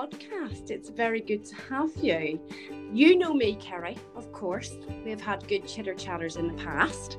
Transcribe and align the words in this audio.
podcast. 0.00 0.70
It's 0.70 0.88
very 0.88 1.20
good 1.20 1.44
to 1.44 1.54
have 1.68 1.94
you. 1.96 2.40
You 2.90 3.18
know 3.18 3.34
me, 3.34 3.56
Kerry, 3.56 3.98
of 4.16 4.32
course. 4.32 4.72
We've 5.04 5.20
had 5.20 5.46
good 5.46 5.68
chitter 5.68 5.94
chatters 5.94 6.36
in 6.36 6.48
the 6.48 6.62
past. 6.62 7.18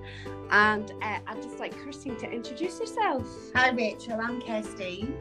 And 0.50 0.92
uh, 1.04 1.20
I'd 1.28 1.42
just 1.44 1.60
like 1.60 1.78
Kirsty 1.78 2.16
to 2.16 2.32
introduce 2.32 2.80
yourself. 2.80 3.28
Hi, 3.54 3.70
Rachel. 3.70 4.20
I'm 4.20 4.42
Kirsty. 4.42 5.14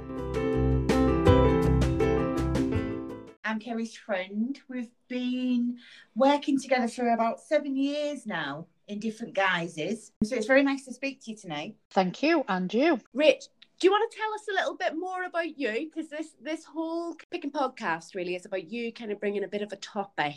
I'm 3.45 3.59
Kerry's 3.59 3.95
friend. 3.95 4.59
We've 4.69 4.91
been 5.09 5.77
working 6.17 6.59
together 6.59 6.89
for 6.89 7.11
about 7.11 7.41
seven 7.41 7.77
years 7.77 8.27
now 8.27 8.69
in 8.89 9.01
different 9.01 9.35
guises. 9.35 10.13
So 10.25 10.35
it's 10.35 10.47
very 10.47 10.63
nice 10.63 10.87
to 10.87 10.95
speak 10.95 11.23
to 11.25 11.33
you 11.33 11.37
tonight. 11.37 11.75
Thank 11.91 12.23
you, 12.23 12.43
and 12.49 12.73
you. 12.73 13.01
Rich, 13.13 13.49
do 13.81 13.87
you 13.87 13.91
want 13.91 14.13
to 14.13 14.19
tell 14.19 14.35
us 14.35 14.47
a 14.49 14.53
little 14.53 14.77
bit 14.77 14.95
more 14.95 15.25
about 15.25 15.59
you? 15.59 15.91
Because 15.91 16.11
this 16.11 16.35
this 16.41 16.65
whole 16.65 17.17
picking 17.31 17.51
podcast 17.51 18.15
really 18.15 18.37
is 18.37 18.45
about 18.45 18.71
you 18.71 18.93
kind 18.93 19.11
of 19.11 19.19
bringing 19.19 19.43
a 19.43 19.49
bit 19.49 19.63
of 19.63 19.73
a 19.73 19.77
topic, 19.77 20.35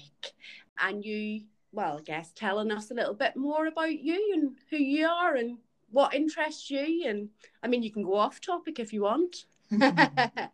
and 0.79 1.03
you, 1.03 1.41
well, 1.73 1.97
I 1.97 2.01
guess 2.01 2.31
telling 2.33 2.71
us 2.71 2.89
a 2.89 2.93
little 2.93 3.13
bit 3.13 3.35
more 3.35 3.67
about 3.67 3.99
you 3.99 4.31
and 4.33 4.55
who 4.69 4.77
you 4.77 5.07
are 5.07 5.35
and 5.35 5.57
what 5.91 6.13
interests 6.13 6.71
you. 6.71 7.03
And 7.05 7.29
I 7.61 7.67
mean, 7.67 7.83
you 7.83 7.91
can 7.91 8.03
go 8.03 8.15
off 8.15 8.39
topic 8.39 8.79
if 8.79 8.93
you 8.93 9.01
want. 9.01 9.43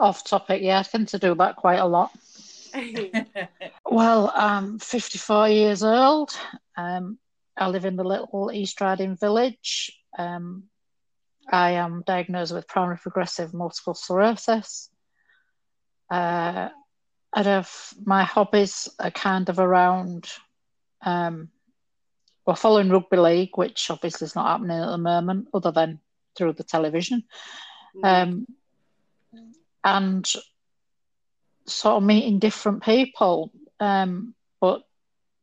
off 0.00 0.24
topic, 0.24 0.62
yeah, 0.62 0.80
I 0.80 0.82
tend 0.82 1.06
to 1.08 1.20
do 1.20 1.36
that 1.36 1.54
quite 1.54 1.78
a 1.78 1.86
lot. 1.86 2.10
well, 3.86 4.32
I'm 4.34 4.80
54 4.80 5.48
years 5.50 5.84
old. 5.84 6.36
Um, 6.76 7.18
I 7.56 7.68
live 7.68 7.84
in 7.84 7.94
the 7.94 8.04
little 8.04 8.50
East 8.52 8.80
Riding 8.80 9.16
village. 9.16 9.96
Um, 10.18 10.64
I 11.50 11.72
am 11.72 12.02
diagnosed 12.06 12.52
with 12.52 12.68
primary 12.68 12.98
progressive 12.98 13.54
multiple 13.54 13.94
sclerosis. 13.94 14.90
Uh, 16.10 16.68
I 17.32 17.42
have 17.42 17.70
my 18.04 18.24
hobbies 18.24 18.88
are 18.98 19.10
kind 19.10 19.48
of 19.48 19.58
around, 19.58 20.28
um, 21.02 21.50
well, 22.46 22.56
following 22.56 22.90
rugby 22.90 23.16
league, 23.16 23.56
which 23.56 23.90
obviously 23.90 24.24
is 24.24 24.34
not 24.34 24.48
happening 24.48 24.78
at 24.78 24.90
the 24.90 24.98
moment, 24.98 25.48
other 25.52 25.70
than 25.70 26.00
through 26.36 26.54
the 26.54 26.64
television, 26.64 27.24
mm. 27.96 28.04
um, 28.04 28.46
and 29.84 30.26
sort 31.66 31.96
of 31.96 32.02
meeting 32.02 32.38
different 32.38 32.82
people. 32.82 33.52
Um, 33.78 34.34
but 34.60 34.82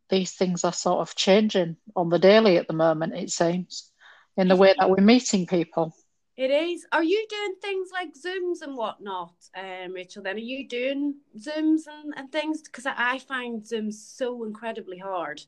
these 0.10 0.32
things 0.32 0.64
are 0.64 0.73
sort 0.73 1.00
of 1.00 1.16
changing 1.16 1.78
on 1.95 2.10
the 2.10 2.20
daily 2.20 2.58
at 2.58 2.67
the 2.67 2.73
moment, 2.73 3.14
it 3.14 3.30
seems 3.30 3.92
in 4.38 4.48
the 4.48 4.56
way 4.56 4.73
that 4.78 4.89
we're 4.89 5.03
meeting 5.03 5.45
people. 5.45 5.94
It 6.36 6.50
is. 6.50 6.86
Are 6.92 7.03
you 7.03 7.26
doing 7.30 7.56
things 7.62 7.89
like 7.94 8.14
Zooms 8.16 8.64
and 8.64 8.76
whatnot, 8.76 9.34
um, 9.56 9.94
Rachel? 9.94 10.23
Then 10.23 10.36
are 10.36 10.39
you 10.39 10.67
doing 10.67 11.16
Zooms 11.38 11.81
and, 11.88 12.14
and 12.17 12.31
things? 12.31 12.64
Because 12.64 12.88
I 12.88 13.20
find 13.20 13.61
Zooms 13.61 13.94
so 13.94 14.44
incredibly 14.44 14.98
hard. 14.98 15.44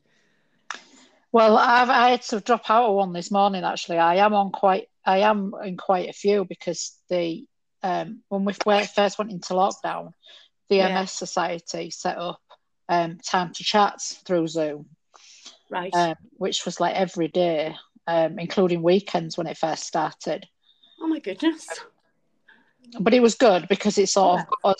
Well, 1.32 1.58
I've 1.58 1.90
I 1.90 2.10
had 2.10 2.22
to 2.22 2.40
drop 2.40 2.70
out 2.70 2.88
of 2.88 2.94
one 2.94 3.12
this 3.12 3.32
morning. 3.32 3.64
Actually, 3.64 3.98
I 3.98 4.16
am 4.16 4.32
on 4.32 4.52
quite. 4.52 4.88
I 5.04 5.18
am 5.18 5.52
in 5.64 5.76
quite 5.76 6.08
a 6.08 6.12
few 6.12 6.44
because 6.44 6.96
the 7.10 7.44
um, 7.82 8.22
when 8.28 8.44
we 8.44 8.52
first 8.52 9.18
went 9.18 9.32
into 9.32 9.54
lockdown, 9.54 10.12
the 10.68 10.76
yeah. 10.76 11.00
MS 11.00 11.10
Society 11.10 11.90
set 11.90 12.16
up 12.16 12.40
um, 12.88 13.18
time 13.18 13.52
to 13.54 13.64
chat 13.64 14.00
through 14.24 14.46
Zoom, 14.46 14.86
right? 15.68 15.92
Um, 15.94 16.14
which 16.36 16.64
was 16.64 16.78
like 16.78 16.94
every 16.94 17.28
day 17.28 17.74
um, 18.06 18.38
including 18.38 18.82
weekends 18.82 19.36
when 19.36 19.46
it 19.46 19.58
first 19.58 19.84
started. 19.84 20.46
Oh 21.00 21.08
my 21.08 21.18
goodness! 21.18 21.66
But 23.00 23.14
it 23.14 23.20
was 23.20 23.34
good 23.34 23.66
because 23.68 23.98
it 23.98 24.08
sort 24.08 24.40
of 24.40 24.46
got 24.62 24.76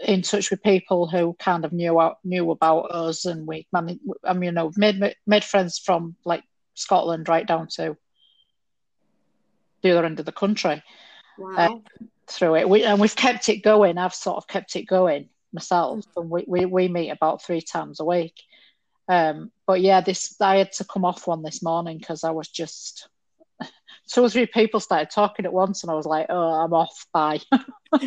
in 0.00 0.22
touch 0.22 0.50
with 0.50 0.62
people 0.62 1.06
who 1.06 1.34
kind 1.38 1.64
of 1.64 1.72
knew 1.72 2.00
knew 2.24 2.50
about 2.50 2.90
us, 2.90 3.24
and 3.24 3.46
we, 3.46 3.66
I 3.74 3.80
mean, 3.80 4.00
I 4.24 4.32
mean, 4.32 4.42
you 4.42 4.52
know, 4.52 4.72
made 4.76 5.14
made 5.26 5.44
friends 5.44 5.78
from 5.78 6.16
like 6.24 6.44
Scotland 6.74 7.28
right 7.28 7.46
down 7.46 7.68
to 7.76 7.96
the 9.82 9.92
other 9.92 10.06
end 10.06 10.20
of 10.20 10.26
the 10.26 10.32
country. 10.32 10.82
Wow. 11.38 11.56
Uh, 11.56 11.98
through 12.28 12.56
it, 12.56 12.68
we, 12.68 12.84
and 12.84 13.00
we've 13.00 13.16
kept 13.16 13.48
it 13.48 13.58
going. 13.58 13.98
I've 13.98 14.14
sort 14.14 14.36
of 14.36 14.46
kept 14.46 14.76
it 14.76 14.84
going 14.84 15.28
myself, 15.52 15.98
mm. 15.98 16.04
and 16.16 16.30
we, 16.30 16.44
we 16.46 16.66
we 16.66 16.88
meet 16.88 17.10
about 17.10 17.42
three 17.42 17.60
times 17.60 18.00
a 18.00 18.04
week. 18.04 18.34
Um, 19.12 19.52
but 19.66 19.82
yeah, 19.82 20.00
this 20.00 20.34
I 20.40 20.56
had 20.56 20.72
to 20.72 20.84
come 20.84 21.04
off 21.04 21.26
one 21.26 21.42
this 21.42 21.62
morning 21.62 21.98
because 21.98 22.24
I 22.24 22.30
was 22.30 22.48
just 22.48 23.10
two 24.10 24.24
or 24.24 24.30
three 24.30 24.46
people 24.46 24.80
started 24.80 25.10
talking 25.10 25.44
at 25.44 25.52
once, 25.52 25.82
and 25.82 25.90
I 25.90 25.94
was 25.94 26.06
like, 26.06 26.28
"Oh, 26.30 26.54
I'm 26.54 26.72
off. 26.72 27.06
Bye." 27.12 27.40
Do 27.92 28.00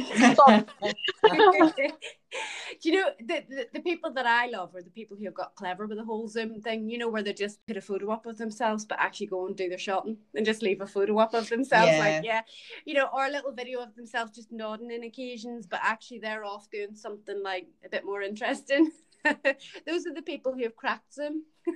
you 2.83 2.91
know 2.91 3.09
the, 3.19 3.43
the, 3.47 3.67
the 3.75 3.81
people 3.81 4.11
that 4.13 4.25
I 4.25 4.47
love 4.47 4.75
are 4.75 4.81
the 4.81 4.89
people 4.89 5.15
who 5.15 5.25
have 5.25 5.35
got 5.35 5.53
clever 5.53 5.85
with 5.85 5.99
the 5.99 6.03
whole 6.03 6.27
Zoom 6.27 6.59
thing? 6.59 6.89
You 6.89 6.97
know, 6.97 7.09
where 7.09 7.21
they 7.21 7.33
just 7.33 7.63
put 7.67 7.77
a 7.77 7.81
photo 7.81 8.11
up 8.11 8.25
of 8.25 8.39
themselves, 8.39 8.83
but 8.83 8.99
actually 8.99 9.27
go 9.27 9.45
and 9.45 9.55
do 9.55 9.69
their 9.69 9.77
shopping 9.77 10.17
and 10.33 10.43
just 10.43 10.63
leave 10.63 10.81
a 10.81 10.87
photo 10.87 11.19
up 11.19 11.35
of 11.35 11.47
themselves, 11.49 11.91
yeah. 11.91 11.99
like 11.99 12.25
yeah, 12.25 12.41
you 12.85 12.95
know, 12.95 13.09
or 13.13 13.27
a 13.27 13.31
little 13.31 13.51
video 13.51 13.79
of 13.79 13.95
themselves 13.95 14.31
just 14.31 14.51
nodding 14.51 14.89
in 14.89 15.03
occasions, 15.03 15.67
but 15.67 15.81
actually 15.83 16.17
they're 16.17 16.45
off 16.45 16.67
doing 16.71 16.95
something 16.95 17.43
like 17.43 17.67
a 17.85 17.89
bit 17.89 18.03
more 18.03 18.23
interesting. 18.23 18.89
Those 19.87 20.05
are 20.05 20.13
the 20.13 20.21
people 20.21 20.53
who 20.53 20.63
have 20.63 20.75
cracked 20.75 21.15
them. 21.15 21.43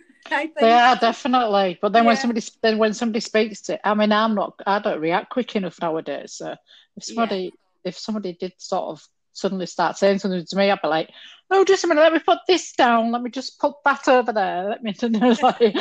Yeah, 0.62 0.96
definitely. 0.96 1.80
But 1.82 1.94
then 1.94 2.04
yeah. 2.04 2.10
when 2.10 2.18
somebody 2.18 2.42
then 2.62 2.78
when 2.78 2.94
somebody 2.94 3.22
speaks 3.22 3.62
to, 3.64 3.88
I 3.88 3.94
mean, 3.96 4.12
I'm 4.12 4.36
not, 4.36 4.60
I 4.68 4.80
don't 4.80 5.00
react 5.00 5.32
quick 5.32 5.56
enough 5.56 5.82
nowadays. 5.82 6.34
So 6.34 6.56
if 6.98 7.04
somebody 7.04 7.54
yeah. 7.84 7.90
if 7.90 7.98
somebody 7.98 8.34
did 8.34 8.54
sort 8.58 8.90
of 8.90 9.08
suddenly 9.34 9.66
start 9.66 9.98
saying 9.98 10.20
something 10.20 10.46
to 10.46 10.56
me, 10.56 10.70
I'd 10.70 10.82
be 10.82 10.88
like, 10.88 11.10
oh, 11.50 11.64
just 11.64 11.84
a 11.84 11.88
minute, 11.88 12.02
let 12.02 12.14
me 12.14 12.20
put 12.20 12.40
this 12.48 12.74
down. 12.74 13.12
Let 13.12 13.22
me 13.24 13.32
just 13.32 13.60
put 13.60 13.76
that 13.86 14.08
over 14.08 14.32
there. 14.34 14.70
Let 14.70 14.84
me 14.84 14.94
like, 15.42 15.78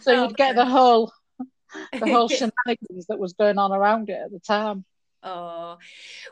so 0.00 0.12
you'd 0.12 0.30
oh, 0.30 0.30
get 0.36 0.54
the 0.54 0.66
whole 0.66 1.12
the 1.92 2.06
whole 2.06 2.28
shenanigans 2.28 3.06
that 3.08 3.18
was 3.18 3.32
going 3.32 3.58
on 3.58 3.72
around 3.72 4.10
it 4.10 4.20
at 4.24 4.30
the 4.30 4.40
time. 4.40 4.84
Oh, 5.22 5.76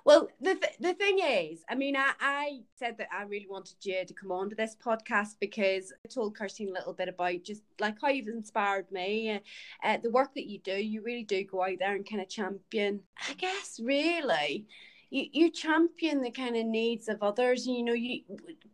well, 0.04 0.28
the, 0.40 0.54
th- 0.54 0.78
the 0.80 0.94
thing 0.94 1.18
is, 1.18 1.60
I 1.68 1.74
mean, 1.74 1.94
I, 1.94 2.12
I 2.20 2.60
said 2.78 2.96
that 2.98 3.08
I 3.12 3.24
really 3.24 3.46
wanted 3.48 3.76
you 3.82 4.04
to 4.06 4.14
come 4.14 4.32
on 4.32 4.48
to 4.48 4.56
this 4.56 4.76
podcast 4.82 5.36
because 5.40 5.92
I 6.04 6.08
told 6.08 6.34
Kirsty 6.34 6.68
a 6.68 6.72
little 6.72 6.94
bit 6.94 7.08
about 7.08 7.42
just 7.42 7.62
like 7.78 7.96
how 8.00 8.08
you've 8.08 8.28
inspired 8.28 8.90
me, 8.90 9.30
uh, 9.32 9.38
uh, 9.84 9.98
the 10.02 10.10
work 10.10 10.34
that 10.34 10.46
you 10.46 10.58
do. 10.60 10.72
You 10.72 11.02
really 11.02 11.24
do 11.24 11.44
go 11.44 11.62
out 11.62 11.78
there 11.78 11.94
and 11.94 12.08
kind 12.08 12.22
of 12.22 12.28
champion, 12.30 13.00
I 13.28 13.34
guess, 13.34 13.78
really 13.82 14.66
you, 15.10 15.26
you 15.32 15.50
champion 15.50 16.20
the 16.20 16.30
kind 16.30 16.56
of 16.56 16.66
needs 16.66 17.08
of 17.08 17.22
others 17.22 17.66
and 17.66 17.76
you 17.76 17.82
know 17.82 17.92
you 17.92 18.22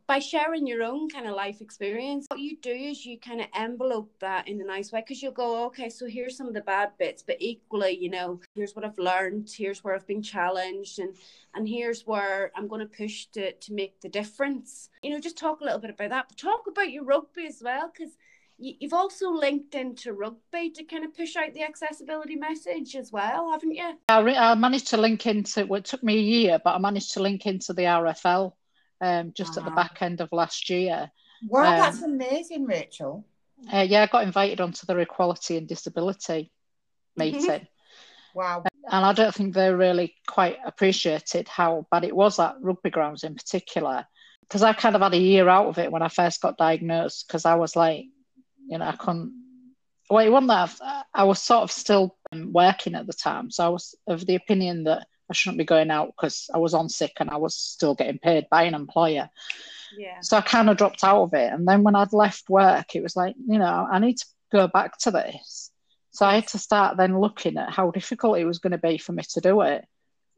by 0.07 0.19
sharing 0.19 0.67
your 0.67 0.83
own 0.83 1.09
kind 1.09 1.27
of 1.27 1.35
life 1.35 1.61
experience 1.61 2.27
what 2.29 2.41
you 2.41 2.57
do 2.59 2.71
is 2.71 3.07
you 3.07 3.19
kind 3.19 3.41
of 3.41 3.47
envelope 3.55 4.13
that 4.21 4.47
in 4.49 4.61
a 4.61 4.65
nice 4.65 4.93
way 4.93 5.01
because 5.01 5.23
you'll 5.23 5.33
go 5.33 5.65
okay 5.65 5.89
so 5.89 6.07
here's 6.07 6.37
some 6.37 6.47
of 6.47 6.55
the 6.55 6.61
bad 6.61 6.91
bits 6.99 7.23
but 7.23 7.37
equally 7.41 7.97
you 7.99 8.11
know 8.11 8.41
here's 8.55 8.75
what 8.75 8.85
i've 8.85 8.99
learned 8.99 9.49
here's 9.57 9.83
where 9.83 9.95
i've 9.95 10.07
been 10.07 10.23
challenged 10.23 10.99
and 10.99 11.15
and 11.55 11.69
here's 11.69 12.07
where 12.07 12.51
i'm 12.57 12.69
going 12.69 12.81
to 12.81 12.97
push 12.97 13.27
to 13.27 13.53
to 13.53 13.73
make 13.73 14.01
the 14.01 14.09
difference. 14.09 14.91
You 15.03 15.11
know 15.11 15.21
just 15.21 15.39
talk 15.39 15.61
a 15.61 15.65
little 15.65 15.79
bit 15.79 15.91
about 15.91 16.11
that. 16.11 16.27
But 16.29 16.39
talk 16.39 16.67
about 16.67 16.91
your 16.91 17.05
rugby 17.05 17.47
as 17.47 17.61
well 17.63 17.91
because 17.93 18.17
you've 18.59 18.93
also 18.93 19.31
linked 19.31 19.75
into 19.75 20.13
rugby 20.13 20.71
to 20.71 20.85
kind 20.85 21.05
of 21.05 21.15
push 21.15 21.37
out 21.37 21.53
the 21.55 21.63
accessibility 21.63 22.37
message 22.37 22.97
as 22.97 23.11
well, 23.11 23.51
haven't 23.51 23.73
you? 23.73 23.95
I, 24.09 24.21
re- 24.21 24.37
I 24.37 24.55
managed 24.55 24.89
to 24.89 24.97
link 24.97 25.27
into. 25.27 25.67
Well, 25.67 25.81
it 25.81 25.85
took 25.85 26.03
me 26.03 26.17
a 26.17 26.23
year, 26.23 26.61
but 26.63 26.75
I 26.75 26.79
managed 26.79 27.15
to 27.15 27.23
link 27.23 27.47
into 27.47 27.73
the 27.73 27.83
RFL 27.83 28.53
um, 29.01 29.33
just 29.35 29.57
wow. 29.57 29.63
at 29.63 29.65
the 29.65 29.75
back 29.75 29.99
end 30.01 30.21
of 30.21 30.33
last 30.33 30.71
year. 30.71 31.11
Wow, 31.49 31.73
um, 31.73 31.79
that's 31.79 32.03
amazing, 32.03 32.65
Rachel. 32.67 33.25
Uh, 33.73 33.87
yeah, 33.89 34.03
I 34.03 34.07
got 34.07 34.25
invited 34.25 34.61
onto 34.61 34.87
their 34.87 35.01
equality 35.01 35.57
and 35.57 35.69
disability 35.69 36.53
mm-hmm. 37.19 37.37
meeting. 37.37 37.67
Wow. 38.35 38.65
And 38.91 39.07
I 39.07 39.13
don't 39.13 39.35
think 39.35 39.55
they 39.55 39.73
really 39.73 40.15
quite 40.27 40.59
appreciated 40.65 41.49
how 41.49 41.87
bad 41.91 42.05
it 42.05 42.15
was 42.15 42.39
at 42.39 42.57
rugby 42.61 42.91
grounds 42.91 43.25
in 43.25 43.35
particular. 43.35 44.07
Because 44.41 44.63
I 44.63 44.75
kind 44.75 44.95
of 44.95 45.01
had 45.01 45.15
a 45.15 45.19
year 45.19 45.49
out 45.49 45.69
of 45.69 45.79
it 45.79 45.91
when 45.91 46.03
I 46.03 46.09
first 46.09 46.43
got 46.43 46.59
diagnosed, 46.59 47.27
because 47.27 47.47
I 47.47 47.55
was 47.55 47.77
like, 47.77 48.07
you 48.69 48.79
know, 48.79 48.87
I 48.87 48.93
couldn't. 48.93 49.33
Well, 50.11 50.25
it 50.25 50.31
wasn't 50.31 50.49
that 50.49 51.07
I 51.15 51.25
was 51.25 51.41
sort 51.41 51.63
of 51.63 51.73
still 51.73 52.17
working 52.33 52.95
at 52.95 53.07
the 53.07 53.13
time, 53.13 53.51
so 53.51 53.65
I 53.65 53.69
was 53.69 53.95
of 54.07 54.27
the 54.27 54.35
opinion 54.35 54.85
that 54.85 55.07
I 55.31 55.33
shouldn't 55.33 55.59
be 55.59 55.65
going 55.65 55.91
out 55.91 56.09
because 56.09 56.51
I 56.53 56.59
was 56.59 56.75
on 56.75 56.89
sick 56.89 57.13
and 57.21 57.31
I 57.31 57.37
was 57.37 57.55
still 57.55 57.95
getting 57.95 58.19
paid 58.19 58.47
by 58.51 58.65
an 58.65 58.75
employer. 58.75 59.31
Yeah. 59.97 60.21
So 60.21 60.37
I 60.37 60.41
kind 60.41 60.69
of 60.69 60.77
dropped 60.77 61.05
out 61.05 61.23
of 61.23 61.35
it, 61.35 61.53
and 61.53 61.67
then 61.67 61.83
when 61.83 61.95
I'd 61.95 62.13
left 62.13 62.51
work, 62.51 62.95
it 62.95 63.03
was 63.03 63.17
like, 63.17 63.35
you 63.49 63.59
know, 63.59 63.87
I 63.91 63.99
need 63.99 64.19
to 64.19 64.27
go 64.53 64.69
back 64.69 64.99
to 64.99 65.11
this. 65.11 65.71
So 66.11 66.27
I 66.27 66.37
had 66.37 66.49
to 66.49 66.59
start 66.59 66.97
then 66.97 67.19
looking 67.19 67.57
at 67.57 67.71
how 67.71 67.91
difficult 67.91 68.39
it 68.39 68.45
was 68.45 68.59
going 68.59 68.71
to 68.73 68.79
be 68.79 68.99
for 68.99 69.13
me 69.13 69.25
to 69.31 69.41
do 69.41 69.63
it. 69.63 69.85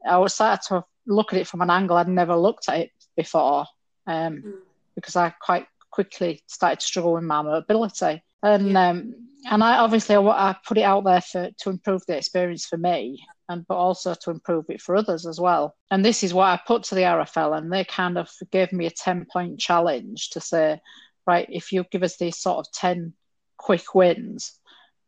I 0.09 0.19
was 0.19 0.35
started 0.35 0.67
to 0.69 0.85
look 1.07 1.33
at 1.33 1.39
it 1.39 1.47
from 1.47 1.61
an 1.61 1.71
angle 1.71 1.97
I'd 1.97 2.09
never 2.09 2.37
looked 2.37 2.69
at 2.69 2.81
it 2.81 2.91
before, 3.17 3.67
um, 4.07 4.43
mm. 4.43 4.55
because 4.95 5.17
I 5.17 5.31
quite 5.31 5.67
quickly 5.97 6.43
started 6.47 6.81
to 6.81 6.87
struggle 6.87 7.15
with 7.15 7.25
my 7.25 7.41
mobility. 7.41 8.23
And 8.43 8.73
yeah. 8.73 8.89
um, 8.91 9.15
and 9.51 9.65
I 9.65 9.79
obviously 9.79 10.15
I, 10.15 10.21
I 10.21 10.57
put 10.69 10.77
it 10.79 10.83
out 10.83 11.05
there 11.05 11.23
for 11.23 11.51
to 11.63 11.71
improve 11.71 12.03
the 12.07 12.17
experience 12.19 12.67
for 12.67 12.77
me, 12.77 13.25
and 13.49 13.67
but 13.67 13.77
also 13.77 14.15
to 14.15 14.31
improve 14.31 14.67
it 14.69 14.83
for 14.83 14.95
others 14.95 15.27
as 15.27 15.41
well. 15.41 15.75
And 15.91 16.05
this 16.05 16.23
is 16.23 16.35
what 16.35 16.49
I 16.49 16.61
put 16.67 16.83
to 16.85 16.95
the 16.95 17.03
RFL, 17.17 17.57
and 17.57 17.73
they 17.73 17.85
kind 17.85 18.19
of 18.19 18.29
gave 18.53 18.73
me 18.73 18.87
a 18.87 18.91
ten 18.91 19.27
point 19.33 19.59
challenge 19.59 20.31
to 20.31 20.41
say, 20.41 20.81
right, 21.27 21.49
if 21.51 21.73
you 21.73 21.85
give 21.91 22.03
us 22.03 22.19
these 22.19 22.39
sort 22.39 22.59
of 22.59 22.73
ten 22.73 23.15
quick 23.57 23.95
wins, 23.95 24.53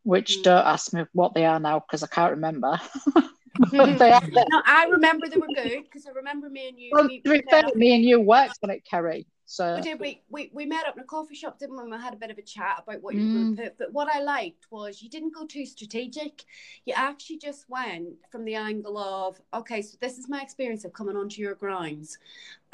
which 0.05 0.39
Mm. 0.39 0.43
don't 0.45 0.67
ask 0.67 0.95
me 0.95 1.05
what 1.13 1.35
they 1.35 1.45
are 1.45 1.61
now 1.61 1.81
because 1.81 2.03
I 2.03 2.07
can't 2.09 2.37
remember. 2.37 2.81
They 3.73 4.13
are, 4.13 4.23
No, 4.31 4.63
I 4.65 4.87
remember 4.87 5.27
they 5.29 5.37
were 5.37 5.53
good 5.53 5.83
because 5.83 6.07
I 6.07 6.13
remember 6.13 6.49
me 6.49 6.69
and 6.69 6.79
you. 6.79 6.91
well, 6.93 7.09
we, 7.09 7.43
fair, 7.51 7.65
me 7.75 7.93
and 7.97 8.05
you 8.05 8.21
worked 8.21 8.59
on 8.63 8.71
it, 8.71 8.85
Kerry. 8.89 9.27
So 9.51 9.77
we 9.77 9.81
did. 9.81 9.99
We, 9.99 10.21
we 10.29 10.51
we 10.53 10.67
met 10.67 10.87
up 10.87 10.95
in 10.99 11.03
a 11.03 11.07
coffee 11.07 11.35
shop, 11.35 11.59
didn't 11.59 11.77
we? 11.77 11.83
And 11.83 11.91
we 11.91 11.97
had 11.97 12.13
a 12.13 12.19
bit 12.19 12.31
of 12.31 12.37
a 12.37 12.43
chat 12.43 12.83
about 12.87 13.03
what 13.03 13.15
you 13.15 13.23
were 13.23 13.29
going 13.29 13.55
Mm. 13.55 13.57
to 13.57 13.63
put. 13.63 13.79
But 13.79 13.93
what 13.95 14.15
I 14.15 14.21
liked 14.21 14.67
was 14.71 15.01
you 15.03 15.09
didn't 15.09 15.35
go 15.35 15.47
too 15.47 15.65
strategic. 15.65 16.45
You 16.85 16.93
actually 16.95 17.39
just 17.39 17.65
went 17.71 18.09
from 18.31 18.45
the 18.45 18.57
angle 18.57 18.99
of, 18.99 19.41
okay, 19.55 19.81
so 19.81 19.97
this 20.03 20.19
is 20.19 20.29
my 20.29 20.43
experience 20.43 20.85
of 20.85 20.93
coming 20.93 21.17
onto 21.17 21.41
your 21.41 21.55
grounds, 21.55 22.19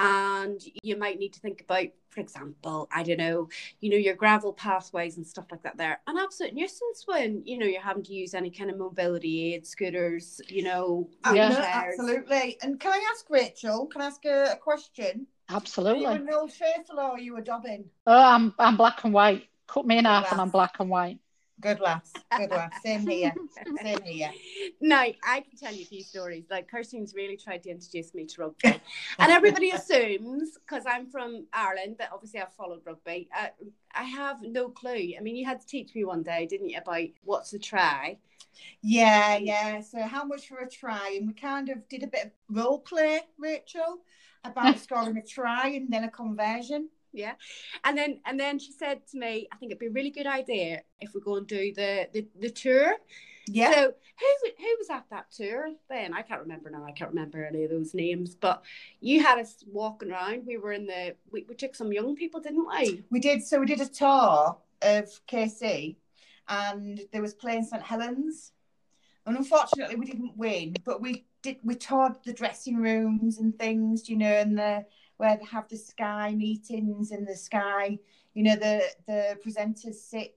and 0.01 0.61
you 0.83 0.97
might 0.97 1.21
need 1.21 1.33
to 1.35 1.41
think 1.41 1.61
about, 1.61 1.87
for 2.11 2.19
example, 2.21 2.89
I 2.93 3.05
don't 3.05 3.19
know, 3.19 3.49
you 3.81 3.91
know, 3.91 3.97
your 3.97 4.17
gravel 4.17 4.53
pathways 4.53 5.17
and 5.17 5.25
stuff 5.25 5.47
like 5.53 5.63
that. 5.63 5.77
There, 5.77 6.01
an 6.09 6.19
absolute 6.19 6.55
nuisance 6.55 7.05
when 7.07 7.43
you 7.47 7.57
know 7.57 7.67
you're 7.67 7.83
having 7.83 8.03
to 8.03 8.13
use 8.13 8.35
any 8.35 8.51
kind 8.51 8.69
of 8.69 8.79
mobility 8.79 9.55
aid, 9.55 9.65
scooters, 9.65 10.41
you 10.49 10.65
know, 10.65 11.09
Yeah. 11.33 11.51
No, 11.51 11.61
absolutely. 11.61 12.59
And 12.63 12.81
can 12.81 12.93
I 12.93 13.13
ask 13.13 13.31
Rachel? 13.31 13.87
Can 13.87 14.01
I 14.03 14.07
ask 14.07 14.25
a, 14.25 14.55
a 14.55 14.57
question? 14.57 15.29
Are 15.49 15.53
you 15.53 15.57
absolutely. 15.57 16.05
a 16.07 16.19
Noel 16.19 16.49
Faithful 16.49 16.99
or 16.99 17.03
are 17.03 17.19
you 17.19 17.37
a 17.37 17.43
Dobbin? 17.43 17.85
Oh, 18.07 18.19
I'm 18.19 18.55
I'm 18.59 18.77
black 18.77 19.05
and 19.05 19.13
white. 19.13 19.45
Cut 19.67 19.87
me 19.87 19.99
in 19.99 20.05
Good 20.05 20.11
half, 20.11 20.33
and. 20.33 20.41
I'm 20.41 20.51
black 20.51 20.77
and 20.81 20.89
white. 20.89 21.19
Good 21.61 21.81
lass. 21.81 22.13
Good 22.37 22.51
lass. 22.51 22.83
Same 22.83 23.07
here. 23.07 23.33
Same 23.83 24.03
here. 24.03 24.31
No, 24.81 24.97
I 24.97 25.41
can 25.41 25.57
tell 25.59 25.73
you 25.73 25.83
a 25.83 25.87
few 25.87 26.03
stories. 26.03 26.45
Like 26.51 26.69
Kirsten's 26.69 27.15
really 27.15 27.37
tried 27.37 27.63
to 27.63 27.71
introduce 27.71 28.13
me 28.13 28.27
to 28.27 28.41
rugby, 28.41 28.81
and 29.19 29.33
everybody 29.33 29.71
assumes 29.73 30.59
because 30.59 30.85
I'm 30.87 31.07
from 31.07 31.47
Ireland 31.53 31.97
that 31.99 32.11
obviously 32.13 32.41
I've 32.41 32.53
followed 32.53 32.81
rugby. 32.85 33.29
I, 33.33 33.51
I 33.95 34.03
have 34.03 34.43
no 34.43 34.69
clue. 34.69 35.15
I 35.17 35.21
mean, 35.23 35.37
you 35.37 35.47
had 35.47 35.61
to 35.61 35.67
teach 35.67 35.95
me 35.95 36.05
one 36.05 36.23
day, 36.23 36.47
didn't 36.47 36.69
you, 36.71 36.79
about 36.79 37.09
what's 37.23 37.53
a 37.53 37.59
try? 37.59 38.19
Yeah, 38.83 39.37
yeah. 39.37 39.81
So 39.81 40.03
how 40.03 40.25
much 40.25 40.49
for 40.49 40.59
a 40.59 40.69
try? 40.69 41.17
And 41.17 41.29
we 41.29 41.35
kind 41.35 41.69
of 41.69 41.89
did 41.89 42.03
a 42.03 42.09
bit 42.09 42.27
of 42.27 42.31
role 42.51 42.81
play, 42.81 43.21
Rachel, 43.39 44.01
about 44.45 44.79
scoring 44.81 45.17
a 45.17 45.23
try 45.23 45.69
and 45.69 45.91
then 45.91 46.05
a 46.05 46.11
conversion. 46.11 46.89
Yeah, 47.13 47.35
and 47.85 47.97
then 47.97 48.21
and 48.27 48.39
then 48.39 48.59
she 48.59 48.73
said 48.73 49.07
to 49.13 49.19
me, 49.19 49.47
I 49.53 49.57
think 49.57 49.71
it'd 49.71 49.79
be 49.79 49.87
a 49.87 49.91
really 49.91 50.11
good 50.11 50.27
idea 50.27 50.83
if 51.01 51.15
we 51.15 51.21
go 51.21 51.37
and 51.37 51.47
do 51.47 51.73
the 51.73 52.09
the, 52.13 52.27
the 52.41 52.51
tour. 52.51 52.97
Yeah. 53.47 53.73
So 53.73 53.93
who 54.19 54.51
who 54.59 54.77
was 54.79 54.91
at 54.91 55.05
that 55.11 55.31
tour 55.31 55.69
then? 55.89 56.13
I 56.13 56.23
can't 56.23 56.41
remember 56.41 56.71
now. 56.71 56.85
I 56.85 56.93
can't 56.93 57.11
remember 57.11 57.45
any 57.45 57.65
of 57.65 57.71
those 57.71 57.95
names. 57.95 58.35
But 58.35 58.65
you 59.01 59.23
had 59.23 59.39
us 59.39 59.63
walking 59.67 60.11
around. 60.11 60.45
We 60.47 60.57
were 60.57 60.73
in 60.73 60.87
the. 60.87 61.15
We, 61.31 61.45
we 61.49 61.55
took 61.55 61.75
some 61.75 61.93
young 61.93 62.17
people, 62.17 62.41
didn't 62.41 62.67
we? 62.67 63.05
We 63.11 63.21
did 63.21 63.45
so 63.45 63.61
we 63.61 63.67
did 63.67 63.81
a 63.81 63.87
tour 63.87 64.57
of 64.83 65.09
KC 65.29 65.97
and 66.49 67.01
there 67.13 67.23
was 67.23 67.35
playing 67.35 67.65
St 67.65 67.83
Helens. 67.83 68.53
And 69.27 69.37
unfortunately 69.37 69.97
we 69.97 70.07
didn't 70.07 70.37
win, 70.37 70.75
but 70.85 71.01
we 71.01 71.25
did 71.45 71.59
we 71.63 71.75
toured 71.75 72.17
the 72.25 72.33
dressing 72.33 72.77
rooms 72.77 73.39
and 73.39 73.57
things, 73.59 74.09
you 74.09 74.17
know, 74.17 74.27
and 74.27 74.59
the 74.59 74.85
where 75.19 75.37
they 75.37 75.45
have 75.45 75.69
the 75.69 75.77
sky 75.77 76.35
meetings 76.35 77.13
and 77.13 77.29
the 77.29 77.37
sky, 77.37 77.99
you 78.33 78.43
know, 78.43 78.57
the 78.57 78.83
the 79.07 79.39
presenters 79.47 79.95
sit 79.95 80.37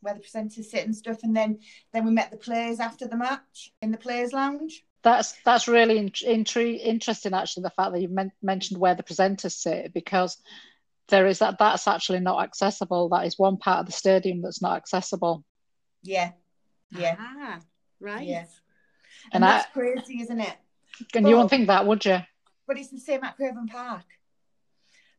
where 0.00 0.14
the 0.14 0.20
presenters 0.20 0.64
sit 0.64 0.84
and 0.84 0.94
stuff, 0.94 1.22
and 1.22 1.34
then 1.34 1.60
then 1.92 2.04
we 2.04 2.10
met 2.10 2.30
the 2.32 2.36
players 2.36 2.80
after 2.80 3.06
the 3.06 3.16
match 3.16 3.72
in 3.80 3.92
the 3.92 3.96
players 3.96 4.32
lounge. 4.32 4.84
That's 5.04 5.32
that's 5.44 5.68
really 5.68 5.98
in, 5.98 6.10
intri- 6.10 6.80
interesting, 6.80 7.34
actually. 7.34 7.62
The 7.62 7.70
fact 7.70 7.92
that 7.92 8.02
you 8.02 8.08
men- 8.08 8.32
mentioned 8.42 8.80
where 8.80 8.96
the 8.96 9.04
presenters 9.04 9.52
sit, 9.52 9.94
because 9.94 10.36
there 11.08 11.26
is 11.28 11.38
that 11.38 11.58
that's 11.58 11.86
actually 11.86 12.20
not 12.20 12.42
accessible. 12.42 13.08
That 13.10 13.26
is 13.26 13.38
one 13.38 13.58
part 13.58 13.80
of 13.80 13.86
the 13.86 13.92
stadium 13.92 14.42
that's 14.42 14.60
not 14.62 14.76
accessible. 14.76 15.44
Yeah, 16.02 16.32
yeah, 16.90 17.16
Ah, 17.18 17.60
right. 18.00 18.26
Yeah. 18.26 18.44
And 19.32 19.34
and, 19.34 19.44
I- 19.44 19.58
that's 19.58 19.72
crazy, 19.72 20.20
isn't 20.22 20.40
it? 20.40 20.56
And 21.14 21.26
you 21.26 21.32
But- 21.34 21.36
wouldn't 21.36 21.50
think 21.50 21.66
that, 21.68 21.86
would 21.86 22.04
you? 22.04 22.18
But 22.66 22.78
it's 22.78 22.90
the 22.90 22.98
same 23.00 23.24
at 23.24 23.36
Craven 23.36 23.66
Park. 23.68 24.04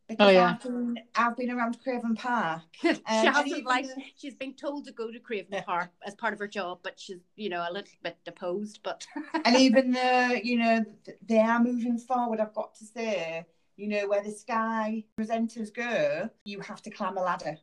Because 0.08 0.28
Oh, 0.28 0.32
yeah. 0.32 0.52
I've 0.56 0.62
been 0.64 0.98
I've 1.16 1.38
been 1.38 1.50
around 1.52 1.78
Craven 1.82 2.16
Park. 2.16 2.62
she 2.82 2.90
Um, 2.90 3.00
and 3.08 3.28
hasn't 3.30 3.48
even 3.48 3.64
like 3.64 3.86
the- 3.86 4.04
she's 4.18 4.36
been 4.36 4.54
told 4.54 4.86
to 4.86 4.92
go 4.92 5.10
to 5.12 5.20
Craven 5.20 5.64
Park 5.66 5.92
as 6.06 6.14
part 6.16 6.34
of 6.34 6.40
her 6.40 6.48
job, 6.48 6.80
but 6.84 7.00
she's 7.00 7.20
you 7.36 7.50
know 7.50 7.66
a 7.68 7.72
little 7.72 7.94
bit 8.04 8.18
deposed. 8.26 8.80
But 8.84 9.08
and 9.46 9.56
even 9.56 9.92
though 9.92 10.32
you 10.44 10.58
know 10.58 10.86
they 11.26 11.40
are 11.40 11.60
moving 11.64 11.98
forward, 11.98 12.40
I've 12.42 12.54
got 12.54 12.76
to 12.76 12.86
say, 12.86 13.46
you 13.78 13.88
know, 13.88 14.08
where 14.10 14.22
the 14.24 14.32
Sky 14.32 15.04
presenters 15.18 15.74
go, 15.74 16.30
you 16.44 16.60
have 16.60 16.82
to 16.84 16.90
climb 16.90 17.18
a 17.18 17.22
ladder 17.22 17.58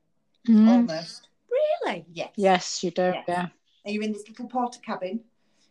Mm. 0.48 0.66
almost. 0.69 1.28
really, 1.84 2.06
Yes. 2.12 2.32
Yes, 2.36 2.82
you 2.84 2.90
do. 2.90 3.02
Yes. 3.14 3.25
Yeah. 3.28 3.48
Are 3.84 3.90
you're 3.90 4.02
in 4.02 4.12
this 4.12 4.26
little 4.26 4.48
Portakabin 4.48 5.20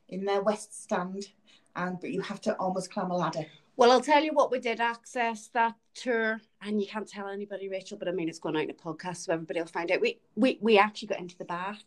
in 0.09 0.25
their 0.25 0.41
west 0.41 0.81
stand, 0.83 1.27
and 1.75 1.99
but 1.99 2.11
you 2.11 2.21
have 2.21 2.41
to 2.41 2.55
almost 2.55 2.91
climb 2.91 3.11
a 3.11 3.15
ladder. 3.17 3.45
well, 3.77 3.91
I'll 3.91 4.01
tell 4.01 4.23
you 4.23 4.33
what 4.33 4.51
we 4.51 4.59
did 4.59 4.81
access 4.81 5.47
that 5.53 5.75
tour, 5.95 6.41
and 6.61 6.81
you 6.81 6.87
can't 6.87 7.07
tell 7.07 7.27
anybody, 7.27 7.69
Rachel. 7.69 7.97
But 7.97 8.07
I 8.07 8.11
mean, 8.11 8.27
it's 8.29 8.39
going 8.39 8.55
out 8.55 8.63
in 8.63 8.69
a 8.69 8.73
podcast, 8.73 9.17
so 9.17 9.33
everybody 9.33 9.59
will 9.59 9.67
find 9.67 9.91
out. 9.91 10.01
We 10.01 10.19
we 10.35 10.57
we 10.61 10.77
actually 10.77 11.07
got 11.09 11.19
into 11.19 11.37
the 11.37 11.45
bath. 11.45 11.83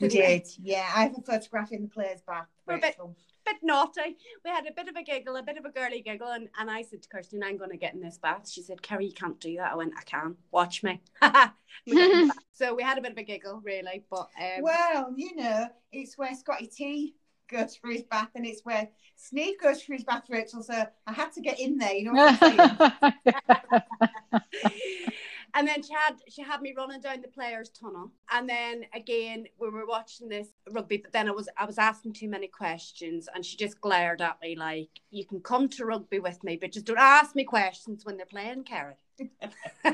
We 0.00 0.08
didn't 0.08 0.58
yeah. 0.62 0.90
I 0.94 1.02
have 1.04 1.18
a 1.18 1.22
photograph 1.22 1.72
in 1.72 1.82
the 1.82 1.88
players' 1.88 2.22
bath. 2.22 2.46
We're 2.66 2.76
a 2.76 2.80
bit- 2.80 2.96
bit 3.44 3.56
naughty. 3.60 4.16
We 4.44 4.50
had 4.50 4.66
a 4.68 4.72
bit 4.72 4.86
of 4.86 4.94
a 4.94 5.02
giggle, 5.02 5.34
a 5.34 5.42
bit 5.42 5.56
of 5.56 5.64
a 5.64 5.70
girly 5.70 6.00
giggle, 6.00 6.28
and, 6.28 6.48
and 6.60 6.70
I 6.70 6.82
said 6.82 7.02
to 7.02 7.08
Kirsten, 7.08 7.42
I'm 7.42 7.56
going 7.56 7.70
to 7.70 7.76
get 7.76 7.92
in 7.92 8.00
this 8.00 8.16
bath. 8.16 8.48
She 8.48 8.62
said, 8.62 8.80
Kerry, 8.82 9.06
you 9.06 9.12
can't 9.12 9.40
do 9.40 9.56
that. 9.56 9.72
I 9.72 9.74
went, 9.74 9.94
I 9.98 10.02
can. 10.04 10.36
Watch 10.52 10.84
me. 10.84 11.00
We 11.86 11.94
got 11.96 12.10
in 12.12 12.28
the 12.28 12.34
bath. 12.34 12.44
so 12.52 12.72
we 12.74 12.84
had 12.84 12.98
a 12.98 13.00
bit 13.00 13.10
of 13.10 13.18
a 13.18 13.22
giggle, 13.24 13.60
really. 13.64 14.04
But 14.08 14.28
um, 14.40 14.62
Well, 14.62 15.12
you 15.16 15.34
know, 15.34 15.66
it's 15.90 16.16
where 16.16 16.32
Scotty 16.36 16.68
T 16.68 17.16
goes 17.52 17.76
for 17.76 17.90
his 17.90 18.02
bath, 18.02 18.30
and 18.34 18.46
it's 18.46 18.64
where 18.64 18.88
Sneyd 19.18 19.60
goes 19.62 19.82
for 19.82 19.92
his 19.92 20.04
bath, 20.04 20.24
Rachel. 20.28 20.62
So 20.62 20.84
I 21.06 21.12
had 21.12 21.32
to 21.32 21.40
get 21.40 21.60
in 21.60 21.78
there. 21.78 21.92
You 21.92 22.04
know 22.06 22.12
what 22.12 22.42
I'm 22.42 23.02
saying? 23.02 23.82
and 25.54 25.68
then 25.68 25.82
she 25.82 25.92
had 25.92 26.16
she 26.28 26.42
had 26.42 26.62
me 26.62 26.74
running 26.76 27.00
down 27.00 27.20
the 27.20 27.28
players' 27.28 27.70
tunnel, 27.70 28.10
and 28.30 28.48
then 28.48 28.84
again 28.94 29.46
we 29.58 29.68
were 29.68 29.86
watching 29.86 30.28
this 30.28 30.48
rugby. 30.70 30.96
But 30.98 31.12
then 31.12 31.28
I 31.28 31.32
was 31.32 31.48
I 31.56 31.64
was 31.64 31.78
asking 31.78 32.14
too 32.14 32.28
many 32.28 32.48
questions, 32.48 33.28
and 33.34 33.44
she 33.44 33.56
just 33.56 33.80
glared 33.80 34.22
at 34.22 34.40
me 34.40 34.56
like, 34.56 34.90
"You 35.10 35.26
can 35.26 35.40
come 35.40 35.68
to 35.70 35.84
rugby 35.84 36.18
with 36.18 36.42
me, 36.42 36.56
but 36.56 36.72
just 36.72 36.86
don't 36.86 36.98
ask 36.98 37.34
me 37.34 37.44
questions 37.44 38.04
when 38.04 38.16
they're 38.16 38.26
playing, 38.26 38.64
Karen. 38.64 38.96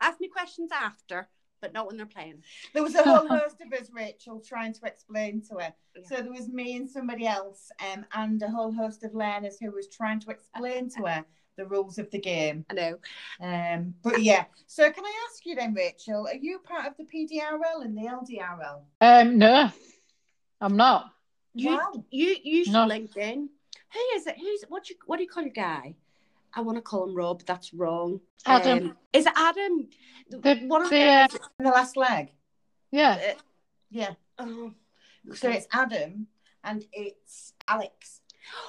ask 0.00 0.20
me 0.20 0.28
questions 0.28 0.70
after, 0.72 1.28
but 1.60 1.72
not 1.72 1.86
when 1.86 1.96
they're 1.96 2.06
playing." 2.06 2.42
there 2.74 2.82
was 2.82 2.94
a 2.94 3.02
whole 3.02 3.26
host 3.38 3.56
of 3.60 3.72
us, 3.78 3.90
Rachel, 3.92 4.40
trying 4.40 4.72
to 4.74 4.86
explain 4.86 5.42
to 5.48 5.54
her. 5.54 5.72
Yeah. 5.96 6.02
So 6.08 6.16
there 6.22 6.32
was 6.32 6.48
me 6.48 6.76
and 6.76 6.88
somebody 6.88 7.26
else, 7.26 7.70
um, 7.92 8.04
and 8.14 8.42
a 8.42 8.48
whole 8.50 8.72
host 8.72 9.04
of 9.04 9.14
learners 9.14 9.58
who 9.60 9.70
was 9.70 9.88
trying 9.88 10.20
to 10.20 10.30
explain 10.30 10.88
to 10.90 11.02
her 11.06 11.24
the 11.56 11.66
rules 11.66 11.98
of 11.98 12.08
the 12.12 12.20
game. 12.20 12.64
I 12.70 12.74
know. 12.74 12.98
Um, 13.40 13.94
but 14.02 14.22
yeah. 14.22 14.44
So 14.66 14.90
can 14.90 15.04
I 15.04 15.26
ask 15.28 15.44
you 15.44 15.56
then, 15.56 15.74
Rachel? 15.74 16.26
Are 16.28 16.34
you 16.36 16.60
part 16.60 16.86
of 16.86 16.94
the 16.96 17.04
PDRL 17.04 17.84
and 17.84 17.96
the 17.98 18.02
LDRL? 18.02 18.80
um, 19.00 19.38
no, 19.38 19.70
I'm 20.60 20.76
not. 20.76 21.10
You 21.54 21.70
Wow. 21.76 22.04
you 22.10 22.36
you 22.44 22.64
should 22.64 22.72
No. 22.74 22.86
link 22.86 23.16
in. 23.16 23.48
Who 23.92 24.00
is 24.16 24.26
it? 24.26 24.36
Who's 24.38 24.64
what 24.68 24.88
you 24.88 24.96
what 25.06 25.16
do 25.16 25.22
you 25.24 25.28
call 25.28 25.42
your 25.42 25.52
guy? 25.52 25.96
I 26.58 26.60
want 26.60 26.76
to 26.76 26.82
call 26.82 27.04
him 27.08 27.14
Rob. 27.14 27.44
That's 27.46 27.72
wrong. 27.72 28.20
Adam. 28.44 28.78
Um, 28.88 28.96
is 29.12 29.26
it 29.26 29.32
Adam? 29.36 29.88
The- 30.30 30.64
One 30.66 30.82
of 30.82 30.90
the, 30.90 31.00
uh, 31.02 31.28
the 31.60 31.68
last 31.70 31.96
leg. 31.96 32.32
Yeah. 32.90 33.34
Yeah. 33.90 34.14
Oh, 34.38 34.72
So 35.34 35.48
it's 35.50 35.68
Adam 35.72 36.26
and 36.64 36.84
it's 36.92 37.52
Alex, 37.68 38.20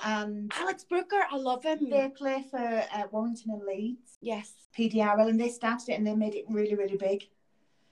and 0.06 0.52
Alex 0.56 0.84
Brooker. 0.84 1.22
I 1.32 1.38
love 1.38 1.64
him. 1.64 1.90
they 1.90 2.10
play 2.10 2.46
for 2.52 2.60
uh, 2.94 3.04
Warrington 3.12 3.52
and 3.52 3.64
Leeds. 3.66 4.18
Yes. 4.22 4.54
PDRL 4.78 5.30
and 5.30 5.40
they 5.40 5.50
started 5.50 5.90
it 5.90 5.94
and 5.94 6.06
they 6.06 6.16
made 6.16 6.36
it 6.36 6.46
really, 6.48 6.76
really 6.76 6.98
big. 6.98 7.28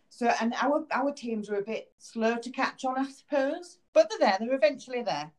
So 0.09 0.31
and 0.39 0.53
our 0.61 0.85
our 0.91 1.11
teams 1.11 1.49
were 1.49 1.57
a 1.57 1.63
bit 1.63 1.91
slow 1.97 2.37
to 2.37 2.49
catch 2.51 2.85
on, 2.85 2.99
I 2.99 3.09
suppose. 3.09 3.79
But 3.93 4.09
they're 4.09 4.19
there, 4.19 4.37
they're 4.39 4.55
eventually 4.55 5.01
there. 5.01 5.31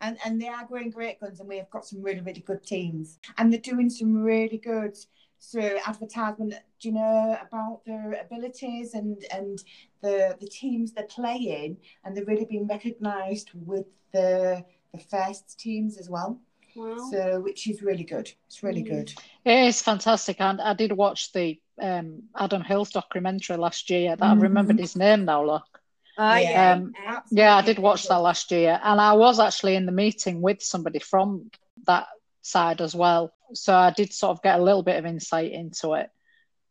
And 0.00 0.18
and 0.24 0.40
they 0.40 0.48
are 0.48 0.64
growing 0.66 0.90
great 0.90 1.20
guns 1.20 1.40
and 1.40 1.48
we 1.48 1.58
have 1.58 1.70
got 1.70 1.84
some 1.86 2.02
really, 2.02 2.20
really 2.20 2.40
good 2.40 2.62
teams. 2.64 3.18
And 3.38 3.52
they're 3.52 3.60
doing 3.60 3.90
some 3.90 4.14
really 4.22 4.58
good 4.58 4.96
so 5.38 5.78
advertisement, 5.86 6.54
do 6.80 6.88
you 6.88 6.94
know, 6.94 7.36
about 7.40 7.84
their 7.86 8.12
abilities 8.20 8.94
and 8.94 9.24
and 9.32 9.62
the 10.02 10.36
the 10.40 10.46
teams 10.48 10.92
they're 10.92 11.04
playing 11.04 11.78
and 12.04 12.16
they're 12.16 12.24
really 12.24 12.44
being 12.44 12.66
recognised 12.66 13.50
with 13.54 13.86
the 14.12 14.64
the 14.92 14.98
first 14.98 15.58
teams 15.58 15.98
as 15.98 16.08
well. 16.10 16.40
Wow. 16.74 16.96
So 17.10 17.40
which 17.40 17.68
is 17.68 17.82
really 17.82 18.04
good. 18.04 18.32
It's 18.46 18.62
really 18.62 18.82
Mm. 18.82 18.88
good. 18.88 19.12
It 19.44 19.66
is 19.68 19.82
fantastic, 19.82 20.40
and 20.40 20.60
I 20.60 20.74
did 20.74 20.92
watch 20.92 21.32
the 21.32 21.60
um, 21.80 22.22
Adam 22.36 22.62
Hills 22.62 22.90
documentary 22.90 23.56
last 23.56 23.90
year. 23.90 24.16
That 24.16 24.30
I 24.30 24.34
remembered 24.34 24.78
his 24.78 24.96
name 24.96 25.24
now. 25.24 25.44
Look, 25.44 25.79
Oh, 26.18 26.36
Yeah. 26.36 26.72
Um, 26.72 26.94
yeah. 27.02 27.20
Yeah, 27.30 27.56
I 27.56 27.62
did 27.62 27.78
watch 27.78 28.08
that 28.08 28.16
last 28.16 28.50
year, 28.50 28.78
and 28.82 29.00
I 29.00 29.14
was 29.14 29.40
actually 29.40 29.76
in 29.76 29.86
the 29.86 29.92
meeting 29.92 30.42
with 30.42 30.62
somebody 30.62 30.98
from 30.98 31.50
that 31.86 32.06
side 32.42 32.80
as 32.80 32.94
well. 32.94 33.32
So 33.54 33.74
I 33.74 33.90
did 33.90 34.12
sort 34.12 34.36
of 34.36 34.42
get 34.42 34.58
a 34.58 34.62
little 34.62 34.82
bit 34.82 34.96
of 34.98 35.06
insight 35.06 35.52
into 35.52 35.94
it, 35.94 36.10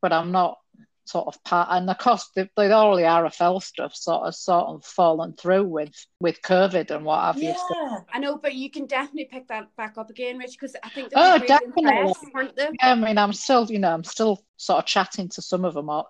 but 0.01 0.13
I'm 0.13 0.31
not 0.31 0.58
sort 1.09 1.27
of 1.27 1.43
part. 1.43 1.67
And 1.71 1.89
of 1.89 1.97
course, 1.97 2.29
the, 2.35 2.49
the 2.55 2.71
all 2.73 2.95
the 2.95 3.03
RFL 3.03 3.61
stuff 3.61 3.95
sort 3.95 4.27
of 4.27 4.35
sort 4.35 4.67
of 4.67 4.85
fallen 4.85 5.33
through 5.33 5.63
with 5.63 5.93
with 6.19 6.41
COVID 6.41 6.91
and 6.91 7.05
what 7.05 7.23
have 7.23 7.41
you. 7.41 7.49
Yeah. 7.49 7.97
I 8.13 8.19
know, 8.19 8.37
but 8.37 8.53
you 8.55 8.69
can 8.69 8.85
definitely 8.85 9.25
pick 9.25 9.47
that 9.47 9.75
back 9.75 9.97
up 9.97 10.09
again, 10.09 10.37
Rich, 10.37 10.51
because 10.59 10.75
I 10.83 10.89
think 10.89 11.11
Oh, 11.15 11.35
really 11.35 11.47
definitely. 11.47 12.13
impressed. 12.23 12.53
Yeah, 12.57 12.91
I 12.91 12.95
mean, 12.95 13.17
I'm 13.17 13.33
still, 13.33 13.65
you 13.69 13.79
know, 13.79 13.93
I'm 13.93 14.03
still 14.03 14.43
sort 14.57 14.79
of 14.79 14.85
chatting 14.85 15.29
to 15.29 15.41
some 15.41 15.65
of 15.65 15.73
them 15.73 15.89
uh, 15.89 16.03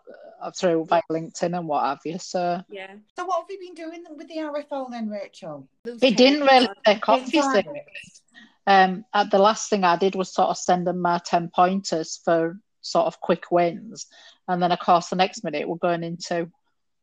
through 0.58 0.86
via 0.86 1.02
LinkedIn 1.12 1.58
and 1.58 1.68
what 1.68 1.86
have 1.86 2.00
you. 2.06 2.18
So 2.20 2.62
Yeah. 2.70 2.94
So 3.16 3.26
what 3.26 3.42
have 3.42 3.50
you 3.50 3.60
been 3.60 3.76
doing 3.76 4.04
with 4.18 4.28
the 4.28 4.38
RFL 4.38 4.92
then, 4.92 5.10
Rachel? 5.10 5.68
Those 5.84 6.04
it 6.04 6.18
didn't 6.18 6.46
really 6.46 6.70
take 6.86 7.08
off, 7.08 7.34
you 7.34 7.42
see. 7.54 7.64
Um, 8.68 9.04
uh, 9.14 9.24
the 9.24 9.40
last 9.40 9.70
thing 9.70 9.84
I 9.84 9.96
did 9.98 10.14
was 10.14 10.32
sort 10.32 10.50
of 10.50 10.58
send 10.58 10.86
them 10.86 11.02
my 11.02 11.20
10 11.26 11.50
pointers 11.56 12.20
for 12.24 12.60
sort 12.82 13.08
of 13.08 13.20
quick 13.22 13.52
wins. 13.52 14.08
And 14.48 14.62
then, 14.62 14.72
of 14.72 14.80
course, 14.80 15.10
the 15.10 15.16
next 15.16 15.44
minute 15.44 15.68
we're 15.68 15.78
going 15.78 16.04
into 16.04 16.50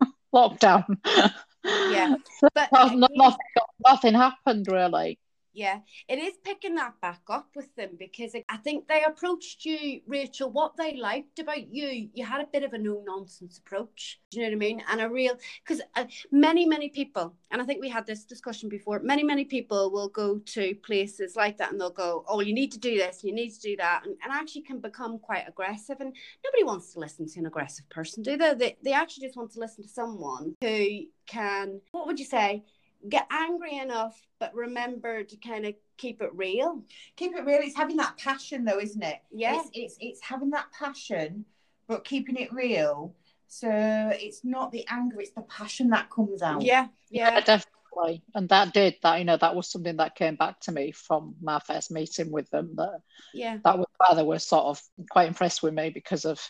lockdown. 0.35 0.85
Yeah. 1.65 2.15
But 2.55 2.69
Well, 2.71 2.87
again, 2.87 3.01
no- 3.01 3.09
nothing, 3.11 3.39
nothing 3.85 4.15
happened 4.15 4.67
really. 4.69 5.19
Yeah, 5.57 5.79
it 6.07 6.19
is 6.19 6.35
picking 6.45 6.75
that 6.75 7.01
back 7.01 7.23
up 7.31 7.49
with 7.57 7.75
them 7.77 7.93
because 7.99 8.37
I 8.51 8.59
think 8.59 8.89
they 8.89 9.03
approached 9.05 9.65
you, 9.65 10.03
Rachel. 10.07 10.51
What 10.51 10.77
they 10.77 10.99
liked 10.99 11.39
about 11.39 11.73
you, 11.73 12.11
you 12.13 12.27
had 12.27 12.43
a 12.43 12.47
bit 12.53 12.63
of 12.63 12.75
a 12.75 12.79
no 12.79 13.03
nonsense 13.07 13.57
approach. 13.57 14.21
Do 14.31 14.37
you 14.37 14.43
know 14.43 14.51
what 14.51 14.57
I 14.57 14.59
mean? 14.59 14.83
And 14.91 15.01
a 15.01 15.09
real, 15.09 15.33
because 15.65 15.81
uh, 15.95 16.05
many, 16.31 16.67
many 16.67 16.91
people, 16.91 17.35
and 17.51 17.63
I 17.63 17.65
think 17.65 17.81
we 17.81 17.89
had 17.89 18.07
this 18.07 18.25
discussion 18.25 18.69
before, 18.69 18.99
many, 18.99 19.23
many 19.23 19.47
people 19.47 19.91
will 19.91 20.11
go 20.11 20.41
to 20.41 20.75
places 20.85 21.37
like 21.37 21.57
that 21.57 21.73
and 21.73 21.81
they'll 21.81 21.89
go, 21.89 22.27
oh, 22.29 22.41
you 22.41 22.53
need 22.53 22.73
to 22.73 22.79
do 22.79 22.95
this, 22.99 23.25
you 23.25 23.33
need 23.33 23.49
to 23.55 23.61
do 23.61 23.77
that, 23.77 24.03
and, 24.05 24.15
and 24.23 24.35
actually 24.35 24.61
can 24.61 24.79
become 24.79 25.19
quite 25.19 25.49
aggressive. 25.49 25.97
And 26.01 26.15
nobody 26.45 26.65
wants 26.65 26.93
to 26.93 26.99
listen 26.99 27.27
to 27.29 27.41
an 27.41 27.47
aggressive 27.47 27.89
person, 27.89 28.23
do 28.23 28.37
they? 28.37 28.53
They, 28.53 28.77
they 28.85 28.93
actually 28.93 29.27
just 29.27 29.39
want 29.39 29.53
to 29.53 29.61
listen 29.61 29.85
to 29.85 29.89
someone 29.89 30.55
who 30.61 31.07
can, 31.27 31.81
what 31.93 32.07
would 32.07 32.19
you 32.19 32.27
say? 32.27 32.63
Get 33.09 33.27
angry 33.31 33.79
enough, 33.79 34.21
but 34.39 34.55
remember 34.55 35.25
to 35.25 35.37
kind 35.37 35.67
of 35.67 35.75
keep 35.97 36.21
it 36.23 36.31
real. 36.35 36.83
Keep 37.17 37.37
it 37.37 37.45
real. 37.45 37.61
It's 37.63 37.77
having 37.77 37.97
that 37.97 38.17
passion, 38.19 38.65
though, 38.65 38.79
isn't 38.79 39.03
it? 39.03 39.19
Yeah. 39.31 39.61
It's, 39.61 39.71
it's 39.73 39.97
it's 40.01 40.23
having 40.23 40.51
that 40.51 40.67
passion, 40.73 41.45
but 41.89 42.05
keeping 42.05 42.37
it 42.37 42.53
real. 42.53 43.15
So 43.49 43.71
it's 43.71 44.45
not 44.45 44.73
the 44.73 44.85
anger; 44.89 45.21
it's 45.21 45.31
the 45.31 45.43
passion 45.43 45.91
that 45.91 46.11
comes 46.11 46.43
out. 46.43 46.63
Yeah, 46.63 46.89
yeah, 47.11 47.41
definitely. 47.41 48.23
And 48.35 48.49
that 48.49 48.75
did 48.75 48.97
that, 49.03 49.19
you 49.19 49.25
know, 49.25 49.37
that 49.37 49.55
was 49.55 49.71
something 49.71 49.97
that 49.97 50.17
came 50.17 50.35
back 50.35 50.61
to 50.63 50.73
me 50.73 50.93
from 50.93 51.37
my 51.41 51.61
first 51.61 51.91
meeting 51.91 52.33
with 52.33 52.51
them. 52.51 52.73
That 52.77 53.01
yeah, 53.33 53.59
that 53.65 53.79
was 53.79 53.87
why 53.99 54.15
they 54.15 54.25
were 54.25 54.39
sort 54.39 54.65
of 54.67 54.83
quite 55.11 55.29
impressed 55.29 55.63
with 55.63 55.75
me 55.75 55.91
because 55.91 56.25
of 56.25 56.41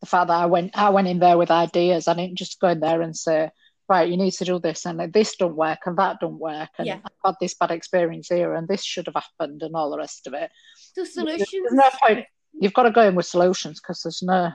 the 0.00 0.06
fact 0.06 0.28
that 0.28 0.40
I 0.40 0.46
went 0.46 0.76
I 0.76 0.90
went 0.90 1.08
in 1.08 1.18
there 1.18 1.38
with 1.38 1.50
ideas. 1.50 2.08
I 2.08 2.14
didn't 2.14 2.38
just 2.38 2.60
go 2.60 2.68
in 2.68 2.80
there 2.80 3.02
and 3.02 3.16
say, 3.16 3.50
right, 3.88 4.08
you 4.08 4.16
need 4.16 4.32
to 4.32 4.44
do 4.44 4.58
this 4.58 4.86
and 4.86 5.12
this 5.12 5.36
don't 5.36 5.56
work 5.56 5.80
and 5.86 5.96
that 5.98 6.18
don't 6.20 6.38
work 6.38 6.70
and 6.78 6.86
Yeah. 6.86 7.00
I've 7.04 7.12
had 7.24 7.34
this 7.40 7.54
bad 7.54 7.70
experience 7.70 8.28
here 8.28 8.54
and 8.54 8.66
this 8.66 8.82
should 8.84 9.06
have 9.06 9.14
happened 9.14 9.62
and 9.62 9.74
all 9.74 9.90
the 9.90 9.98
rest 9.98 10.26
of 10.26 10.34
it. 10.34 10.50
So 10.94 11.04
solutions. 11.04 11.48
There's 11.50 11.72
no 11.72 11.90
point. 12.02 12.26
You've 12.52 12.74
got 12.74 12.84
to 12.84 12.90
go 12.90 13.06
in 13.06 13.14
with 13.14 13.26
solutions 13.26 13.80
because 13.80 14.02
there's 14.02 14.22
no. 14.22 14.52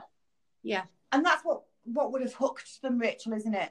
Yeah, 0.62 0.82
And 1.12 1.24
that's 1.24 1.44
what 1.44 1.62
what 1.84 2.12
would 2.12 2.22
have 2.22 2.34
hooked 2.34 2.82
them, 2.82 2.98
Rachel, 2.98 3.32
isn't 3.32 3.54
it? 3.54 3.70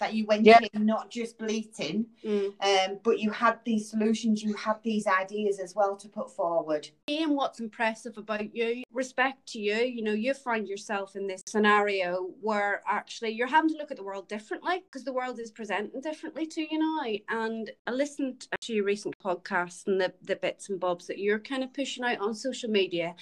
That 0.00 0.14
you 0.14 0.24
went 0.24 0.46
Yeah. 0.46 0.58
in 0.72 0.86
not 0.86 1.10
just 1.10 1.36
bleating, 1.36 2.06
mm. 2.24 2.54
um, 2.62 2.98
but 3.04 3.18
you 3.20 3.30
had 3.30 3.58
these 3.66 3.90
solutions, 3.90 4.42
you 4.42 4.54
had 4.54 4.82
these 4.82 5.06
ideas 5.06 5.60
as 5.60 5.74
well 5.74 5.94
to 5.96 6.08
put 6.08 6.34
forward. 6.34 6.88
and 7.06 7.36
what's 7.36 7.60
impressive 7.60 8.16
about 8.16 8.54
you, 8.54 8.82
respect 8.92 9.46
to 9.48 9.58
you. 9.60 9.74
You 9.74 10.02
know, 10.02 10.12
you 10.12 10.32
find 10.32 10.66
yourself 10.66 11.16
in 11.16 11.26
this 11.26 11.42
scenario 11.46 12.30
where 12.40 12.80
actually 12.88 13.30
you're 13.32 13.46
having 13.46 13.68
to 13.70 13.76
look 13.76 13.90
at 13.90 13.98
the 13.98 14.02
world 14.02 14.26
differently 14.28 14.82
because 14.86 15.04
the 15.04 15.12
world 15.12 15.38
is 15.38 15.50
presenting 15.50 16.00
differently 16.00 16.46
to 16.46 16.60
you 16.62 16.78
now. 16.78 17.12
And 17.28 17.70
I 17.86 17.90
listened 17.90 18.48
to 18.62 18.72
your 18.72 18.84
recent 18.84 19.18
podcast 19.18 19.86
and 19.86 20.00
the 20.00 20.14
the 20.22 20.36
bits 20.36 20.70
and 20.70 20.80
bobs 20.80 21.06
that 21.08 21.18
you're 21.18 21.38
kind 21.40 21.62
of 21.62 21.74
pushing 21.74 22.04
out 22.04 22.20
on 22.20 22.34
social 22.34 22.70
media, 22.70 23.14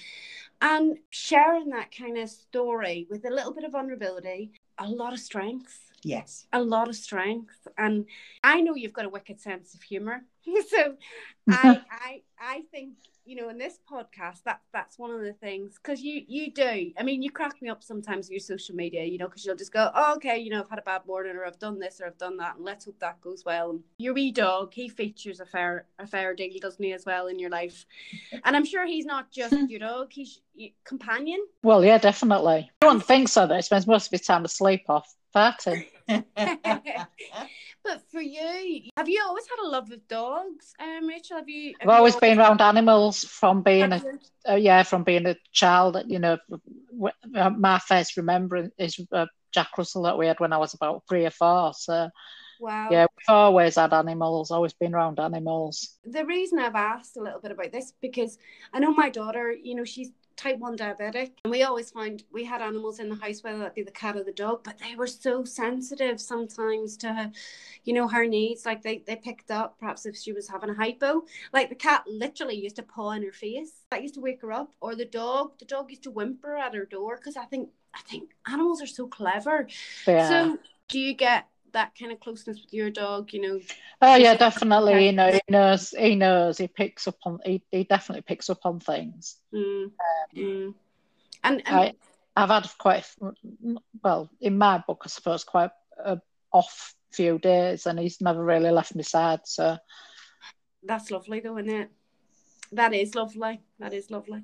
and 0.61 0.97
sharing 1.09 1.69
that 1.71 1.93
kind 1.95 2.17
of 2.17 2.29
story 2.29 3.05
with 3.09 3.25
a 3.25 3.29
little 3.29 3.53
bit 3.53 3.65
of 3.65 3.73
vulnerability, 3.73 4.51
a 4.77 4.87
lot 4.87 5.11
of 5.11 5.19
strength. 5.19 5.88
Yes. 6.03 6.47
a 6.53 6.61
lot 6.61 6.87
of 6.87 6.95
strength 6.95 7.67
and 7.77 8.05
i 8.43 8.61
know 8.61 8.75
you've 8.75 8.93
got 8.93 9.05
a 9.05 9.09
wicked 9.09 9.39
sense 9.39 9.73
of 9.73 9.81
humor 9.81 10.23
so 10.69 10.95
i 11.49 11.81
i 11.91 12.21
i 12.39 12.61
think 12.71 12.93
you 13.25 13.35
know 13.35 13.49
in 13.49 13.57
this 13.57 13.79
podcast 13.89 14.43
that 14.43 14.61
that's 14.73 14.97
one 14.97 15.11
of 15.11 15.21
the 15.21 15.33
things 15.33 15.75
because 15.75 16.01
you 16.01 16.23
you 16.27 16.51
do 16.51 16.91
i 16.97 17.03
mean 17.03 17.21
you 17.21 17.29
crack 17.29 17.61
me 17.61 17.69
up 17.69 17.83
sometimes 17.83 18.25
with 18.25 18.31
your 18.31 18.39
social 18.39 18.75
media 18.75 19.03
you 19.03 19.17
know 19.17 19.27
because 19.27 19.45
you'll 19.45 19.55
just 19.55 19.71
go 19.71 19.91
oh, 19.93 20.15
okay 20.15 20.37
you 20.37 20.49
know 20.49 20.61
i've 20.61 20.69
had 20.69 20.79
a 20.79 20.83
bad 20.83 21.05
morning 21.05 21.35
or 21.35 21.45
i've 21.45 21.59
done 21.59 21.79
this 21.79 22.01
or 22.01 22.07
i've 22.07 22.17
done 22.17 22.37
that 22.37 22.55
and 22.55 22.65
let's 22.65 22.85
hope 22.85 22.99
that 22.99 23.21
goes 23.21 23.43
well 23.45 23.69
and 23.71 23.81
your 23.99 24.13
wee 24.13 24.31
dog 24.31 24.73
he 24.73 24.89
features 24.89 25.39
a 25.39 25.45
fair 25.45 25.85
a 25.99 26.07
fair 26.07 26.33
deal 26.33 26.49
doesn't 26.59 26.83
he 26.83 26.91
as 26.93 27.05
well 27.05 27.27
in 27.27 27.37
your 27.37 27.49
life 27.51 27.85
and 28.43 28.55
i'm 28.55 28.65
sure 28.65 28.85
he's 28.85 29.05
not 29.05 29.31
just 29.31 29.55
your 29.69 29.79
dog 29.79 30.11
he's 30.11 30.41
your 30.55 30.71
companion 30.83 31.39
Well, 31.63 31.85
yeah, 31.85 31.97
definitely. 31.97 32.69
I 32.81 32.85
don't 32.85 33.03
think 33.03 33.29
so. 33.29 33.47
Though 33.47 33.55
he 33.55 33.61
spends 33.61 33.87
most 33.87 34.07
of 34.07 34.11
his 34.11 34.27
time 34.27 34.43
asleep 34.43 34.83
off 34.89 35.15
farting. 35.35 35.85
But 37.83 38.01
for 38.11 38.21
you, 38.21 38.89
have 38.97 39.07
you 39.07 39.23
always 39.25 39.45
had 39.47 39.65
a 39.65 39.69
love 39.69 39.91
of 39.91 40.07
dogs, 40.07 40.73
um, 40.79 41.07
Rachel? 41.07 41.37
Have 41.37 41.49
you? 41.49 41.75
I've 41.81 41.89
always 41.89 42.15
been 42.17 42.39
around 42.39 42.61
animals 42.61 43.23
from 43.23 43.61
being 43.63 43.93
a 43.93 44.01
uh, 44.47 44.55
yeah, 44.55 44.83
from 44.83 45.03
being 45.03 45.25
a 45.25 45.35
child, 45.51 45.97
you 46.07 46.19
know, 46.19 46.37
uh, 47.35 47.49
my 47.49 47.79
first 47.79 48.17
remembrance 48.17 48.73
is 48.77 48.99
uh, 49.11 49.25
Jack 49.53 49.77
Russell 49.77 50.03
that 50.03 50.17
we 50.17 50.27
had 50.27 50.39
when 50.39 50.53
I 50.53 50.57
was 50.57 50.73
about 50.73 51.03
three 51.07 51.25
or 51.25 51.31
four. 51.31 51.73
So, 51.73 52.09
Wow. 52.59 52.89
yeah, 52.91 53.03
we've 53.03 53.35
always 53.35 53.75
had 53.75 53.93
animals, 53.93 54.51
always 54.51 54.73
been 54.73 54.93
around 54.93 55.19
animals. 55.19 55.97
The 56.05 56.25
reason 56.25 56.59
I've 56.59 56.75
asked 56.75 57.15
a 57.15 57.21
little 57.21 57.39
bit 57.39 57.51
about 57.51 57.71
this 57.71 57.93
because 58.01 58.37
I 58.73 58.79
know 58.79 58.93
my 58.93 59.09
daughter, 59.09 59.51
you 59.51 59.75
know, 59.75 59.85
she's 59.85 60.11
type 60.39 60.57
1 60.57 60.77
diabetic. 60.77 61.31
And 61.43 61.51
we 61.51 61.63
always 61.63 61.91
find 61.91 62.23
we 62.31 62.45
had 62.45 62.61
animals 62.61 62.99
in 62.99 63.09
the 63.09 63.15
house 63.15 63.43
whether 63.43 63.59
that 63.59 63.75
be 63.75 63.83
the 63.83 63.91
cat 63.91 64.15
or 64.15 64.23
the 64.23 64.31
dog 64.31 64.63
but 64.63 64.79
they 64.79 64.95
were 64.95 65.07
so 65.07 65.43
sensitive 65.43 66.21
sometimes 66.21 66.95
to 66.97 67.13
her, 67.13 67.31
you 67.83 67.93
know 67.93 68.07
her 68.07 68.25
needs. 68.25 68.65
Like 68.65 68.81
they, 68.81 69.03
they 69.05 69.17
picked 69.17 69.51
up 69.51 69.77
perhaps 69.79 70.05
if 70.05 70.15
she 70.15 70.31
was 70.31 70.47
having 70.47 70.69
a 70.69 70.73
hypo. 70.73 71.23
Like 71.51 71.69
the 71.69 71.75
cat 71.75 72.05
literally 72.07 72.55
used 72.55 72.77
to 72.77 72.83
paw 72.83 73.11
in 73.11 73.23
her 73.23 73.33
face. 73.33 73.83
That 73.91 74.01
used 74.01 74.15
to 74.15 74.21
wake 74.21 74.41
her 74.41 74.51
up. 74.51 74.71
Or 74.79 74.95
the 74.95 75.05
dog 75.05 75.59
the 75.59 75.65
dog 75.65 75.89
used 75.89 76.03
to 76.03 76.11
whimper 76.11 76.55
at 76.55 76.73
her 76.73 76.85
door 76.85 77.17
because 77.17 77.35
i 77.35 77.45
think 77.45 77.69
i 77.93 77.99
think 78.09 78.31
animals 78.47 78.81
are 78.81 78.87
so 78.87 79.07
clever. 79.07 79.67
Yeah. 80.07 80.29
so 80.29 80.57
do 80.87 80.99
you 80.99 81.13
get 81.13 81.47
that 81.73 81.91
kind 81.97 82.11
of 82.11 82.19
closeness 82.19 82.61
with 82.61 82.73
your 82.73 82.89
dog 82.89 83.31
you 83.33 83.41
know 83.41 83.59
oh 84.01 84.15
yeah, 84.15 84.35
definitely. 84.35 85.05
You 85.05 85.11
know, 85.13 85.31
he 85.31 85.41
knows. 85.49 85.89
He 85.97 86.15
knows. 86.15 86.57
He 86.57 86.67
picks 86.67 87.07
up 87.07 87.17
on. 87.25 87.39
He, 87.45 87.63
he 87.71 87.83
definitely 87.83 88.21
picks 88.21 88.49
up 88.49 88.59
on 88.65 88.79
things. 88.79 89.37
mm, 89.53 89.91
mm. 90.35 90.73
and, 91.43 91.61
and 91.65 91.75
I, 91.75 91.93
I've 92.35 92.49
had 92.49 92.69
quite 92.77 93.05
well 94.03 94.29
in 94.39 94.57
my 94.57 94.83
book, 94.85 95.03
I 95.05 95.09
suppose, 95.09 95.43
quite 95.43 95.71
a 96.03 96.19
off 96.51 96.95
few 97.11 97.39
days, 97.39 97.85
and 97.85 97.99
he's 97.99 98.21
never 98.21 98.43
really 98.43 98.71
left 98.71 98.95
me 98.95 99.03
sad. 99.03 99.41
So 99.45 99.77
That's 100.83 101.11
lovely, 101.11 101.39
though, 101.39 101.57
isn't 101.57 101.73
it? 101.73 101.91
That 102.71 102.93
is 102.93 103.15
lovely. 103.15 103.61
That 103.79 103.93
is 103.93 104.11
lovely. 104.11 104.43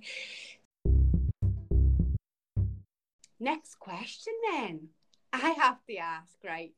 Next 3.40 3.76
question, 3.80 4.34
then. 4.52 4.88
I 5.32 5.50
have 5.52 5.86
to 5.90 5.98
ask, 5.98 6.34
right? 6.44 6.72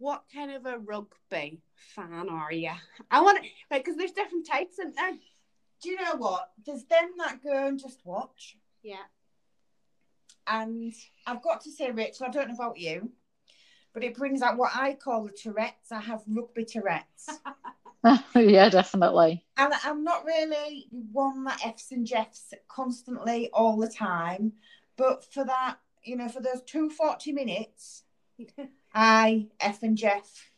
What 0.00 0.24
kind 0.34 0.50
of 0.50 0.64
a 0.64 0.78
rugby 0.78 1.60
fan 1.76 2.28
are 2.30 2.50
you? 2.50 2.70
I 3.10 3.20
want 3.20 3.42
to, 3.42 3.48
like, 3.70 3.84
because 3.84 3.98
there's 3.98 4.12
different 4.12 4.46
types 4.46 4.78
in 4.78 4.94
there. 4.96 5.10
Uh, 5.10 5.16
do 5.82 5.90
you 5.90 5.96
know 5.96 6.16
what? 6.16 6.50
There's 6.64 6.84
them 6.84 7.10
that 7.18 7.44
go 7.44 7.66
and 7.68 7.78
just 7.78 8.00
watch. 8.04 8.56
Yeah. 8.82 8.96
And 10.46 10.94
I've 11.26 11.42
got 11.42 11.60
to 11.64 11.70
say, 11.70 11.90
Rachel, 11.90 12.26
I 12.26 12.30
don't 12.30 12.48
know 12.48 12.54
about 12.54 12.78
you, 12.78 13.10
but 13.92 14.02
it 14.02 14.16
brings 14.16 14.40
out 14.40 14.56
what 14.56 14.72
I 14.74 14.94
call 14.94 15.24
the 15.24 15.32
Tourette's. 15.32 15.92
I 15.92 16.00
have 16.00 16.22
rugby 16.26 16.64
Tourette's. 16.64 17.28
yeah, 18.34 18.70
definitely. 18.70 19.44
and 19.58 19.74
I'm 19.84 20.02
not 20.02 20.24
really 20.24 20.86
one 20.90 21.44
that 21.44 21.60
F's 21.62 21.92
and 21.92 22.06
Jeffs 22.06 22.54
constantly 22.68 23.50
all 23.52 23.76
the 23.76 23.90
time. 23.90 24.54
But 24.96 25.30
for 25.30 25.44
that, 25.44 25.76
you 26.02 26.16
know, 26.16 26.28
for 26.28 26.40
those 26.40 26.62
two 26.62 26.88
40 26.88 27.32
minutes, 27.32 28.04
I 28.94 29.48
F 29.60 29.82
and 29.82 29.96
Jeff 29.96 30.50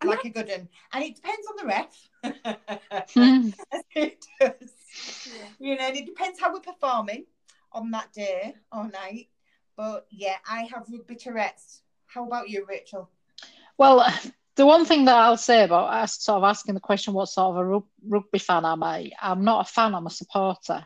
And 0.00 0.10
like 0.10 0.24
a 0.24 0.30
good 0.30 0.48
one. 0.48 0.68
And 0.92 1.04
it 1.04 1.16
depends 1.16 1.46
on 1.48 1.56
the 1.56 1.66
ref. 1.66 2.08
Hmm. 3.14 3.48
it 3.94 4.24
does. 4.40 4.72
You 5.58 5.76
know, 5.76 5.82
and 5.84 5.96
it 5.96 6.06
depends 6.06 6.40
how 6.40 6.52
we're 6.52 6.60
performing 6.60 7.26
on 7.72 7.90
that 7.92 8.12
day 8.12 8.54
or 8.72 8.84
night. 8.88 9.28
But 9.76 10.06
yeah, 10.10 10.36
I 10.48 10.62
have 10.72 10.86
rugby 10.90 11.14
Tourette's. 11.16 11.82
How 12.06 12.24
about 12.26 12.48
you, 12.48 12.64
Rachel? 12.68 13.10
Well, 13.76 14.04
the 14.56 14.66
one 14.66 14.84
thing 14.84 15.04
that 15.04 15.14
I'll 15.14 15.36
say 15.36 15.62
about 15.62 15.92
us 15.92 16.20
sort 16.22 16.38
of 16.38 16.44
asking 16.44 16.74
the 16.74 16.80
question, 16.80 17.14
what 17.14 17.28
sort 17.28 17.56
of 17.56 17.66
a 17.66 17.80
rugby 18.08 18.38
fan 18.38 18.64
am 18.64 18.82
I? 18.82 19.10
I'm 19.22 19.44
not 19.44 19.68
a 19.68 19.70
fan. 19.72 19.94
I'm 19.94 20.06
a 20.06 20.10
supporter. 20.10 20.84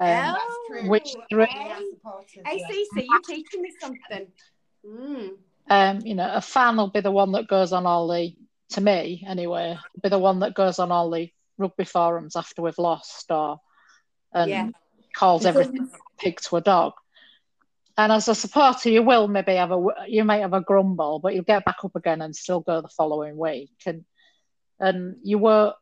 Um, 0.00 0.08
That's 0.08 0.40
Oh, 0.42 0.64
true. 0.68 0.88
which 0.88 1.14
three? 1.30 1.44
really- 1.44 1.70
are 1.70 1.78
supporters, 1.92 2.42
I 2.46 2.52
yeah. 2.52 2.66
see. 2.68 2.86
You're 2.96 3.20
teaching 3.20 3.62
me 3.62 3.72
something. 3.80 4.26
Mm. 4.86 5.30
Um, 5.70 6.00
you 6.04 6.14
know, 6.14 6.30
a 6.32 6.40
fan 6.40 6.76
will 6.76 6.90
be 6.90 7.00
the 7.00 7.10
one 7.10 7.32
that 7.32 7.48
goes 7.48 7.72
on 7.72 7.86
all 7.86 8.08
the, 8.08 8.34
to 8.70 8.80
me 8.80 9.24
anyway, 9.26 9.78
be 10.02 10.08
the 10.08 10.18
one 10.18 10.40
that 10.40 10.54
goes 10.54 10.78
on 10.78 10.92
all 10.92 11.10
the 11.10 11.30
rugby 11.58 11.84
forums 11.84 12.36
after 12.36 12.62
we've 12.62 12.78
lost 12.78 13.30
or 13.30 13.60
and 14.32 14.50
Yeah. 14.50 14.70
calls 15.14 15.46
everything 15.46 15.88
a 15.92 16.20
pig 16.22 16.40
to 16.40 16.56
a 16.56 16.60
dog. 16.60 16.92
And 17.96 18.10
as 18.10 18.26
a 18.28 18.34
supporter, 18.34 18.90
you 18.90 19.02
will 19.02 19.28
maybe 19.28 19.54
have 19.54 19.70
a 19.70 19.86
you 20.08 20.24
might 20.24 20.40
have 20.40 20.52
a 20.52 20.60
grumble, 20.60 21.20
but 21.20 21.34
you'll 21.34 21.44
get 21.44 21.64
back 21.64 21.84
up 21.84 21.94
again 21.94 22.20
and 22.22 22.34
still 22.34 22.60
go 22.60 22.80
the 22.80 22.88
following 22.88 23.36
week. 23.36 23.70
And 23.86 24.04
and 24.80 25.16
you 25.22 25.38
were, 25.38 25.74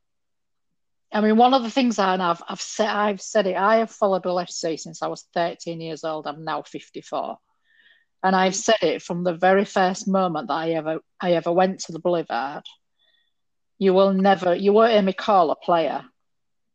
I 1.11 1.23
mean, 1.23 1.39
one 1.39 1.55
of 1.55 1.63
the 1.63 1.71
things 1.71 1.99
I 1.99 2.13
and 2.13 2.23
I've 2.23 2.43
I've 2.47 2.61
said 2.61 2.89
I've 2.89 3.23
said 3.23 3.47
it. 3.47 3.57
I 3.57 3.77
have 3.77 3.91
followed 3.91 4.25
Hull 4.25 4.37
FC 4.37 4.79
since 4.79 5.03
I 5.03 5.07
was 5.07 5.27
13 5.33 5.81
years 5.81 6.05
old. 6.05 6.27
I'm 6.27 6.45
now 6.45 6.63
54, 6.63 7.39
and 8.23 8.37
I've 8.37 8.55
said 8.55 8.83
it 8.83 9.03
from 9.03 9.25
the 9.25 9.35
very 9.35 9.65
first 9.65 10.07
moment 10.07 10.49
that 10.49 10.55
I 10.55 10.71
ever 10.71 11.01
I 11.21 11.33
ever 11.33 11.53
went 11.53 11.81
to 11.81 11.93
the 11.93 11.99
Boulevard. 11.99 12.65
You 13.79 13.95
will 13.95 14.13
never, 14.13 14.55
you 14.55 14.73
won't 14.73 14.93
hear 14.93 15.03
me 15.03 15.13
call 15.13 15.51
a 15.51 15.57
player 15.57 16.05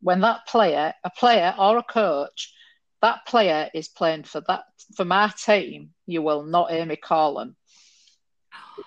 when 0.01 0.21
that 0.21 0.47
player, 0.47 0.93
a 1.03 1.09
player 1.09 1.53
or 1.57 1.77
a 1.77 1.83
coach, 1.83 2.53
that 3.01 3.25
player 3.27 3.69
is 3.73 3.87
playing 3.87 4.23
for 4.23 4.41
that 4.47 4.63
for 4.95 5.05
my 5.05 5.31
team. 5.43 5.91
You 6.05 6.21
will 6.21 6.43
not 6.43 6.71
hear 6.71 6.85
me 6.85 6.95
call 6.95 7.35
them. 7.35 7.55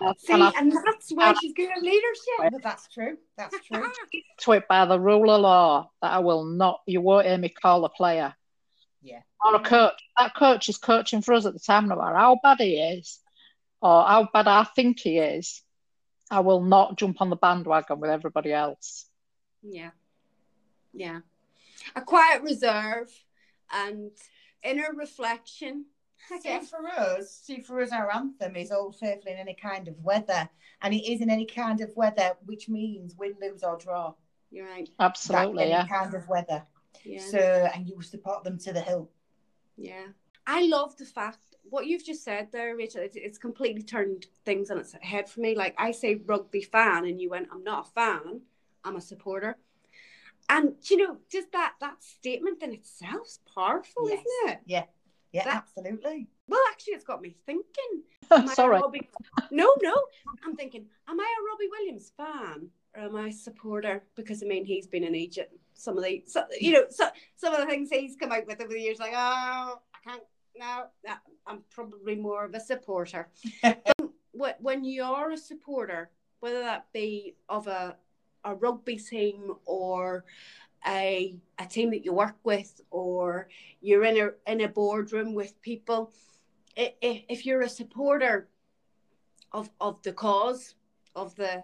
Oh, 0.02 0.14
see, 0.18 0.32
And 0.32 0.42
I 0.42 0.52
and 0.56 0.72
that's 0.72 1.10
why 1.10 1.34
she's 1.40 1.52
good 1.52 1.70
at 1.70 1.82
leadership. 1.82 2.52
But 2.52 2.62
that's 2.62 2.88
true. 2.88 3.18
That's 3.36 3.56
true. 3.66 3.84
to 4.40 4.52
it 4.52 4.68
by 4.68 4.86
the 4.86 4.98
rule 4.98 5.30
of 5.30 5.40
law 5.40 5.90
that 6.00 6.12
I 6.12 6.20
will 6.20 6.44
not. 6.44 6.80
You 6.86 7.00
won't 7.00 7.26
hear 7.26 7.38
me 7.38 7.48
call 7.48 7.84
a 7.84 7.90
player. 7.90 8.34
Yeah. 9.02 9.20
Or 9.44 9.54
a 9.54 9.60
coach. 9.60 10.00
That 10.18 10.34
coach 10.34 10.68
is 10.68 10.76
coaching 10.76 11.22
for 11.22 11.34
us 11.34 11.46
at 11.46 11.52
the 11.52 11.58
time, 11.58 11.88
no 11.88 11.96
matter 11.96 12.16
how 12.16 12.38
bad 12.42 12.58
he 12.60 12.76
is, 12.76 13.18
or 13.80 14.04
how 14.04 14.28
bad 14.32 14.46
I 14.46 14.64
think 14.64 15.00
he 15.00 15.18
is. 15.18 15.62
I 16.30 16.40
will 16.40 16.60
not 16.60 16.96
jump 16.96 17.20
on 17.20 17.30
the 17.30 17.36
bandwagon 17.36 17.98
with 17.98 18.10
everybody 18.10 18.52
else. 18.52 19.06
Yeah. 19.62 19.90
Yeah. 20.92 21.20
A 21.96 22.02
quiet 22.02 22.42
reserve 22.42 23.10
and 23.72 24.10
inner 24.62 24.92
reflection. 24.94 25.86
I 26.30 26.38
See, 26.38 26.60
for 26.60 26.86
us, 26.86 27.40
see, 27.42 27.60
for 27.60 27.80
us, 27.80 27.92
our 27.92 28.14
anthem 28.14 28.54
is 28.54 28.70
Old 28.70 28.96
Faithful 28.96 29.32
in 29.32 29.38
any 29.38 29.54
kind 29.54 29.88
of 29.88 29.98
weather. 30.04 30.48
And 30.82 30.94
it 30.94 31.10
is 31.10 31.20
in 31.20 31.30
any 31.30 31.46
kind 31.46 31.80
of 31.80 31.90
weather, 31.96 32.32
which 32.44 32.68
means 32.68 33.16
win, 33.16 33.34
lose, 33.40 33.62
or 33.62 33.78
draw. 33.78 34.14
You're 34.50 34.66
right. 34.66 34.88
Absolutely, 34.98 35.64
that 35.64 35.68
yeah. 35.68 35.80
any 35.80 35.88
kind 35.88 36.14
of 36.14 36.28
weather. 36.28 36.64
Yeah. 37.04 37.20
So, 37.20 37.68
and 37.74 37.86
you 37.88 38.00
support 38.02 38.44
them 38.44 38.58
to 38.58 38.72
the 38.72 38.80
hill. 38.80 39.10
Yeah. 39.76 40.06
I 40.46 40.66
love 40.66 40.96
the 40.96 41.04
fact 41.04 41.38
what 41.68 41.86
you've 41.86 42.04
just 42.04 42.24
said 42.24 42.48
there, 42.52 42.76
Rachel. 42.76 43.02
It's, 43.02 43.16
it's 43.16 43.38
completely 43.38 43.82
turned 43.82 44.26
things 44.44 44.70
on 44.70 44.78
its 44.78 44.94
head 45.00 45.28
for 45.28 45.40
me. 45.40 45.54
Like 45.54 45.74
I 45.78 45.92
say 45.92 46.20
rugby 46.26 46.62
fan, 46.62 47.04
and 47.06 47.20
you 47.20 47.30
went, 47.30 47.48
I'm 47.52 47.62
not 47.62 47.86
a 47.86 47.90
fan, 47.90 48.40
I'm 48.84 48.96
a 48.96 49.00
supporter. 49.00 49.56
And 50.48 50.74
you 50.90 50.96
know, 50.96 51.18
just 51.30 51.52
that 51.52 51.74
that 51.80 52.02
statement 52.02 52.62
in 52.62 52.72
itself 52.72 53.26
is 53.26 53.38
powerful, 53.54 54.08
Yes. 54.08 54.24
isn't 54.42 54.52
it? 54.52 54.60
Yeah. 54.66 54.84
Yeah, 55.32 55.44
That- 55.44 55.56
absolutely. 55.58 56.26
Well, 56.48 56.60
actually, 56.72 56.94
it's 56.94 57.04
got 57.04 57.22
me 57.22 57.36
thinking. 57.46 58.02
Sorry. 58.54 58.80
Robbie... 58.80 59.08
No, 59.52 59.72
no. 59.80 59.94
I'm 60.44 60.56
thinking, 60.56 60.86
am 61.08 61.20
I 61.20 61.22
a 61.22 61.52
Robbie 61.52 61.68
Williams 61.70 62.10
fan 62.16 62.68
or 62.96 63.02
am 63.02 63.14
I 63.14 63.28
a 63.28 63.32
supporter? 63.32 64.02
Because 64.16 64.42
I 64.42 64.46
mean, 64.46 64.64
he's 64.64 64.88
been 64.88 65.04
in 65.04 65.14
Egypt. 65.14 65.54
Some 65.80 65.96
of 65.96 66.04
the, 66.04 66.22
so, 66.26 66.44
you 66.60 66.72
know, 66.72 66.84
so, 66.90 67.08
some 67.36 67.54
of 67.54 67.60
the 67.60 67.66
things 67.66 67.88
he's 67.90 68.16
come 68.16 68.32
out 68.32 68.46
with 68.46 68.60
over 68.60 68.72
the 68.72 68.80
years, 68.80 68.98
like, 68.98 69.14
oh, 69.14 69.80
I 69.94 69.98
can't. 70.10 70.22
No, 70.58 70.84
I'm 71.46 71.60
probably 71.70 72.16
more 72.16 72.44
of 72.44 72.54
a 72.54 72.60
supporter. 72.60 73.28
But 74.32 74.56
when 74.60 74.84
you're 74.84 75.32
a 75.32 75.36
supporter, 75.36 76.10
whether 76.40 76.60
that 76.60 76.86
be 76.92 77.34
of 77.48 77.66
a 77.66 77.96
a 78.44 78.54
rugby 78.54 78.96
team 78.96 79.54
or 79.66 80.24
a 80.86 81.36
a 81.58 81.66
team 81.66 81.90
that 81.90 82.04
you 82.04 82.12
work 82.14 82.36
with, 82.44 82.80
or 82.90 83.48
you're 83.82 84.04
in 84.04 84.16
a 84.18 84.50
in 84.50 84.60
a 84.62 84.68
boardroom 84.68 85.34
with 85.34 85.60
people, 85.62 86.12
i- 86.78 86.94
i- 87.02 87.24
if 87.28 87.44
you're 87.44 87.62
a 87.62 87.68
supporter 87.68 88.48
of 89.52 89.68
of 89.80 90.00
the 90.02 90.12
cause 90.12 90.74
of 91.14 91.34
the 91.36 91.62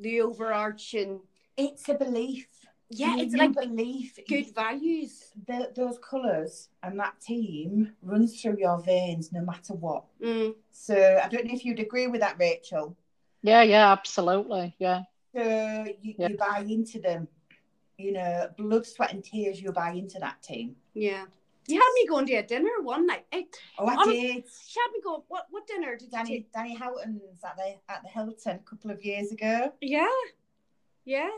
the 0.00 0.20
overarching 0.20 1.20
It's 1.56 1.88
a 1.88 1.94
belief. 1.94 2.57
Yeah 2.90 3.14
You- 3.16 3.22
it's 3.22 3.32
you 3.34 3.38
like 3.38 3.54
belief. 3.54 4.18
good 4.28 4.54
values 4.54 5.32
The, 5.46 5.72
those 5.74 5.98
colours 5.98 6.68
and 6.82 6.98
that 6.98 7.20
team 7.20 7.92
runs 8.02 8.40
through 8.40 8.58
your 8.58 8.80
veins 8.80 9.32
no 9.32 9.40
matter 9.42 9.74
what. 9.74 10.04
mm, 10.20 10.54
So 10.70 11.20
I 11.22 11.28
don't 11.28 11.44
know 11.46 11.54
if 11.54 11.64
you'd 11.64 11.80
agree 11.80 12.06
with 12.06 12.20
that, 12.20 12.36
Rachel. 12.38 12.96
Yeah, 13.42 13.62
yeah, 13.62 13.92
absolutely. 13.92 14.74
Yeah. 14.78 15.02
So 15.34 15.84
you, 16.02 16.14
Yeah. 16.18 16.28
you 16.28 16.36
buy 16.36 16.64
into 16.68 16.98
them. 17.00 17.28
You 17.98 18.12
know, 18.12 18.48
blood, 18.56 18.86
sweat, 18.86 19.12
and 19.12 19.22
tears. 19.24 19.60
You 19.60 19.72
buy 19.72 19.90
into 19.92 20.18
that 20.20 20.42
team. 20.42 20.76
yeah 20.94 21.26
you 21.70 21.78
had 21.78 21.92
me 21.96 22.06
going 22.06 22.24
to 22.24 22.32
a 22.32 22.42
dinner 22.42 22.80
one 22.80 23.06
night 23.06 23.26
it, 23.30 23.54
Oh, 23.78 23.84
I 23.86 23.94
Honest- 23.96 24.10
did. 24.10 24.44
she 24.66 24.80
had 24.80 24.90
me 24.94 25.00
go 25.04 25.22
what 25.28 25.44
what 25.50 25.66
dinner 25.66 25.96
did 25.96 26.04
you 26.06 26.10
Danny 26.10 26.30
take 26.30 26.50
Danny 26.52 26.74
Houghton's 26.74 27.44
at 27.44 27.56
the 27.58 27.76
at 27.92 28.00
the 28.02 28.08
Hilton 28.08 28.56
a 28.56 28.70
couple 28.70 28.90
of 28.90 29.04
years 29.04 29.32
ago. 29.32 29.70
yeah 29.82 30.08
yeah 31.04 31.28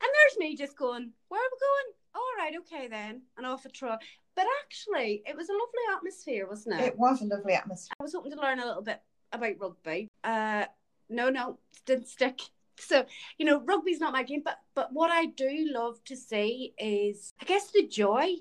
and 0.00 0.10
there's 0.14 0.38
me 0.38 0.56
just 0.56 0.76
going 0.76 1.10
where 1.28 1.40
are 1.40 1.50
we 1.52 1.58
going 1.60 1.94
all 2.14 2.36
right 2.38 2.54
okay 2.56 2.88
then 2.88 3.22
and 3.36 3.46
off 3.46 3.64
a 3.64 3.68
truck 3.68 4.00
but 4.34 4.46
actually 4.64 5.22
it 5.26 5.36
was 5.36 5.48
a 5.48 5.52
lovely 5.52 5.96
atmosphere 5.96 6.46
wasn't 6.48 6.80
it 6.80 6.88
It 6.88 6.98
was 6.98 7.20
a 7.22 7.24
lovely 7.24 7.54
atmosphere. 7.54 7.94
I 7.98 8.02
was 8.02 8.14
hoping 8.14 8.32
to 8.32 8.40
learn 8.40 8.60
a 8.60 8.66
little 8.66 8.82
bit 8.82 9.00
about 9.32 9.58
rugby. 9.58 10.08
Uh, 10.22 10.66
no, 11.08 11.30
no, 11.30 11.58
didn't 11.84 12.08
stick. 12.08 12.40
So 12.78 13.06
you 13.38 13.46
know, 13.46 13.62
rugby's 13.62 14.00
not 14.00 14.12
my 14.12 14.22
game, 14.22 14.42
but 14.44 14.58
but 14.74 14.92
what 14.92 15.10
I 15.10 15.24
do 15.24 15.70
love 15.72 16.04
to 16.04 16.14
see 16.14 16.74
is, 16.78 17.32
I 17.40 17.46
guess, 17.46 17.70
the 17.70 17.88
joy 17.88 18.34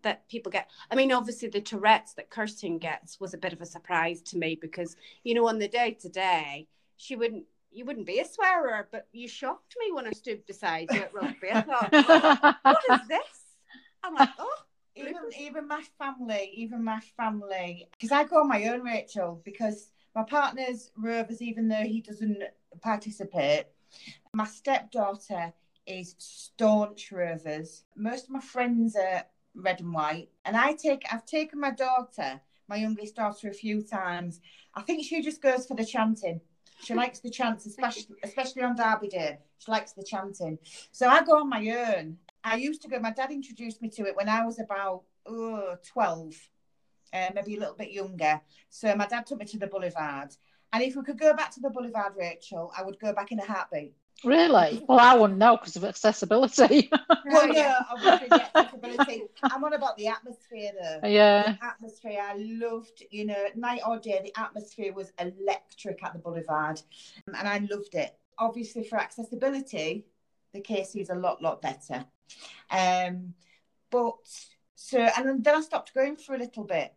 that 0.00 0.26
people 0.30 0.50
get. 0.50 0.70
I 0.90 0.94
mean, 0.94 1.12
obviously, 1.12 1.48
the 1.48 1.60
Tourette's 1.60 2.14
that 2.14 2.30
Kirsten 2.30 2.78
gets 2.78 3.20
was 3.20 3.34
a 3.34 3.38
bit 3.38 3.52
of 3.52 3.60
a 3.60 3.66
surprise 3.66 4.22
to 4.22 4.38
me 4.38 4.58
because 4.58 4.96
you 5.24 5.34
know, 5.34 5.46
on 5.46 5.58
the 5.58 5.68
day 5.68 5.90
to 6.00 6.08
day, 6.08 6.68
she 6.96 7.16
wouldn't. 7.16 7.44
You 7.72 7.84
wouldn't 7.84 8.06
be 8.06 8.20
a 8.20 8.24
swearer, 8.24 8.88
but 8.90 9.08
you 9.12 9.28
shocked 9.28 9.74
me 9.78 9.92
when 9.92 10.06
I 10.06 10.10
stood 10.12 10.44
beside 10.46 10.88
you 10.92 11.00
at 11.02 11.14
rugby. 11.14 11.50
I 11.50 11.62
thought, 11.62 11.92
what 12.62 12.78
is 12.90 13.08
this? 13.08 13.56
I'm 14.04 14.14
like, 14.14 14.30
oh, 14.38 14.54
Even 14.94 15.14
even 15.38 15.68
my 15.68 15.82
family, 15.98 16.50
even 16.54 16.84
my 16.84 17.00
family, 17.16 17.88
because 17.92 18.12
I 18.12 18.24
go 18.24 18.40
on 18.40 18.48
my 18.48 18.64
own, 18.66 18.82
Rachel, 18.82 19.40
because 19.44 19.90
my 20.14 20.22
partner's 20.24 20.90
rovers, 20.96 21.40
even 21.40 21.68
though 21.68 21.84
he 21.84 22.00
doesn't 22.00 22.42
participate. 22.80 23.66
My 24.34 24.44
stepdaughter 24.46 25.52
is 25.86 26.14
staunch 26.18 27.12
rovers. 27.12 27.84
Most 27.96 28.24
of 28.24 28.30
my 28.30 28.40
friends 28.40 28.96
are 28.96 29.24
red 29.54 29.80
and 29.80 29.92
white, 29.92 30.28
and 30.44 30.56
I 30.56 30.74
take 30.74 31.04
I've 31.10 31.26
taken 31.26 31.60
my 31.60 31.70
daughter, 31.70 32.40
my 32.68 32.76
youngest 32.76 33.16
daughter, 33.16 33.48
a 33.48 33.54
few 33.54 33.82
times. 33.82 34.40
I 34.74 34.82
think 34.82 35.04
she 35.04 35.22
just 35.22 35.40
goes 35.42 35.66
for 35.66 35.74
the 35.74 35.84
chanting. 35.84 36.40
She 36.84 36.94
likes 36.94 37.20
the 37.20 37.30
chants, 37.30 37.66
especially 37.66 38.16
especially 38.22 38.62
on 38.62 38.74
Derby 38.76 39.08
Day. 39.08 39.38
She 39.58 39.70
likes 39.70 39.92
the 39.92 40.02
chanting. 40.02 40.58
So 40.90 41.08
I 41.08 41.22
go 41.22 41.38
on 41.38 41.48
my 41.48 41.68
own. 41.96 42.16
I 42.44 42.56
used 42.56 42.82
to 42.82 42.88
go. 42.88 42.98
My 42.98 43.12
dad 43.12 43.30
introduced 43.30 43.80
me 43.82 43.88
to 43.90 44.02
it 44.06 44.16
when 44.16 44.28
I 44.28 44.44
was 44.44 44.58
about 44.58 45.02
oh, 45.26 45.76
12, 45.86 46.34
uh, 47.14 47.28
maybe 47.34 47.54
a 47.56 47.60
little 47.60 47.76
bit 47.76 47.92
younger. 47.92 48.40
So 48.70 48.94
my 48.96 49.06
dad 49.06 49.26
took 49.26 49.38
me 49.38 49.44
to 49.46 49.58
the 49.58 49.68
Boulevard. 49.68 50.30
And 50.72 50.82
if 50.82 50.96
we 50.96 51.02
could 51.04 51.18
go 51.20 51.34
back 51.34 51.50
to 51.52 51.60
the 51.60 51.70
Boulevard, 51.70 52.14
Rachel, 52.16 52.72
I 52.76 52.82
would 52.82 52.98
go 52.98 53.12
back 53.12 53.30
in 53.30 53.38
a 53.38 53.44
heartbeat. 53.44 53.92
really? 54.24 54.82
Well, 54.88 54.98
I 54.98 55.14
wouldn't 55.14 55.38
know 55.38 55.56
because 55.58 55.76
of 55.76 55.84
accessibility. 55.84 56.90
Well, 57.24 57.42
Oh, 57.44 57.52
yeah. 57.52 57.78
obviously 57.90 58.28
the 58.28 58.42
accessibility. 58.56 59.22
I'm 59.42 59.64
on 59.64 59.74
about 59.74 59.96
the 59.96 60.08
atmosphere, 60.08 60.72
though. 60.80 61.08
yeah. 61.08 61.52
The 61.52 61.64
atmosphere, 61.64 62.20
I 62.22 62.34
loved, 62.36 63.02
you 63.10 63.26
know, 63.26 63.46
night 63.54 63.80
or 63.86 63.98
day, 63.98 64.20
the 64.22 64.40
atmosphere 64.40 64.92
was 64.92 65.12
electric 65.18 66.02
at 66.02 66.12
the 66.12 66.18
Boulevard. 66.18 66.80
Um, 67.28 67.34
And 67.34 67.48
I 67.48 67.58
loved 67.70 67.94
it. 67.94 68.16
Obviously, 68.38 68.84
for 68.84 68.98
accessibility, 68.98 70.06
the 70.52 70.60
KC 70.60 71.02
is 71.02 71.10
a 71.10 71.14
lot, 71.14 71.42
lot 71.42 71.62
better. 71.62 72.04
Um, 72.70 73.34
but 73.90 74.16
so, 74.74 74.98
and 74.98 75.44
then 75.44 75.54
I 75.54 75.60
stopped 75.60 75.94
going 75.94 76.16
for 76.16 76.34
a 76.34 76.38
little 76.38 76.64
bit. 76.64 76.94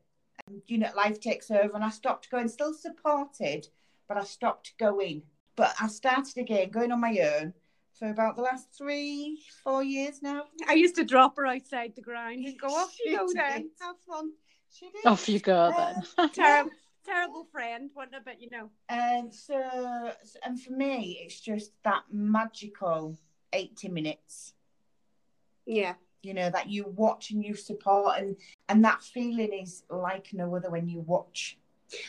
And, 0.47 0.61
you 0.67 0.77
know, 0.77 0.89
life 0.95 1.19
takes 1.19 1.49
over, 1.49 1.71
and 1.73 1.83
I 1.83 1.89
stopped 1.89 2.29
going. 2.29 2.47
Still 2.47 2.73
supported, 2.73 3.67
but 4.07 4.17
I 4.17 4.23
stopped 4.23 4.73
going. 4.77 5.23
But 5.55 5.73
I 5.79 5.87
started 5.87 6.37
again, 6.37 6.69
going 6.69 6.91
on 6.91 6.99
my 6.99 7.17
own 7.19 7.53
for 7.97 8.09
about 8.09 8.35
the 8.35 8.41
last 8.41 8.67
three, 8.77 9.39
four 9.63 9.83
years 9.83 10.21
now. 10.21 10.43
I 10.67 10.73
used 10.73 10.95
to 10.95 11.05
drop 11.05 11.37
her 11.37 11.45
outside 11.45 11.93
the 11.95 12.01
ground 12.01 12.45
and 12.45 12.59
go 12.59 12.67
off 12.67 12.93
She 13.03 13.09
you 13.11 13.17
go 13.17 13.27
did. 13.27 13.37
then, 13.37 13.69
have 13.81 13.95
fun. 14.07 14.31
She 14.71 14.89
did. 14.89 15.05
Off 15.05 15.29
you 15.29 15.39
go 15.39 15.73
then. 15.75 16.03
Um, 16.17 16.29
Tara, 16.33 16.65
terrible 17.05 17.47
friend, 17.51 17.89
what 17.93 18.09
about 18.15 18.41
you 18.41 18.49
know? 18.51 18.69
And 18.89 19.33
so, 19.33 20.11
and 20.45 20.61
for 20.61 20.73
me, 20.73 21.21
it's 21.23 21.39
just 21.39 21.71
that 21.83 22.03
magical 22.11 23.17
80 23.53 23.87
minutes, 23.89 24.53
Yeah. 25.65 25.93
you 26.23 26.33
know, 26.33 26.49
that 26.49 26.69
you 26.69 26.85
watch 26.95 27.31
and 27.31 27.43
you 27.43 27.55
support, 27.55 28.17
and 28.19 28.35
and 28.67 28.83
that 28.83 29.01
feeling 29.03 29.53
is 29.53 29.83
like 29.89 30.29
no 30.33 30.53
other 30.55 30.69
when 30.69 30.89
you 30.89 30.99
watch. 31.01 31.57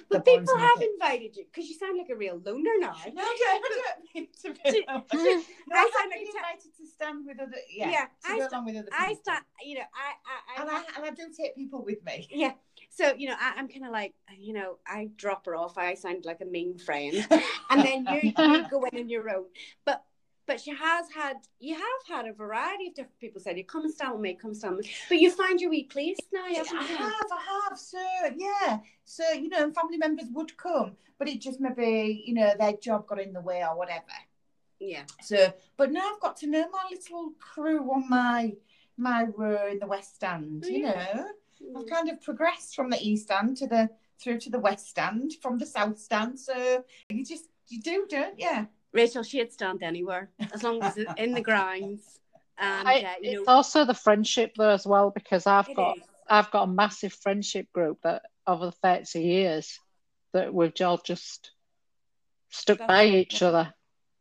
But 0.08 0.24
people 0.24 0.56
have 0.56 0.78
the- 0.78 0.88
invited 0.92 1.36
you 1.36 1.44
because 1.52 1.68
you 1.68 1.74
sound 1.76 1.98
like 1.98 2.08
a 2.10 2.16
real 2.16 2.40
loner 2.44 2.70
now. 2.80 2.94
No, 3.14 3.22
I 3.22 3.34
don't, 3.38 3.64
I 3.64 3.82
don't 3.84 4.14
mean 4.14 4.28
to 4.42 4.52
be. 4.52 4.84
I 4.88 4.94
I 4.94 5.90
sound 5.94 6.12
have 6.12 6.12
been 6.12 6.26
invited 6.26 6.76
to 6.78 6.86
stand 6.86 7.26
with 7.26 7.40
other, 7.40 7.56
yeah, 7.70 7.90
Yeah, 7.90 8.06
I 8.24 8.38
go 8.38 8.48
along 8.48 8.64
with 8.66 8.76
other 8.76 8.88
I 8.92 9.14
start, 9.14 9.42
you 9.62 9.74
know, 9.76 9.82
I, 9.94 10.58
I, 10.58 10.62
and 10.62 10.70
I, 10.70 10.76
I 10.76 10.82
and 10.96 11.04
I 11.06 11.10
do 11.10 11.24
take 11.36 11.54
people 11.54 11.84
with 11.84 12.04
me. 12.04 12.26
yeah. 12.30 12.52
So 12.90 13.14
you 13.16 13.28
know, 13.28 13.36
I, 13.38 13.54
I'm 13.56 13.68
kind 13.68 13.84
of 13.84 13.92
like, 13.92 14.14
you 14.38 14.52
know, 14.54 14.78
I 14.86 15.10
drop 15.16 15.46
her 15.46 15.54
off. 15.56 15.76
I 15.78 15.94
sound 15.94 16.24
like 16.24 16.40
a 16.40 16.44
mean 16.46 16.78
friend, 16.78 17.26
and 17.70 17.82
then 17.82 18.06
you, 18.10 18.32
you 18.36 18.64
go 18.70 18.84
in 18.84 18.98
on 19.00 19.08
your 19.08 19.28
own. 19.30 19.44
But 19.84 20.02
but 20.46 20.60
she 20.60 20.70
has 20.70 21.10
had, 21.10 21.36
you 21.58 21.74
have 21.74 21.82
had 22.08 22.26
a 22.26 22.32
variety 22.32 22.88
of 22.88 22.94
different 22.94 23.18
people 23.18 23.40
say, 23.40 23.56
"You 23.56 23.64
come 23.64 23.82
and 23.82 23.92
stand 23.92 24.12
with 24.12 24.20
me, 24.20 24.34
come 24.34 24.54
stand 24.54 24.76
with 24.76 24.86
me." 24.86 24.92
But 25.08 25.18
you 25.18 25.30
find 25.30 25.60
your 25.60 25.70
wee 25.70 25.84
place 25.84 26.18
now, 26.32 26.44
I 26.44 26.50
haven't 26.50 26.76
have, 26.76 27.26
I 27.32 27.68
have. 27.68 27.78
So 27.78 27.98
yeah, 28.36 28.78
so 29.04 29.24
you 29.32 29.48
know, 29.48 29.64
and 29.64 29.74
family 29.74 29.98
members 29.98 30.26
would 30.32 30.56
come, 30.56 30.96
but 31.18 31.28
it 31.28 31.40
just 31.40 31.60
maybe 31.60 32.22
you 32.26 32.34
know 32.34 32.52
their 32.58 32.74
job 32.74 33.06
got 33.06 33.20
in 33.20 33.32
the 33.32 33.40
way 33.40 33.64
or 33.64 33.76
whatever. 33.76 34.04
Yeah. 34.78 35.02
So, 35.22 35.52
but 35.76 35.90
now 35.90 36.12
I've 36.14 36.20
got 36.20 36.36
to 36.38 36.46
know 36.46 36.68
my 36.70 36.84
little 36.90 37.32
crew 37.38 37.90
on 37.90 38.08
my 38.08 38.52
my 38.96 39.24
row 39.36 39.68
in 39.70 39.78
the 39.78 39.86
West 39.86 40.16
Stand. 40.16 40.64
Oh, 40.66 40.68
You 40.68 40.86
yeah. 40.86 41.12
know, 41.14 41.78
I've 41.78 41.86
mm. 41.86 41.90
kind 41.90 42.08
of 42.08 42.20
progressed 42.20 42.74
from 42.74 42.90
the 42.90 42.98
East 43.00 43.24
Stand 43.24 43.56
to 43.58 43.66
the 43.66 43.90
through 44.20 44.40
to 44.40 44.50
the 44.50 44.58
West 44.58 44.88
Stand, 44.88 45.32
from 45.42 45.58
the 45.58 45.66
South 45.66 45.98
Stand. 45.98 46.38
So 46.38 46.84
you 47.08 47.24
just 47.24 47.46
you 47.68 47.80
do, 47.80 48.06
don't 48.08 48.38
you? 48.38 48.68
Rachel, 48.96 49.22
she'd 49.22 49.52
stand 49.52 49.82
anywhere 49.82 50.30
as 50.52 50.62
long 50.62 50.82
as 50.82 50.96
it's 50.96 51.12
in 51.16 51.32
the 51.32 51.40
grounds. 51.50 52.18
And 52.58 52.88
I, 52.88 52.94
uh, 53.00 53.14
you 53.20 53.32
know, 53.34 53.40
it's 53.40 53.48
also 53.48 53.84
the 53.84 53.94
friendship 53.94 54.52
though 54.56 54.70
as 54.70 54.86
well 54.86 55.10
because 55.10 55.46
I've 55.46 55.72
got 55.74 55.98
is. 55.98 56.02
I've 56.28 56.50
got 56.50 56.62
a 56.64 56.66
massive 56.66 57.12
friendship 57.12 57.70
group 57.72 57.98
that 58.02 58.22
over 58.46 58.70
thirty 58.70 59.20
years 59.20 59.78
that 60.32 60.52
we've 60.52 60.72
all 60.80 60.98
just 60.98 61.50
stuck 62.48 62.78
That's 62.78 62.88
by 62.88 63.04
lovely. 63.04 63.20
each 63.20 63.42
other. 63.42 63.74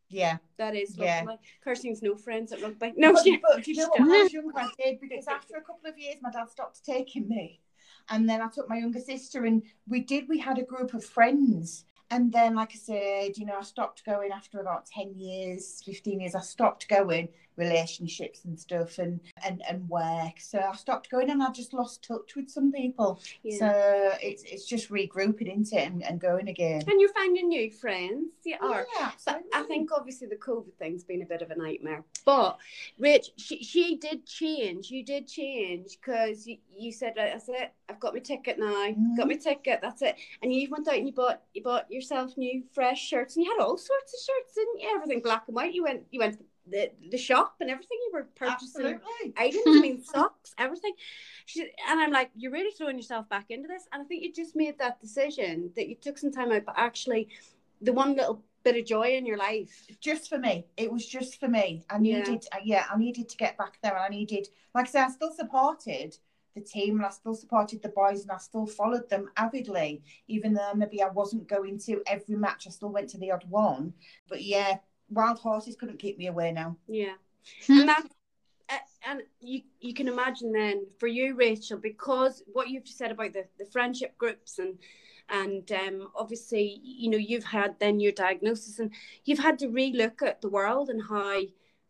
Yeah. 0.10 0.38
That 0.58 0.76
is 0.76 0.98
Yeah. 0.98 1.24
lovely. 1.26 1.38
Kirsten's 1.64 2.02
no 2.02 2.16
friends 2.16 2.52
at 2.52 2.62
rugby. 2.62 2.94
No, 2.96 3.14
but, 3.14 3.24
she, 3.24 3.38
but 3.38 3.64
do 3.64 3.72
you 3.72 3.78
know 3.78 3.88
what? 3.88 4.00
When 4.02 4.12
I 4.12 4.24
was 4.24 4.34
younger, 4.34 4.60
I 4.60 4.70
did 4.78 5.00
because 5.00 5.28
after 5.28 5.56
a 5.56 5.62
couple 5.62 5.90
of 5.90 5.98
years, 5.98 6.18
my 6.22 6.32
dad 6.32 6.50
stopped 6.50 6.86
taking 6.86 7.28
me, 7.28 7.62
and 8.10 8.30
then 8.30 8.42
I 8.42 8.48
took 8.50 8.70
my 8.70 8.78
younger 8.78 9.00
sister, 9.00 9.46
and 9.46 9.64
we 9.88 10.02
did. 10.02 10.28
We 10.28 10.40
had 10.40 10.58
a 10.58 10.64
group 10.64 10.94
of 10.94 11.04
friends, 11.04 11.86
and 12.12 12.32
then, 12.32 12.56
like 12.56 12.72
I 12.74 12.78
said, 12.78 13.38
you 13.38 13.46
know, 13.46 13.58
I 13.60 13.64
stopped 13.64 14.06
going 14.06 14.32
after 14.32 14.60
about 14.60 14.86
ten 14.86 15.14
years, 15.18 15.82
fifteen 15.86 16.20
years. 16.20 16.36
I 16.36 16.42
stopped 16.42 16.88
going 16.88 17.30
relationships 17.58 18.46
and 18.46 18.60
stuff, 18.60 19.00
and 19.00 19.20
and 19.46 19.62
and 19.68 19.88
work. 19.90 20.40
So 20.40 20.60
I 20.60 20.76
stopped 20.76 21.10
going, 21.10 21.30
and 21.30 21.42
I 21.42 21.52
just 21.52 21.74
lost 21.74 22.04
touch 22.04 22.36
with 22.36 22.50
some 22.50 22.72
people. 22.72 23.22
yeah. 23.44 23.58
So 23.58 24.18
it's 24.22 24.44
it's 24.44 24.68
just 24.68 24.90
regrouping 24.90 25.52
into 25.52 25.78
it 25.78 25.88
and, 25.88 26.04
and 26.04 26.20
going 26.20 26.48
again. 26.48 26.84
and 26.88 27.02
you're 27.02 27.14
finding 27.14 27.48
new 27.48 27.72
friends. 27.72 28.28
You 28.44 28.58
oh, 28.62 28.74
are. 28.74 28.86
Yeah, 29.00 29.12
But 29.26 29.44
I 29.54 29.64
think 29.64 29.90
obviously 29.92 30.28
the 30.28 30.36
COVID 30.36 30.74
thing's 30.78 31.04
been 31.04 31.22
a 31.22 31.26
bit 31.26 31.42
of 31.42 31.52
a 31.52 31.56
nightmare. 31.56 32.04
But 32.26 32.58
Rich, 33.00 33.32
she, 33.38 33.64
she 33.64 33.98
did 33.98 34.26
change. 34.26 34.90
You 34.90 35.04
did 35.04 35.28
change 35.28 35.98
because 36.00 36.46
you, 36.46 36.58
you 36.76 36.92
said 36.92 37.14
that's 37.16 37.50
it. 37.50 37.74
I've 37.90 38.00
got 38.00 38.14
my 38.14 38.20
ticket 38.20 38.60
now. 38.60 38.72
Got 38.72 38.96
mm-hmm. 38.96 39.28
my 39.28 39.36
ticket. 39.36 39.80
That's 39.82 40.02
it. 40.02 40.16
And 40.42 40.54
you 40.54 40.68
went 40.70 40.88
out 40.88 40.96
and 40.96 41.08
you 41.08 41.14
bought 41.14 41.42
you 41.54 41.64
bought 41.64 41.86
yourself 41.96 42.38
new 42.38 42.64
fresh 42.74 43.02
shirts 43.02 43.36
and 43.36 43.46
you 43.46 43.52
had 43.52 43.64
all 43.64 43.78
sorts 43.78 44.14
of 44.14 44.20
shirts 44.20 44.58
you? 44.58 44.90
Everything 44.96 45.22
black 45.22 45.44
and 45.48 45.56
white. 45.56 45.74
You 45.74 45.84
went 45.84 46.04
you 46.12 46.20
went 46.20 46.38
to 46.38 46.46
the 46.68 46.92
the 47.10 47.18
shop 47.18 47.56
and 47.62 47.70
everything. 47.70 47.98
You 48.06 48.12
were 48.14 48.28
purchasing 48.36 48.86
absolutely. 48.86 49.34
items. 49.38 49.64
I 49.68 49.80
mean 49.80 50.04
socks, 50.04 50.54
everything. 50.58 50.94
She, 51.46 51.62
and 51.90 52.00
I'm 52.00 52.12
like, 52.12 52.32
you're 52.36 52.52
really 52.52 52.72
throwing 52.72 52.98
yourself 52.98 53.30
back 53.30 53.46
into 53.50 53.68
this. 53.68 53.84
And 53.92 54.02
I 54.02 54.06
think 54.06 54.24
you 54.24 54.34
just 54.34 54.56
made 54.56 54.78
that 54.80 55.00
decision 55.00 55.72
that 55.76 55.88
you 55.88 55.96
took 55.96 56.18
some 56.18 56.32
time 56.32 56.52
out, 56.52 56.66
but 56.66 56.76
actually, 56.78 57.30
the 57.82 57.94
one 57.94 58.16
little 58.16 58.44
bit 58.64 58.76
of 58.78 58.86
joy 58.86 59.16
in 59.16 59.26
your 59.26 59.38
life. 59.38 59.86
just 60.02 60.28
for 60.28 60.40
me. 60.40 60.66
It 60.76 60.92
was 60.92 61.06
just 61.06 61.40
for 61.40 61.48
me. 61.48 61.86
I 61.90 61.98
Yeah. 62.00 62.18
needed, 62.24 62.48
uh, 62.52 62.58
yeah, 62.64 62.86
I 62.92 62.98
needed 62.98 63.30
to 63.30 63.38
get 63.38 63.58
back 63.58 63.78
there. 63.84 63.96
And 63.96 64.04
I 64.04 64.10
needed, 64.10 64.50
like 64.74 64.88
I 64.88 64.90
said, 64.90 65.06
I 65.06 65.10
still 65.12 65.32
supported 65.32 66.18
the 66.56 66.62
team 66.62 66.98
and 66.98 67.06
I 67.06 67.10
still 67.10 67.36
supported 67.36 67.82
the 67.82 67.90
boys 67.90 68.24
and 68.24 68.32
I 68.32 68.38
still 68.38 68.66
followed 68.66 69.10
them 69.10 69.30
avidly, 69.38 70.02
even 70.28 70.54
though 70.54 70.74
maybe 70.74 71.02
I 71.02 71.10
wasn't 71.10 71.48
going 71.48 71.78
to 71.80 72.02
every 72.08 72.36
match. 72.36 72.66
I 72.66 72.72
still 72.72 72.92
went 72.92 73.10
to 73.10 73.18
the 73.18 73.32
odd 73.32 73.44
one. 73.50 73.94
But 74.30 74.44
yeah, 74.44 74.78
wild 75.10 75.40
horses 75.40 75.76
couldn't 75.76 76.00
keep 76.00 76.18
me 76.18 76.28
away 76.28 76.52
now. 76.52 76.78
Yeah, 76.88 77.16
and 77.70 77.90
that, 77.90 78.06
uh, 78.70 78.78
and 79.08 79.22
you 79.40 79.62
you 79.80 79.94
can 79.94 80.08
imagine 80.08 80.52
then 80.52 80.88
for 80.98 81.08
you, 81.08 81.36
Rachel, 81.36 81.78
because 81.78 82.42
what 82.48 82.70
you've 82.70 82.86
just 82.86 82.98
said 82.98 83.12
about 83.12 83.34
the 83.34 83.46
the 83.60 83.66
friendship 83.66 84.18
groups 84.18 84.60
and 84.60 84.78
and 85.30 85.72
um, 85.72 86.08
obviously 86.16 86.80
you 86.84 87.10
know 87.10 87.18
you've 87.18 87.44
had 87.44 87.76
then 87.80 88.00
your 88.00 88.12
diagnosis 88.12 88.80
and 88.80 88.92
you've 89.26 89.40
had 89.40 89.60
to 89.60 89.68
relook 89.68 90.22
at 90.22 90.42
the 90.42 90.50
world 90.50 90.90
and 90.90 91.02
how 91.10 91.42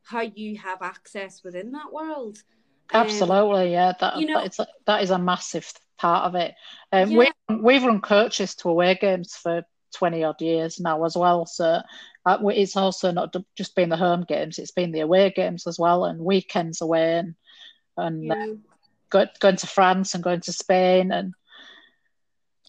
how 0.04 0.22
you 0.22 0.58
have 0.58 0.82
access 0.82 1.44
within 1.44 1.72
that 1.72 1.92
world. 1.92 2.44
Um, 2.94 3.02
Absolutely, 3.02 3.72
yeah. 3.72 3.94
That 4.00 4.18
you 4.18 4.28
know- 4.28 4.40
that 4.42 4.48
is 4.52 4.60
a, 4.60 4.68
that 4.86 5.04
is 5.04 5.10
a 5.12 5.18
massive 5.18 5.72
part 5.98 6.26
of 6.26 6.36
it. 6.36 6.54
Um, 6.92 7.12
Yeah. 7.12 7.30
we 7.50 7.56
we've 7.56 7.84
run 7.84 8.02
coaches 8.02 8.56
to 8.56 8.70
away 8.70 8.96
games 8.96 9.36
for 9.36 9.64
twenty 9.94 10.24
odd 10.24 10.42
years 10.42 10.80
now 10.80 11.04
as 11.06 11.16
well. 11.16 11.46
So 11.46 11.82
uh, 12.26 12.38
it's 12.50 12.76
also 12.76 13.12
not 13.12 13.34
just 13.56 13.76
been 13.76 13.90
the 13.90 13.98
home 13.98 14.24
games; 14.28 14.60
it's 14.60 14.72
been 14.72 14.92
the 14.92 15.00
away 15.02 15.32
games 15.32 15.68
as 15.68 15.80
well, 15.80 16.06
and 16.06 16.20
weekends 16.20 16.82
away, 16.82 17.20
and 17.20 17.36
and 17.98 18.24
you 18.24 18.30
know, 18.30 18.58
go, 19.10 19.26
going 19.40 19.56
to 19.58 19.68
France 19.68 20.14
and 20.14 20.24
going 20.24 20.42
to 20.42 20.54
Spain, 20.54 21.12
and 21.12 21.34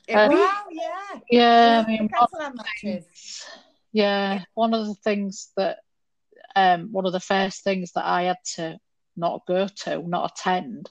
Uh, 0.09 0.29
wow, 0.31 0.62
yeah. 0.70 1.20
yeah, 1.31 1.85
I 1.85 1.88
mean, 1.88 2.09
Catalan 2.09 2.55
matches. 2.57 3.44
Yeah, 3.92 4.44
one 4.55 4.72
of 4.74 4.87
the 4.87 4.94
things 4.94 5.50
that, 5.57 5.79
um, 6.55 6.92
one 6.92 7.07
of 7.07 7.12
the 7.12 7.20
first 7.20 7.64
things 7.64 7.92
that 7.92 8.05
I 8.05 8.22
had 8.24 8.37
to 8.55 8.79
not 9.16 9.46
go 9.46 9.66
to, 9.68 10.02
not 10.09 10.33
attend, 10.33 10.90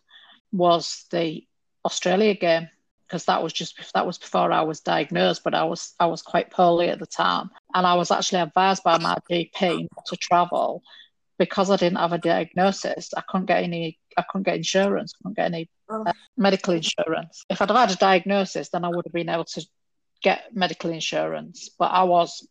was 0.52 1.06
the 1.12 1.44
Australia 1.84 2.34
game 2.34 2.70
because 3.08 3.26
that 3.26 3.44
was 3.44 3.54
just 3.54 3.76
that 3.94 4.06
was 4.08 4.18
before 4.18 4.52
I 4.52 4.62
was 4.64 4.80
diagnosed, 4.82 5.44
but 5.44 5.54
I 5.54 5.64
was 5.66 5.94
I 6.00 6.08
was 6.08 6.22
quite 6.22 6.52
poorly 6.52 6.90
at 6.90 7.00
the 7.00 7.06
time, 7.06 7.52
and 7.74 7.86
I 7.86 7.96
was 7.96 8.12
actually 8.12 8.42
advised 8.42 8.84
by 8.84 8.98
my 8.98 9.16
GP 9.30 9.88
not 9.96 10.06
to 10.08 10.16
travel 10.18 10.82
because 11.38 11.70
I 11.70 11.76
didn't 11.78 12.00
have 12.00 12.14
a 12.14 12.18
diagnosis. 12.18 13.14
I 13.16 13.22
couldn't 13.22 13.46
get 13.48 13.64
any. 13.64 14.00
I 14.18 14.24
couldn't 14.24 14.44
get 14.46 14.56
insurance. 14.56 15.14
I 15.14 15.18
couldn't 15.22 15.36
get 15.38 15.46
any 15.54 15.70
Oh. 15.88 16.04
uh, 16.04 16.14
medical 16.36 16.74
insurance. 16.74 17.46
If 17.48 17.62
I'd 17.62 17.70
have 17.70 17.78
had 17.78 17.92
a 17.92 17.96
diagnosis, 18.00 18.70
then 18.70 18.84
I 18.84 18.90
would 18.90 19.06
have 19.06 19.14
been 19.14 19.30
able 19.30 19.46
to 19.46 19.68
get 20.24 20.56
medical 20.56 20.90
insurance. 20.90 21.70
But 21.78 21.92
I 21.92 22.04
was 22.06 22.48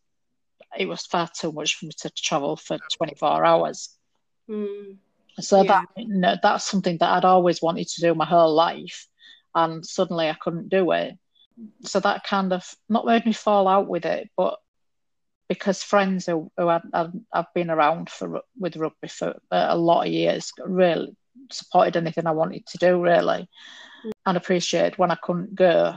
it 0.79 0.87
was 0.87 1.07
far 1.07 1.29
too 1.29 1.51
much 1.51 1.77
for 1.77 1.87
me 1.87 1.93
to 1.99 2.11
travel 2.11 2.57
for 2.57 2.79
24 2.97 3.45
hours. 3.45 3.97
Hmm. 4.49 4.93
So 5.41 5.63
Yeah. 5.63 5.83
that 5.97 6.07
know, 6.09 6.37
that's 6.43 6.65
something 6.65 6.99
that 6.99 7.11
I'd 7.11 7.25
always 7.25 7.61
wanted 7.63 7.89
to 7.89 8.01
do 8.01 8.15
my 8.15 8.25
whole 8.25 8.55
life, 8.55 9.09
and 9.55 9.85
suddenly 9.85 10.29
I 10.29 10.35
couldn't 10.35 10.69
do 10.69 10.91
it. 10.93 11.15
So 11.85 12.01
that 12.01 12.25
kind 12.25 12.53
of 12.53 12.69
not 12.89 13.07
made 13.07 13.27
me 13.27 13.33
fall 13.33 13.69
out 13.69 13.89
with 13.89 14.05
it, 14.05 14.31
but 14.37 14.59
because 15.49 15.83
friends 15.83 16.27
who, 16.27 16.51
who 16.57 16.69
had, 16.69 16.83
have 16.95 17.47
been 17.55 17.71
around 17.71 18.11
for 18.11 18.41
with 18.59 18.77
rugby 18.77 19.09
for 19.09 19.35
a 19.51 19.77
lot 19.77 20.07
of 20.07 20.13
years 20.13 20.53
really 20.65 21.15
supported 21.51 21.97
anything 21.97 22.27
I 22.27 22.33
wanted 22.33 22.67
to 22.69 22.79
do 22.79 23.01
really, 23.01 23.49
and 24.27 24.37
appreciated 24.37 24.99
when 24.99 25.11
I 25.11 25.17
couldn't 25.23 25.55
go. 25.55 25.95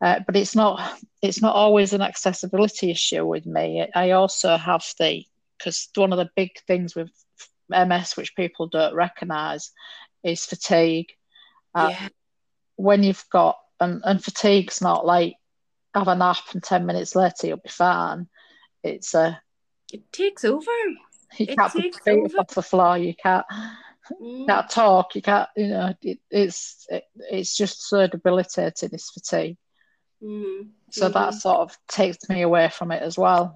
Uh, 0.00 0.20
but 0.26 0.36
it's 0.36 0.54
not 0.54 0.98
it's 1.22 1.40
not 1.40 1.54
always 1.54 1.92
an 1.92 2.02
accessibility 2.02 2.90
issue 2.90 3.24
with 3.24 3.46
me. 3.46 3.86
I 3.94 4.10
also 4.10 4.56
have 4.56 4.84
the 4.98 5.24
because 5.58 5.88
one 5.94 6.12
of 6.12 6.18
the 6.18 6.28
big 6.36 6.50
things 6.66 6.94
with 6.94 7.10
MS, 7.70 8.16
which 8.16 8.36
people 8.36 8.68
don't 8.68 8.94
recognise, 8.94 9.70
is 10.22 10.44
fatigue. 10.44 11.12
Uh, 11.74 11.88
yeah, 11.90 12.08
When 12.76 13.02
you've 13.02 13.24
got 13.30 13.56
and, 13.80 14.00
and 14.04 14.22
fatigue's 14.22 14.80
not 14.80 15.04
like 15.04 15.34
have 15.94 16.08
a 16.08 16.14
nap 16.14 16.38
and 16.52 16.62
ten 16.62 16.86
minutes 16.86 17.14
later 17.16 17.46
you'll 17.48 17.56
be 17.58 17.68
fine. 17.68 18.28
It's 18.82 19.14
a 19.14 19.40
it 19.92 20.10
takes 20.12 20.44
over. 20.44 20.70
you 21.38 21.46
It 21.46 21.56
can't 21.56 21.72
put 21.72 21.82
your 21.82 21.92
takes 21.92 21.98
feet 22.04 22.24
over. 22.24 22.38
off 22.38 22.48
the 22.48 22.62
floor. 22.62 22.98
You 22.98 23.14
can't 23.14 23.44
Mm. 24.20 24.46
can't 24.46 24.68
talk. 24.68 25.14
You 25.14 25.22
can't. 25.22 25.48
You 25.56 25.68
know, 25.68 25.94
it, 26.02 26.18
it's 26.30 26.86
it, 26.90 27.04
it's 27.30 27.56
just 27.56 27.88
so 27.88 28.06
debilitating. 28.06 28.90
This 28.92 29.10
fatigue. 29.10 29.56
Mhm. 30.22 30.72
So 30.90 31.08
that 31.08 31.30
Mhm. 31.30 31.40
sort 31.40 31.58
of 31.60 31.78
takes 31.88 32.28
me 32.28 32.42
away 32.42 32.68
from 32.68 32.92
it 32.92 33.02
as 33.02 33.16
well. 33.16 33.54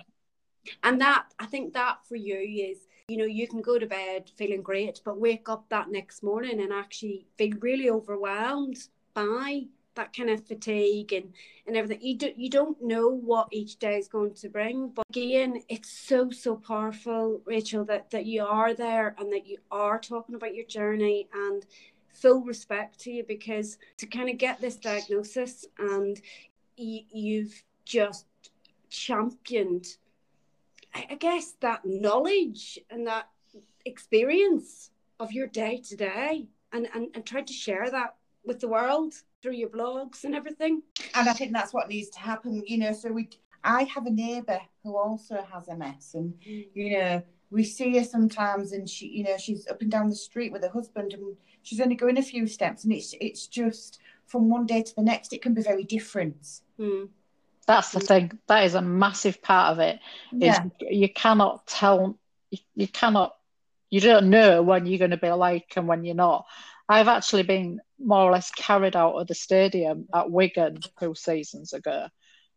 And 0.82 1.00
that, 1.02 1.26
I 1.38 1.46
think 1.46 1.74
that 1.74 1.98
for 2.08 2.16
you 2.16 2.36
is, 2.38 2.78
you 3.08 3.16
know, 3.16 3.24
you 3.24 3.48
can 3.48 3.62
go 3.62 3.78
to 3.78 3.86
bed 3.86 4.30
feeling 4.36 4.62
great, 4.62 5.00
but 5.04 5.18
wake 5.18 5.48
up 5.48 5.64
that 5.70 5.90
next 5.90 6.22
morning 6.22 6.60
and 6.60 6.72
actually 6.72 7.26
feel 7.38 7.56
really 7.60 7.88
overwhelmed 7.90 8.88
by 9.14 9.62
that 9.94 10.14
kind 10.14 10.30
of 10.30 10.46
fatigue 10.46 11.12
and 11.12 11.32
and 11.66 11.76
everything. 11.76 12.06
You 12.06 12.16
do 12.16 12.32
you 12.36 12.50
don't 12.50 12.80
know 12.80 13.08
what 13.08 13.48
each 13.50 13.78
day 13.78 13.96
is 13.96 14.06
going 14.06 14.34
to 14.34 14.48
bring 14.48 14.90
but 14.90 15.04
again 15.10 15.60
it's 15.68 15.90
so 15.90 16.30
so 16.30 16.54
powerful 16.54 17.42
rachel 17.46 17.84
that 17.86 18.08
that 18.10 18.24
you 18.24 18.44
are 18.44 18.74
there 18.74 19.16
and 19.18 19.32
that 19.32 19.48
you 19.48 19.58
are 19.72 19.98
talking 19.98 20.36
about 20.36 20.54
your 20.54 20.66
journey 20.66 21.28
and 21.34 21.66
full 22.12 22.42
respect 22.42 23.00
to 23.00 23.10
you 23.10 23.24
because 23.24 23.78
to 23.96 24.06
kind 24.06 24.28
of 24.28 24.38
get 24.38 24.60
this 24.60 24.76
diagnosis 24.76 25.66
and 25.78 26.20
you, 26.76 27.00
you've 27.10 27.64
just 27.84 28.26
championed 28.90 29.96
I 30.94 31.14
guess 31.14 31.52
that 31.60 31.84
knowledge 31.84 32.78
and 32.90 33.06
that 33.06 33.28
experience 33.84 34.90
of 35.20 35.32
your 35.32 35.46
day 35.46 35.82
to 35.88 35.96
day 35.96 36.48
and, 36.72 36.88
and, 36.94 37.08
and 37.14 37.24
tried 37.24 37.46
to 37.48 37.52
share 37.52 37.90
that 37.90 38.16
with 38.44 38.60
the 38.60 38.68
world 38.68 39.14
through 39.42 39.52
your 39.52 39.68
blogs 39.68 40.24
and 40.24 40.34
everything. 40.34 40.82
And 41.14 41.28
I 41.28 41.32
think 41.32 41.52
that's 41.52 41.72
what 41.72 41.88
needs 41.88 42.10
to 42.10 42.20
happen, 42.20 42.62
you 42.66 42.78
know. 42.78 42.92
So 42.92 43.12
we 43.12 43.28
I 43.64 43.84
have 43.84 44.06
a 44.06 44.10
neighbour 44.10 44.60
who 44.82 44.96
also 44.96 45.44
has 45.52 45.68
MS 45.68 46.14
and 46.14 46.34
mm. 46.46 46.66
you 46.74 46.98
know, 46.98 47.22
we 47.50 47.64
see 47.64 47.96
her 47.98 48.04
sometimes 48.04 48.72
and 48.72 48.88
she 48.88 49.06
you 49.08 49.24
know, 49.24 49.36
she's 49.36 49.66
up 49.68 49.82
and 49.82 49.90
down 49.90 50.08
the 50.08 50.16
street 50.16 50.52
with 50.52 50.62
her 50.62 50.70
husband 50.70 51.12
and 51.12 51.36
she's 51.62 51.80
only 51.80 51.94
going 51.94 52.18
a 52.18 52.22
few 52.22 52.46
steps 52.46 52.84
and 52.84 52.92
it's 52.92 53.14
it's 53.20 53.46
just 53.46 54.00
from 54.26 54.48
one 54.48 54.66
day 54.66 54.82
to 54.82 54.94
the 54.94 55.02
next 55.02 55.32
it 55.32 55.42
can 55.42 55.54
be 55.54 55.62
very 55.62 55.84
different. 55.84 56.60
Mm. 56.78 57.08
That's 57.68 57.92
the 57.92 58.00
thing. 58.00 58.38
That 58.48 58.64
is 58.64 58.74
a 58.74 58.80
massive 58.80 59.42
part 59.42 59.72
of 59.72 59.78
it. 59.78 60.00
Yeah. 60.32 60.64
you 60.80 61.10
cannot 61.12 61.66
tell 61.66 62.18
you, 62.50 62.58
you 62.74 62.88
cannot 62.88 63.34
you 63.90 64.00
don't 64.00 64.30
know 64.30 64.62
when 64.62 64.86
you're 64.86 64.98
going 64.98 65.10
to 65.10 65.18
be 65.18 65.30
like 65.30 65.74
and 65.76 65.86
when 65.86 66.02
you're 66.02 66.14
not. 66.14 66.46
I've 66.88 67.08
actually 67.08 67.42
been 67.42 67.80
more 67.98 68.20
or 68.20 68.32
less 68.32 68.50
carried 68.52 68.96
out 68.96 69.16
of 69.16 69.26
the 69.26 69.34
stadium 69.34 70.08
at 70.14 70.30
Wigan 70.30 70.78
two 70.98 71.14
seasons 71.14 71.74
ago 71.74 72.08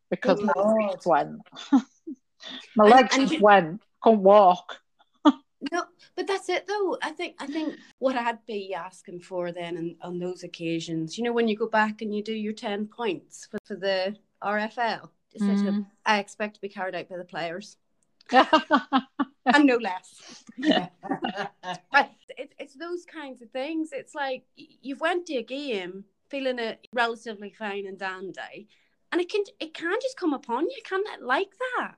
because 0.10 0.40
oh, 0.42 0.50
my 0.56 0.88
legs 0.88 1.06
went. 1.06 1.42
my 2.78 2.86
legs 2.86 3.14
and, 3.14 3.24
and 3.24 3.32
you, 3.32 3.40
went. 3.42 3.82
Couldn't 4.02 4.24
walk. 4.24 4.78
no, 5.26 5.84
but 6.16 6.26
that's 6.26 6.48
it 6.48 6.68
though. 6.70 6.98
I 7.04 7.12
think 7.12 7.36
I 7.38 7.48
think 7.48 7.76
what 8.00 8.16
I'd 8.16 8.46
be 8.46 8.74
asking 8.74 9.20
for 9.20 9.52
then 9.52 9.76
and 9.76 9.96
on 10.02 10.20
those 10.20 10.44
occasions, 10.44 11.18
you 11.18 11.26
know, 11.26 11.34
when 11.34 11.50
you 11.50 11.58
go 11.58 11.68
back 11.68 12.02
and 12.02 12.16
you 12.16 12.24
do 12.24 12.34
your 12.34 12.54
ten 12.54 12.88
points 12.88 13.50
for, 13.52 13.58
for 13.66 13.76
the 13.76 14.16
RFL, 14.44 15.10
mm. 15.40 15.86
I 16.06 16.20
expect 16.20 16.56
to 16.56 16.62
be 16.62 16.70
carried 16.70 16.96
out 16.96 17.10
by 17.10 17.18
the 17.18 17.26
players. 17.26 17.78
and 18.32 19.66
no 19.66 19.78
less. 19.78 20.44
but 20.58 22.12
it, 22.38 22.54
it's 22.60 22.76
those 22.76 23.06
kinds 23.06 23.42
of 23.42 23.50
things. 23.52 23.90
It's 23.92 24.16
like 24.16 24.44
you've 24.56 25.02
went 25.02 25.26
to 25.28 25.38
a 25.38 25.44
game 25.44 26.06
feeling 26.30 26.60
it 26.60 26.88
relatively 26.94 27.54
fine 27.58 27.86
and 27.88 27.98
dandy, 27.98 28.68
and 29.12 29.20
it 29.22 29.30
can 29.30 29.44
it 29.60 29.74
can 29.74 29.98
just 30.02 30.18
come 30.18 30.34
upon 30.34 30.70
you, 30.70 30.82
can 30.84 31.02
it? 31.14 31.22
Like 31.22 31.52
that. 31.78 31.96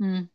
Mm. 0.00 0.28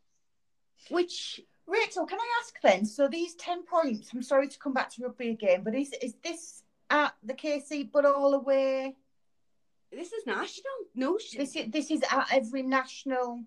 Which 0.89 1.41
Rachel, 1.67 2.05
can 2.05 2.19
I 2.19 2.41
ask 2.41 2.55
then? 2.61 2.85
So 2.85 3.07
these 3.07 3.35
ten 3.35 3.63
points. 3.63 4.09
I'm 4.13 4.23
sorry 4.23 4.47
to 4.47 4.59
come 4.59 4.73
back 4.73 4.91
to 4.91 5.03
rugby 5.03 5.29
again, 5.29 5.63
but 5.63 5.75
is 5.75 5.93
is 6.01 6.15
this 6.23 6.63
at 6.89 7.13
the 7.23 7.33
KC 7.33 7.89
but 7.91 8.05
all 8.05 8.33
away? 8.33 8.95
This 9.95 10.11
is 10.11 10.25
national. 10.25 10.73
No, 10.95 11.17
this 11.37 11.55
is 11.55 11.71
this 11.71 11.91
is 11.91 12.01
at 12.09 12.27
every 12.31 12.63
national 12.63 13.43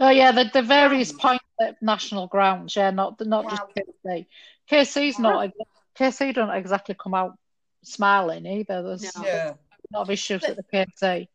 Oh 0.00 0.08
yeah, 0.08 0.32
the, 0.32 0.50
the 0.50 0.62
various 0.62 1.12
points 1.12 1.44
at 1.60 1.80
national 1.82 2.26
grounds. 2.26 2.74
Yeah, 2.74 2.90
not 2.90 3.20
not 3.26 3.44
wow. 3.44 3.50
just 3.50 3.62
KC. 4.06 4.26
KC's 4.70 5.18
not 5.18 5.50
KC 5.98 6.34
don't 6.34 6.50
exactly 6.50 6.96
come 6.98 7.12
out 7.12 7.38
smiling 7.82 8.46
either. 8.46 8.82
There's 8.82 9.14
no. 9.16 9.24
a 9.24 9.56
lot 9.92 10.02
of 10.02 10.10
issues 10.10 10.40
but, 10.40 10.50
at 10.50 10.56
the 10.56 10.64
KC. 10.72 11.28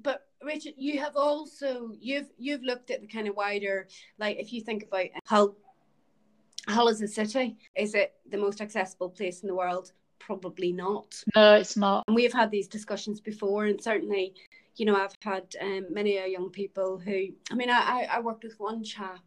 But 0.00 0.22
Richard, 0.44 0.74
you 0.76 1.00
have 1.00 1.16
also 1.16 1.90
you've 1.98 2.28
you've 2.38 2.62
looked 2.62 2.92
at 2.92 3.00
the 3.00 3.08
kind 3.08 3.26
of 3.26 3.34
wider 3.34 3.88
like 4.16 4.36
if 4.38 4.52
you 4.52 4.60
think 4.60 4.84
about 4.84 5.06
how 5.24 5.56
Hull 6.68 6.88
as 6.88 7.00
a 7.00 7.08
city, 7.08 7.56
is 7.74 7.94
it 7.94 8.12
the 8.30 8.36
most 8.36 8.60
accessible 8.60 9.08
place 9.08 9.40
in 9.40 9.48
the 9.48 9.54
world? 9.54 9.92
Probably 10.18 10.72
not. 10.72 11.22
No, 11.34 11.54
it's 11.54 11.76
not. 11.76 12.04
And 12.06 12.14
we've 12.14 12.32
had 12.32 12.50
these 12.50 12.68
discussions 12.68 13.20
before, 13.20 13.66
and 13.66 13.82
certainly 13.82 14.34
you 14.78 14.86
know, 14.86 14.96
I've 14.96 15.16
had 15.20 15.54
um, 15.60 15.86
many 15.90 16.18
uh, 16.18 16.24
young 16.24 16.50
people 16.50 16.98
who, 16.98 17.28
I 17.50 17.54
mean, 17.54 17.68
I, 17.68 18.08
I 18.10 18.20
worked 18.20 18.44
with 18.44 18.58
one 18.58 18.84
chap 18.84 19.20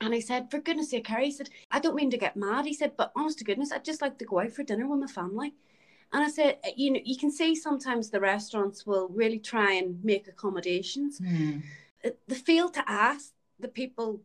and 0.00 0.14
I 0.14 0.20
said, 0.20 0.50
for 0.50 0.58
goodness 0.58 0.90
sake, 0.90 1.06
Harry, 1.06 1.26
he 1.26 1.30
said, 1.30 1.50
I 1.70 1.78
don't 1.78 1.94
mean 1.94 2.10
to 2.10 2.16
get 2.16 2.36
mad. 2.36 2.64
He 2.64 2.74
said, 2.74 2.96
but 2.96 3.12
honest 3.14 3.38
to 3.38 3.44
goodness, 3.44 3.70
I'd 3.70 3.84
just 3.84 4.02
like 4.02 4.18
to 4.18 4.24
go 4.24 4.40
out 4.40 4.52
for 4.52 4.62
dinner 4.62 4.88
with 4.88 5.00
my 5.00 5.06
family. 5.06 5.54
And 6.12 6.24
I 6.24 6.28
said, 6.28 6.58
uh, 6.64 6.70
you 6.76 6.90
know, 6.90 7.00
you 7.04 7.16
can 7.16 7.30
see 7.30 7.54
sometimes 7.54 8.10
the 8.10 8.20
restaurants 8.20 8.86
will 8.86 9.08
really 9.08 9.38
try 9.38 9.74
and 9.74 10.02
make 10.04 10.26
accommodations. 10.26 11.20
Mm. 11.20 11.62
The 12.26 12.34
fail 12.34 12.68
to 12.70 12.82
ask 12.90 13.32
the 13.60 13.68
people 13.68 14.22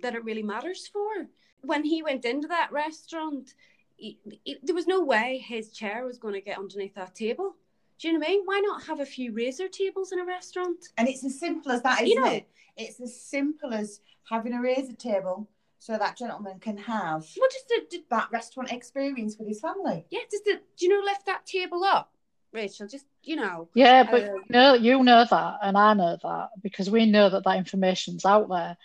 that 0.00 0.14
it 0.14 0.24
really 0.24 0.42
matters 0.42 0.86
for. 0.86 1.28
When 1.62 1.84
he 1.84 2.02
went 2.02 2.26
into 2.26 2.48
that 2.48 2.70
restaurant, 2.72 3.54
he, 3.96 4.18
he, 4.44 4.58
there 4.62 4.74
was 4.74 4.86
no 4.86 5.02
way 5.02 5.44
his 5.46 5.72
chair 5.72 6.04
was 6.04 6.18
going 6.18 6.34
to 6.34 6.40
get 6.40 6.58
underneath 6.58 6.94
that 6.94 7.14
table. 7.14 7.54
Do 7.98 8.08
you 8.08 8.14
know 8.14 8.20
what 8.20 8.28
I 8.28 8.30
mean? 8.32 8.42
Why 8.44 8.60
not 8.60 8.82
have 8.84 9.00
a 9.00 9.06
few 9.06 9.32
razor 9.32 9.68
tables 9.68 10.12
in 10.12 10.18
a 10.18 10.24
restaurant? 10.24 10.88
And 10.98 11.08
it's 11.08 11.24
as 11.24 11.38
simple 11.38 11.72
as 11.72 11.82
that, 11.82 12.02
isn't 12.02 12.08
you 12.08 12.20
know, 12.20 12.26
it? 12.26 12.48
It's 12.76 13.00
as 13.00 13.20
simple 13.20 13.72
as 13.72 14.00
having 14.28 14.52
a 14.52 14.60
razor 14.60 14.94
table 14.94 15.48
so 15.78 15.98
that 15.98 16.16
gentleman 16.16 16.58
can 16.60 16.78
have 16.78 17.26
well, 17.38 17.48
just 17.52 17.94
a, 17.94 17.98
that 18.10 18.28
restaurant 18.32 18.72
experience 18.72 19.36
with 19.38 19.48
his 19.48 19.60
family. 19.60 20.06
Yeah, 20.10 20.20
just 20.30 20.44
to, 20.46 20.54
do 20.54 20.86
you 20.86 20.88
know, 20.88 21.04
lift 21.04 21.26
that 21.26 21.44
table 21.44 21.84
up, 21.84 22.10
Rachel. 22.52 22.88
Just 22.88 23.04
you 23.22 23.36
know. 23.36 23.68
Yeah, 23.74 24.02
but 24.10 24.22
um, 24.22 24.34
you 24.36 24.42
know, 24.48 24.74
you 24.74 25.02
know 25.02 25.26
that, 25.28 25.58
and 25.62 25.76
I 25.76 25.92
know 25.92 26.16
that 26.22 26.48
because 26.62 26.90
we 26.90 27.04
know 27.04 27.28
that 27.28 27.44
that 27.44 27.58
information's 27.58 28.24
out 28.24 28.48
there. 28.48 28.76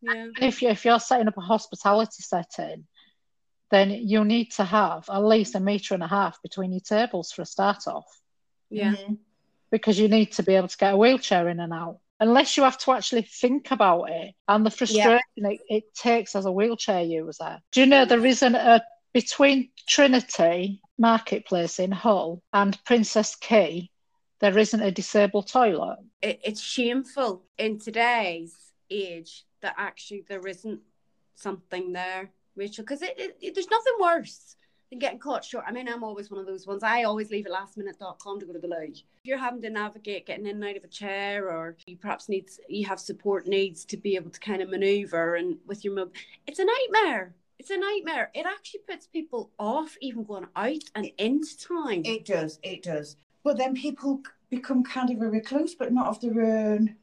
Yeah. 0.00 0.12
And 0.12 0.36
if 0.40 0.62
you 0.62 0.70
if 0.70 0.84
you're 0.84 1.00
setting 1.00 1.28
up 1.28 1.36
a 1.36 1.42
hospitality 1.42 2.22
setting, 2.22 2.86
then 3.70 3.90
you 3.90 4.24
need 4.24 4.52
to 4.52 4.64
have 4.64 5.08
at 5.10 5.24
least 5.24 5.54
a 5.54 5.60
metre 5.60 5.94
and 5.94 6.02
a 6.02 6.08
half 6.08 6.40
between 6.42 6.72
your 6.72 6.80
tables 6.80 7.32
for 7.32 7.42
a 7.42 7.46
start 7.46 7.86
off. 7.86 8.06
Yeah. 8.70 8.94
Mm-hmm. 8.94 9.14
Because 9.70 9.98
you 9.98 10.08
need 10.08 10.32
to 10.32 10.42
be 10.42 10.54
able 10.54 10.68
to 10.68 10.76
get 10.78 10.94
a 10.94 10.96
wheelchair 10.96 11.48
in 11.48 11.60
and 11.60 11.72
out. 11.72 11.98
Unless 12.20 12.56
you 12.56 12.62
have 12.64 12.78
to 12.78 12.92
actually 12.92 13.22
think 13.22 13.70
about 13.70 14.04
it 14.10 14.34
and 14.48 14.66
the 14.66 14.70
frustration 14.70 15.20
yeah. 15.36 15.50
it, 15.50 15.60
it, 15.68 15.94
takes 15.94 16.34
as 16.34 16.46
a 16.46 16.52
wheelchair 16.52 17.02
user. 17.02 17.58
Do 17.70 17.80
you 17.80 17.86
know 17.86 18.04
there 18.04 18.24
isn't 18.24 18.54
a 18.54 18.82
between 19.12 19.70
Trinity 19.86 20.80
Marketplace 20.98 21.78
in 21.78 21.92
Hull 21.92 22.42
and 22.52 22.82
Princes 22.84 23.36
Quay, 23.36 23.90
there 24.40 24.58
isn't 24.58 24.82
a 24.82 24.90
disabled 24.90 25.48
toilet. 25.48 25.98
It, 26.22 26.40
it's 26.44 26.60
shameful 26.60 27.42
in 27.56 27.78
today's 27.78 28.54
age 28.90 29.44
that 29.60 29.74
actually 29.76 30.24
there 30.28 30.46
isn't 30.46 30.80
something 31.34 31.92
there, 31.92 32.30
Rachel, 32.58 32.84
because 32.84 33.00
there's 33.00 33.70
nothing 33.70 33.94
worse 34.00 34.56
than 34.90 34.98
getting 34.98 35.18
caught 35.18 35.44
short. 35.44 35.64
I 35.66 35.72
mean, 35.72 35.88
I'm 35.88 36.02
always 36.02 36.30
one 36.30 36.40
of 36.40 36.46
those 36.46 36.66
ones. 36.66 36.82
I 36.82 37.04
always 37.04 37.30
leave 37.30 37.46
at 37.46 37.52
lastminute.com 37.52 38.40
to 38.40 38.46
go 38.46 38.52
to 38.52 38.58
the 38.58 38.66
loo. 38.66 38.90
If 38.90 39.02
you're 39.22 39.38
having 39.38 39.62
to 39.62 39.70
navigate 39.70 40.26
getting 40.26 40.46
in 40.46 40.56
and 40.56 40.64
out 40.64 40.76
of 40.76 40.84
a 40.84 40.88
chair, 40.88 41.50
or 41.50 41.76
you 41.86 41.96
perhaps 41.96 42.28
need 42.28 42.48
you 42.68 42.86
have 42.86 42.98
support 43.00 43.46
needs 43.46 43.84
to 43.86 43.96
be 43.96 44.16
able 44.16 44.30
to 44.30 44.40
kind 44.40 44.62
of 44.62 44.68
maneuver 44.68 45.36
and 45.36 45.58
with 45.66 45.84
your 45.84 45.94
move, 45.94 46.10
it's 46.46 46.58
a 46.58 46.64
nightmare. 46.64 47.34
It's 47.58 47.70
a 47.70 47.76
nightmare. 47.76 48.30
It 48.34 48.46
actually 48.46 48.80
puts 48.88 49.06
people 49.06 49.50
off 49.58 49.96
even 50.00 50.24
going 50.24 50.46
out 50.54 50.84
and 50.94 51.10
into 51.18 51.58
time. 51.58 52.02
It 52.04 52.24
does. 52.24 52.58
It 52.62 52.82
does. 52.82 53.16
But 53.42 53.58
then 53.58 53.74
people 53.74 54.22
become 54.48 54.84
kind 54.84 55.10
of 55.10 55.20
a 55.20 55.28
recluse, 55.28 55.74
but 55.74 55.92
not 55.92 56.06
of 56.06 56.20
their 56.20 56.40
own 56.44 56.96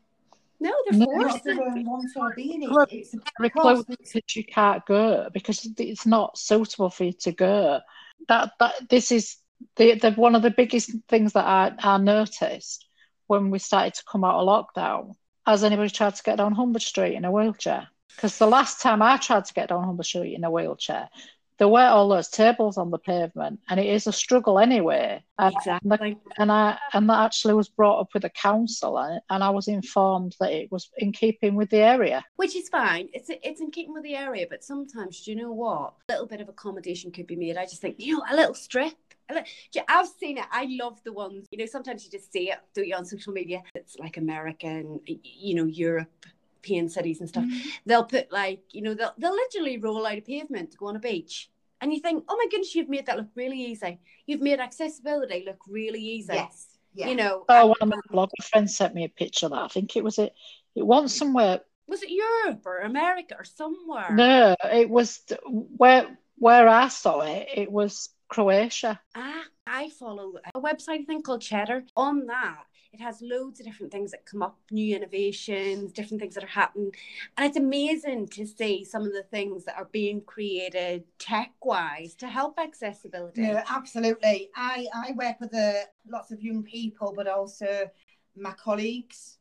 no, 0.60 0.74
they're 0.90 1.00
no, 1.00 1.06
forced. 1.06 1.42
It's 1.46 3.16
close 3.54 3.86
because 3.86 4.36
you 4.36 4.44
can't 4.44 4.86
go 4.86 5.30
because 5.34 5.68
it's 5.78 6.06
not 6.06 6.38
suitable 6.38 6.90
for 6.90 7.06
you 7.06 7.14
to 7.14 7.32
go. 7.32 7.80
That 8.28 8.52
that 8.60 8.90
this 8.90 9.12
is 9.12 9.38
the, 9.76 9.96
the 9.96 10.12
one 10.12 10.36
of 10.36 10.42
the 10.42 10.52
biggest 10.52 10.92
things 11.08 11.34
that 11.34 11.46
I, 11.46 11.74
I 11.80 11.98
noticed 11.98 12.88
when 13.28 13.50
we 13.50 13.60
started 13.60 13.96
to 13.96 14.04
come 14.10 14.24
out 14.24 14.40
of 14.40 14.48
lockdown. 14.48 15.16
Has 15.46 15.64
anybody 15.64 15.90
tried 15.90 16.16
to 16.16 16.24
get 16.24 16.38
down 16.38 16.54
Humber 16.54 16.80
Street 16.80 17.16
in 17.16 17.26
a 17.26 17.32
wheelchair? 17.32 17.88
Because 18.16 18.38
the 18.38 18.48
last 18.48 18.82
time 18.82 19.02
I 19.02 19.18
tried 19.18 19.46
to 19.46 19.54
get 19.54 19.70
down 19.70 19.84
Humber 19.84 20.04
Street 20.04 20.34
in 20.34 20.44
a 20.44 20.52
wheelchair, 20.52 21.10
there 21.58 21.68
were 21.68 21.86
all 21.86 22.10
those 22.10 22.30
tables 22.30 22.78
on 22.78 22.92
the 22.92 22.98
pavement, 22.98 23.60
and 23.70 23.80
it 23.80 23.86
is 23.86 24.08
a 24.08 24.12
struggle 24.12 24.60
anyway. 24.60 25.24
Exactly. 25.40 26.18
And, 26.38 26.52
I 26.52 26.78
and 26.94 27.10
that 27.10 27.26
actually 27.26 27.54
was 27.54 27.70
brought 27.70 28.00
up 28.00 28.14
with 28.14 28.24
the 28.24 28.30
council, 28.30 28.98
and, 28.98 29.22
and 29.30 29.44
I 29.44 29.50
was 29.50 29.68
informed 29.68 30.36
that 30.40 30.52
it 30.52 30.72
was 30.72 30.90
in 30.98 31.12
keeping 31.12 31.56
with 31.56 31.70
the 31.70 31.78
area, 31.78 32.24
which 32.36 32.56
is 32.56 32.70
fine. 32.70 33.10
It's 33.14 33.30
it's 33.30 33.62
in 33.62 33.72
keeping 33.72 33.94
with 33.94 34.04
the 34.04 34.16
area, 34.16 34.48
but 34.50 34.64
sometimes, 34.64 35.22
do 35.22 35.32
you 35.32 35.38
know 35.38 35.52
what? 35.52 35.94
A 36.10 36.14
little 36.14 36.28
bit 36.28 36.42
of 36.42 36.50
accommodation 36.50 37.12
could 37.12 37.28
be 37.28 37.36
made. 37.36 37.58
I 37.58 37.64
just 37.64 37.82
think, 37.82 37.96
you 38.00 38.18
know, 38.18 38.24
a 38.30 38.36
little 38.36 38.56
strip. 38.56 38.94
I've 39.28 40.08
seen 40.08 40.38
it. 40.38 40.46
I 40.52 40.68
love 40.70 41.02
the 41.04 41.12
ones, 41.12 41.48
you 41.50 41.58
know, 41.58 41.66
sometimes 41.66 42.06
you 42.06 42.12
just 42.12 42.32
see 42.32 42.52
it, 42.52 42.60
do 42.76 42.84
you, 42.84 42.96
on 42.96 43.06
social 43.06 43.34
media. 43.34 43.64
It's 43.74 43.98
like 43.98 44.18
American, 44.18 45.00
you 45.06 45.56
know, 45.56 45.66
Europe, 45.66 46.28
European 46.66 46.90
cities 46.90 47.20
and 47.20 47.30
stuff, 47.30 47.44
mm-hmm. 47.44 47.70
they'll 47.86 48.04
put 48.06 48.32
like, 48.32 48.62
you 48.72 48.82
know, 48.82 48.94
they'll, 48.94 49.14
they'll 49.18 49.32
literally 49.32 49.78
roll 49.78 50.06
out 50.06 50.18
a 50.18 50.22
pavement 50.22 50.72
to 50.72 50.78
go 50.78 50.88
on 50.88 50.96
a 50.96 51.00
beach. 51.00 51.50
and 51.82 51.94
you 51.94 52.00
think, 52.00 52.24
oh 52.28 52.36
my 52.38 52.46
goodness, 52.50 52.74
you've 52.74 52.90
made 52.90 53.06
that 53.06 53.18
look 53.18 53.28
really 53.36 53.62
easy. 53.62 54.00
You've 54.26 54.42
made 54.42 54.60
accessibility 54.60 55.44
look 55.46 55.60
really 55.68 56.00
easy. 56.02 56.34
Yes. 56.34 56.68
Yeah. 56.94 57.10
You 57.10 57.16
know, 57.16 57.46
Oh, 57.50 57.60
and- 57.60 57.70
one 57.70 57.78
of 57.82 57.90
my 57.90 58.02
blogger 58.12 58.44
friends 58.44 58.76
sent 58.76 58.96
me 58.96 59.04
a 59.04 59.10
picture 59.10 59.48
of 59.48 59.52
that. 59.52 59.64
I 59.64 59.68
think 59.68 59.96
it 59.96 60.04
was 60.04 60.18
it. 60.18 60.34
It 60.76 60.86
was 60.86 61.14
somewhere. 61.14 61.62
was 61.88 62.02
it 62.02 62.10
Europe 62.10 62.64
or 62.66 62.80
America 62.80 63.36
or 63.38 63.44
somewhere? 63.44 64.12
No, 64.14 64.56
it 64.64 64.90
was 64.90 65.22
where 65.44 66.18
where 66.38 66.68
I 66.68 66.88
saw 66.90 67.22
it. 67.22 67.48
It 67.56 67.72
was 67.72 68.10
Croatia. 68.28 69.00
Ah, 69.14 69.44
I 69.68 69.90
follow 69.90 70.34
a 70.54 70.60
website 70.60 71.02
I 71.02 71.04
think 71.06 71.26
called 71.26 71.42
Cheddar. 71.42 71.86
On 71.96 72.26
that, 72.28 72.64
it 72.96 73.02
has 73.02 73.22
loads 73.22 73.60
of 73.60 73.66
different 73.66 73.92
things 73.92 74.12
that 74.12 74.26
come 74.26 74.42
up, 74.42 74.58
new 74.72 74.96
innovations, 74.96 75.92
different 75.92 76.22
things 76.22 76.34
that 76.36 76.44
are 76.46 76.48
happening. 76.48 76.94
And 77.36 77.46
it's 77.46 77.58
amazing 77.58 78.28
to 78.30 78.48
see 78.48 78.86
some 78.86 79.04
of 79.04 79.12
the 79.12 79.24
things 79.24 79.66
that 79.66 79.76
are 79.76 79.90
being 79.92 80.22
created 80.22 81.04
tech 81.20 81.52
wise 81.62 82.16
to 82.16 82.28
help 82.28 82.58
accessibility. 82.58 83.42
No, 83.42 83.62
absolutely. 83.70 84.50
I, 84.56 84.88
I 84.94 85.12
work 85.12 85.42
with 85.42 85.54
uh, 85.54 85.74
lots 86.10 86.32
of 86.32 86.42
young 86.42 86.64
people, 86.64 87.14
but 87.16 87.28
also 87.28 87.90
my 88.38 88.54
colleagues 88.54 89.40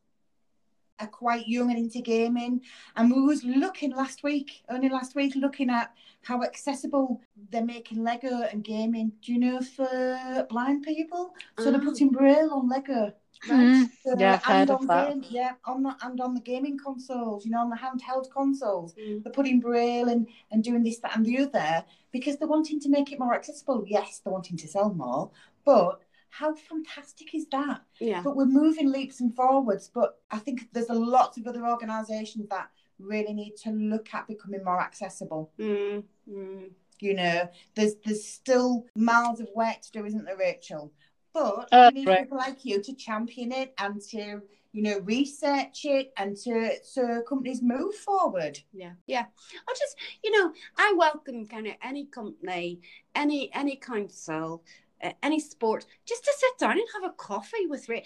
are 1.01 1.07
quite 1.09 1.47
young 1.47 1.71
and 1.71 1.79
into 1.79 2.01
gaming. 2.01 2.61
And 2.97 3.13
we 3.15 3.21
was 3.23 3.45
looking 3.45 3.95
last 3.95 4.25
week, 4.25 4.65
only 4.69 4.89
last 4.89 5.15
week, 5.15 5.35
looking 5.37 5.71
at 5.71 5.93
how 6.23 6.43
accessible 6.43 7.21
they're 7.51 7.65
making 7.65 8.03
Lego 8.03 8.43
and 8.43 8.65
gaming. 8.65 9.13
Do 9.23 9.33
you 9.33 9.39
know 9.39 9.61
for 9.61 10.47
blind 10.51 10.83
people? 10.85 11.35
So 11.59 11.71
they're 11.71 11.81
Oh. 11.81 11.85
putting 11.85 12.11
braille 12.11 12.51
on 12.53 12.69
Lego. 12.69 13.13
Mm, 13.49 13.91
So, 14.03 14.15
Yeah, 14.19 14.35
I've 14.45 14.51
and 14.61 14.71
heard 14.71 14.71
of 14.75 14.81
on 14.81 14.87
that. 14.89 15.09
game- 15.13 15.25
yeah, 15.31 15.53
on 15.65 15.83
the 15.83 15.97
and 16.03 16.21
on 16.21 16.35
the 16.35 16.41
gaming 16.41 16.79
consoles, 16.79 17.45
you 17.45 17.51
know, 17.51 17.61
on 17.61 17.71
the 17.71 17.77
handheld 17.77 18.31
consoles 18.31 18.95
Mm. 18.95 19.23
they're 19.23 19.33
putting 19.33 19.61
braille 19.61 20.09
and, 20.09 20.27
and 20.51 20.63
doing 20.63 20.83
this, 20.83 20.99
that, 21.01 21.17
and 21.17 21.25
the 21.27 21.39
other 21.39 21.85
because 22.13 22.37
they're 22.37 22.49
wanting 22.49 22.81
to 22.81 22.89
make 22.89 23.13
it 23.13 23.19
more 23.19 23.35
accessible. 23.35 23.85
Yes, 23.87 24.21
they're 24.21 24.33
wanting 24.33 24.57
to 24.59 24.69
sell 24.69 24.93
more, 24.93 25.31
but 25.65 26.01
how 26.31 26.53
fantastic 26.55 27.35
is 27.35 27.47
that? 27.53 27.83
Yeah. 28.01 28.21
But 28.23 28.35
we're 28.37 28.47
moving 28.47 28.91
leaps 28.91 29.21
and 29.21 29.35
forwards. 29.35 29.89
But 29.93 30.21
I 30.33 30.39
think 30.39 30.69
there's 30.73 30.89
a 30.91 30.95
lot 30.95 31.39
of 31.39 31.47
other 31.47 31.65
organisations 31.67 32.49
that 32.49 32.71
really 32.99 33.33
need 33.33 33.55
to 33.59 33.71
look 33.71 34.13
at 34.15 34.27
becoming 34.27 34.65
more 34.65 34.81
accessible. 34.81 35.53
Mm. 35.59 36.03
You 37.01 37.15
know, 37.15 37.49
there's 37.75 37.97
there's 38.05 38.25
still 38.25 38.87
miles 38.97 39.41
of 39.41 39.49
work 39.55 39.81
to 39.83 39.91
do, 39.93 40.05
isn't 40.07 40.25
there, 40.25 40.37
Rachel? 40.37 40.93
But 41.35 41.69
Uh, 41.73 41.91
we 41.93 42.01
need 42.01 42.09
right. 42.09 42.23
people 42.23 42.39
like 42.39 42.65
you 42.65 42.81
to 42.81 42.95
champion 42.95 43.53
it 43.53 43.75
and 43.79 44.01
to 44.11 44.41
you 44.73 44.83
know 44.83 44.99
research 45.01 45.85
it 45.85 46.13
and 46.17 46.37
to 46.45 46.71
so 46.83 47.23
companies 47.29 47.61
move 47.63 47.95
forward. 47.97 48.61
Yeah, 48.73 48.93
yeah. 49.07 49.27
I 49.69 49.75
just, 49.77 49.97
you 50.23 50.31
know, 50.31 50.53
I 50.79 50.95
welcome 50.97 51.47
kind 51.47 51.67
of 51.67 51.75
any 51.83 52.07
company, 52.07 52.81
any 53.15 53.53
any 53.53 53.77
council, 53.77 54.63
uh, 55.03 55.13
any 55.23 55.41
sport, 55.41 55.87
just 56.07 56.25
to 56.25 56.33
sit 56.37 56.59
down 56.59 56.79
and 56.79 56.89
have 56.95 57.11
a 57.11 57.15
coffee 57.15 57.67
with. 57.69 57.89
Ra- 57.89 57.99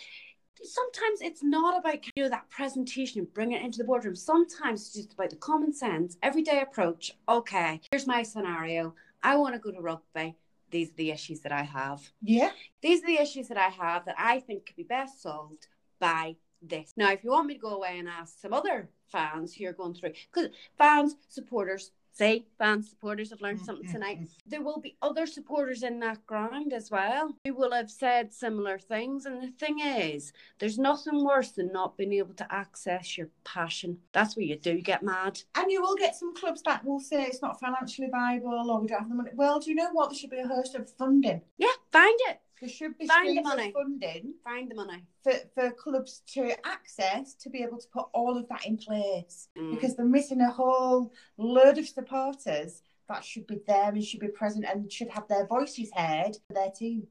Sometimes 0.60 1.20
it's 1.20 1.42
not 1.42 1.78
about 1.78 2.04
you 2.16 2.24
know 2.24 2.28
that 2.30 2.50
presentation 2.50 3.20
and 3.20 3.32
bring 3.32 3.52
it 3.52 3.62
into 3.62 3.78
the 3.78 3.84
boardroom. 3.84 4.16
Sometimes 4.16 4.80
it's 4.80 4.94
just 4.94 5.12
about 5.12 5.30
the 5.30 5.36
common 5.36 5.72
sense, 5.72 6.16
everyday 6.22 6.60
approach. 6.62 7.12
Okay, 7.28 7.80
here's 7.92 8.08
my 8.08 8.24
scenario. 8.24 8.94
I 9.22 9.36
want 9.36 9.54
to 9.54 9.60
go 9.60 9.70
to 9.70 9.80
rugby. 9.80 10.34
These 10.70 10.90
are 10.90 10.96
the 10.96 11.10
issues 11.10 11.40
that 11.40 11.52
I 11.52 11.62
have. 11.62 12.00
Yeah. 12.22 12.50
These 12.82 13.02
are 13.02 13.06
the 13.06 13.20
issues 13.20 13.48
that 13.48 13.58
I 13.58 13.68
have 13.68 14.04
that 14.06 14.16
I 14.18 14.40
think 14.40 14.66
could 14.66 14.76
be 14.76 14.82
best 14.82 15.22
solved 15.22 15.66
by 15.98 16.36
this. 16.62 16.92
Now, 16.96 17.12
if 17.12 17.24
you 17.24 17.30
want 17.30 17.46
me 17.46 17.54
to 17.54 17.60
go 17.60 17.76
away 17.76 17.98
and 17.98 18.08
ask 18.08 18.40
some 18.40 18.52
other 18.52 18.90
fans 19.10 19.54
who 19.54 19.66
are 19.66 19.72
going 19.72 19.94
through, 19.94 20.12
because 20.32 20.50
fans, 20.76 21.16
supporters, 21.28 21.92
say 22.18 22.44
fans, 22.58 22.90
supporters 22.90 23.30
have 23.30 23.40
learned 23.40 23.60
something 23.60 23.90
tonight. 23.90 24.18
Mm-hmm. 24.18 24.50
There 24.50 24.62
will 24.62 24.80
be 24.80 24.96
other 25.00 25.24
supporters 25.26 25.84
in 25.84 26.00
that 26.00 26.26
ground 26.26 26.72
as 26.72 26.90
well 26.90 27.34
who 27.44 27.54
will 27.54 27.72
have 27.72 27.90
said 27.90 28.32
similar 28.32 28.78
things. 28.78 29.24
And 29.24 29.42
the 29.42 29.52
thing 29.52 29.78
is, 29.78 30.32
there's 30.58 30.78
nothing 30.78 31.24
worse 31.24 31.52
than 31.52 31.72
not 31.72 31.96
being 31.96 32.12
able 32.14 32.34
to 32.34 32.52
access 32.52 33.16
your 33.16 33.28
passion. 33.44 33.98
That's 34.12 34.36
where 34.36 34.46
you 34.46 34.56
do 34.56 34.80
get 34.80 35.02
mad. 35.02 35.40
And 35.54 35.70
you 35.70 35.80
will 35.80 35.96
get 35.96 36.16
some 36.16 36.34
clubs 36.34 36.62
that 36.62 36.84
will 36.84 37.00
say 37.00 37.22
it's 37.22 37.42
not 37.42 37.60
financially 37.60 38.08
viable 38.10 38.70
or 38.70 38.80
we 38.80 38.88
don't 38.88 38.98
have 38.98 39.08
the 39.08 39.14
money. 39.14 39.30
Well, 39.34 39.60
do 39.60 39.70
you 39.70 39.76
know 39.76 39.90
what? 39.92 40.10
There 40.10 40.18
should 40.18 40.30
be 40.30 40.40
a 40.40 40.48
host 40.48 40.74
of 40.74 40.90
funding. 40.90 41.42
Yeah, 41.56 41.68
find 41.92 42.18
it. 42.28 42.40
There 42.60 42.68
should 42.68 42.98
be 42.98 43.06
Find 43.06 43.38
the 43.38 43.42
funding 43.42 44.34
Find 44.42 44.70
the 44.70 44.74
money. 44.74 45.04
for, 45.22 45.32
for 45.54 45.70
clubs 45.70 46.22
to 46.34 46.54
access 46.66 47.34
to 47.34 47.50
be 47.50 47.62
able 47.62 47.78
to 47.78 47.86
put 47.92 48.06
all 48.12 48.36
of 48.36 48.48
that 48.48 48.66
in 48.66 48.76
place. 48.76 49.48
Mm. 49.56 49.74
Because 49.74 49.94
they're 49.94 50.06
missing 50.06 50.40
a 50.40 50.50
whole 50.50 51.12
load 51.36 51.78
of 51.78 51.86
supporters 51.88 52.82
that 53.08 53.24
should 53.24 53.46
be 53.46 53.60
there 53.66 53.90
and 53.90 54.04
should 54.04 54.20
be 54.20 54.28
present 54.28 54.64
and 54.68 54.90
should 54.90 55.08
have 55.10 55.28
their 55.28 55.46
voices 55.46 55.90
heard 55.94 56.36
for 56.48 56.54
their 56.54 56.70
team. 56.70 57.06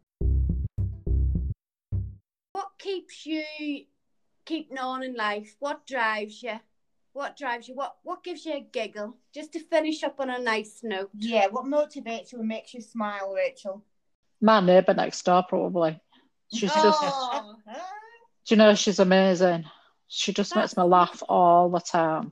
What 2.52 2.72
keeps 2.78 3.26
you 3.26 3.44
keeping 4.46 4.78
on 4.78 5.04
in 5.04 5.16
life? 5.16 5.56
What 5.60 5.88
drives 5.88 6.44
you? 6.44 6.60
What 7.14 7.38
drives 7.38 7.68
you? 7.68 7.76
What 7.76 7.98
what 8.04 8.24
gives 8.24 8.46
you 8.46 8.54
a 8.54 8.68
giggle? 8.72 9.18
Just 9.34 9.54
to 9.54 9.60
finish 9.60 10.04
up 10.04 10.20
on 10.20 10.30
a 10.30 10.40
nice 10.40 10.82
note. 10.84 11.10
Yeah, 11.16 11.48
what 11.48 11.66
motivates 11.66 12.32
you 12.32 12.40
and 12.40 12.48
makes 12.48 12.74
you 12.74 12.82
smile, 12.82 13.34
Rachel? 13.34 13.84
My 14.42 14.60
neighbour 14.60 14.94
next 14.94 15.24
door, 15.26 15.44
probably. 15.48 16.00
She's 16.54 16.72
just. 16.74 17.00
Oh. 17.02 17.56
Do 17.68 18.56
you 18.56 18.58
know 18.58 18.76
she's 18.76 19.00
amazing? 19.00 19.66
She 20.08 20.32
just 20.32 20.56
makes 20.56 20.78
me 20.78 20.84
laugh 20.84 21.22
all 21.28 21.70
the 21.70 21.80
time. 21.82 22.24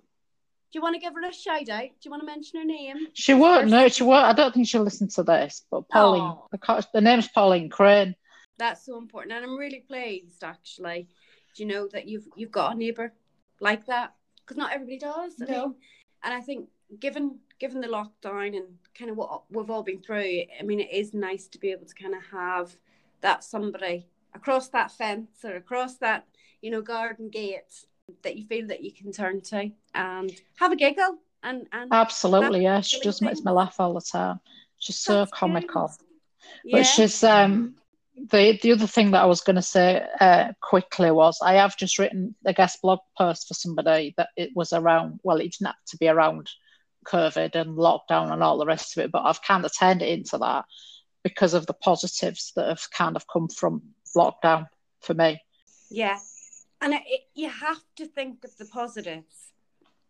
Do 0.71 0.79
you 0.79 0.81
want 0.81 0.95
to 0.95 0.99
give 0.99 1.13
her 1.13 1.27
a 1.27 1.33
shout 1.33 1.67
out? 1.69 1.83
Do 1.83 1.95
you 2.03 2.11
want 2.11 2.21
to 2.21 2.25
mention 2.25 2.59
her 2.59 2.65
name? 2.65 3.07
She 3.13 3.33
won't. 3.33 3.69
No, 3.69 3.87
she 3.87 4.03
won't. 4.03 4.25
I 4.25 4.33
don't 4.33 4.53
think 4.53 4.67
she'll 4.67 4.83
listen 4.83 5.07
to 5.09 5.23
this. 5.23 5.63
But 5.69 5.89
Pauline, 5.89 6.21
Oh. 6.21 6.81
the, 6.93 7.01
name's 7.01 7.27
Pauline 7.27 7.69
Crane. 7.69 8.15
That's 8.57 8.85
so 8.85 8.97
important, 8.97 9.33
and 9.33 9.43
I'm 9.43 9.57
really 9.57 9.81
pleased 9.81 10.43
actually. 10.43 11.07
Do 11.55 11.63
you 11.63 11.69
know 11.69 11.87
that 11.91 12.07
you've 12.07 12.25
you've 12.35 12.51
got 12.51 12.73
a 12.73 12.77
neighbour 12.77 13.13
like 13.59 13.85
that? 13.87 14.13
Because 14.41 14.57
not 14.57 14.71
everybody 14.73 14.99
does. 14.99 15.33
I 15.41 15.45
No. 15.51 15.61
mean, 15.67 15.75
and 16.23 16.33
I 16.33 16.41
think 16.41 16.69
given 16.99 17.39
given 17.59 17.81
the 17.81 17.87
lockdown 17.87 18.55
and 18.55 18.65
kind 18.97 19.09
of 19.09 19.17
what 19.17 19.43
we've 19.49 19.69
all 19.69 19.83
been 19.83 20.01
through, 20.01 20.43
I 20.59 20.63
mean, 20.63 20.79
it 20.79 20.91
is 20.91 21.13
nice 21.13 21.47
to 21.47 21.59
be 21.59 21.71
able 21.71 21.85
to 21.85 21.95
kind 21.95 22.13
of 22.13 22.21
have 22.31 22.75
that 23.21 23.43
somebody 23.43 24.07
across 24.33 24.67
that 24.69 24.91
fence 24.91 25.43
or 25.43 25.55
across 25.55 25.95
that 25.97 26.25
you 26.61 26.69
know 26.69 26.81
garden 26.81 27.29
gate 27.29 27.85
that 28.23 28.35
you 28.37 28.45
feel 28.45 28.67
that 28.67 28.83
you 28.83 28.91
can 28.91 29.11
turn 29.11 29.41
to 29.41 29.71
and 29.93 30.31
have 30.59 30.71
a 30.71 30.75
giggle 30.75 31.17
and 31.43 31.67
and 31.71 31.91
Absolutely, 31.93 32.63
yeah. 32.63 32.81
She 32.81 32.99
just 33.01 33.21
makes 33.21 33.43
me 33.43 33.51
laugh 33.51 33.75
all 33.79 33.93
the 33.93 34.01
time. 34.01 34.39
She's 34.77 34.97
so 34.97 35.19
That's 35.19 35.31
comical. 35.31 35.87
good. 35.87 36.71
But 36.71 36.77
Yeah. 36.77 36.83
she's 36.83 37.23
um 37.23 37.75
the 38.31 38.57
the 38.61 38.71
other 38.71 38.87
thing 38.87 39.11
that 39.11 39.21
I 39.21 39.25
was 39.25 39.41
going 39.41 39.57
to 39.57 39.61
say 39.61 40.05
uh, 40.19 40.53
quickly 40.61 41.11
was 41.11 41.37
I 41.43 41.55
have 41.55 41.77
just 41.77 41.99
written 41.99 42.35
a 42.45 42.53
guest 42.53 42.81
blog 42.81 42.99
post 43.17 43.47
for 43.47 43.53
somebody 43.53 44.13
that 44.17 44.29
it 44.37 44.51
was 44.55 44.73
around. 44.73 45.19
Well, 45.23 45.37
it 45.37 45.51
didn't 45.51 45.67
have 45.67 45.75
to 45.87 45.97
be 45.97 46.07
around 46.07 46.49
COVID 47.05 47.55
and 47.55 47.77
lockdown 47.77 48.31
and 48.31 48.43
all 48.43 48.57
the 48.57 48.65
rest 48.65 48.97
of 48.97 49.05
it, 49.05 49.11
but 49.11 49.23
I've 49.23 49.41
kind 49.41 49.65
of 49.65 49.71
turned 49.77 50.01
it 50.01 50.09
into 50.09 50.37
that 50.39 50.65
because 51.23 51.53
of 51.53 51.65
the 51.65 51.73
positives 51.73 52.51
that 52.55 52.67
have 52.67 52.89
kind 52.91 53.15
of 53.15 53.25
come 53.27 53.47
from 53.47 53.81
lockdown 54.15 54.67
for 55.01 55.13
me. 55.13 55.41
Yeah. 55.89 56.19
And 56.81 56.93
it, 56.93 57.01
it, 57.07 57.21
you 57.33 57.49
have 57.49 57.81
to 57.97 58.05
think 58.05 58.43
of 58.43 58.55
the 58.57 58.65
positives. 58.65 59.51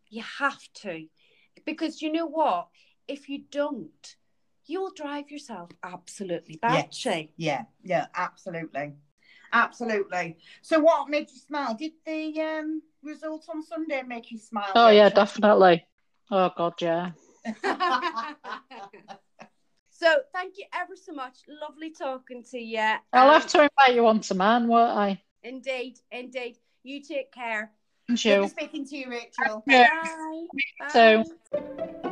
You 0.10 0.24
have 0.40 0.62
to. 0.82 1.06
Because 1.66 2.02
you 2.02 2.12
know 2.12 2.26
what? 2.26 2.68
If 3.08 3.30
you 3.30 3.44
don't, 3.50 4.16
you'll 4.66 4.92
drive 4.92 5.32
yourself 5.32 5.70
absolutely 5.84 6.58
batty. 6.58 7.32
Yeah, 7.38 7.64
yeah, 7.84 8.08
absolutely. 8.16 8.94
Absolutely. 9.54 10.38
So 10.62 10.80
what 10.80 11.10
made 11.10 11.30
you 11.32 11.38
smile? 11.38 11.76
Did 11.76 11.94
the 12.06 12.42
um 12.42 12.82
results 13.02 13.48
on 13.48 13.64
Sunday 13.64 14.02
make 14.06 14.32
you 14.32 14.38
smile? 14.38 14.72
Oh 14.76 14.90
yeah, 14.90 15.04
Rachel? 15.04 15.16
definitely. 15.16 15.88
Oh 16.32 16.52
god, 16.58 16.74
yeah. 16.82 17.12
so 19.92 20.08
thank 20.34 20.58
you 20.58 20.66
ever 20.74 20.96
so 20.96 21.14
much. 21.14 21.40
Lovely 21.48 21.92
talking 21.92 22.44
to 22.52 22.60
you. 22.60 22.80
I'll 23.14 23.28
Um, 23.30 23.34
have 23.34 23.48
to 23.48 23.62
invite 23.64 23.96
you 23.96 24.08
on 24.08 24.20
to 24.22 24.34
man, 24.34 24.68
won't 24.68 24.98
I? 24.98 25.22
Indeed, 25.44 26.00
indeed. 26.12 26.58
You 26.84 27.02
take 27.02 27.32
care. 27.32 27.72
Thank 28.08 28.26
you. 28.26 28.36
Good 28.42 28.50
speaking 28.50 28.86
to 28.88 28.98
you, 28.98 29.10
Rachel. 29.10 29.64
Yeah. 29.68 29.88
Bye. 30.80 30.90
So- 30.92 31.24
Bye. 31.52 32.12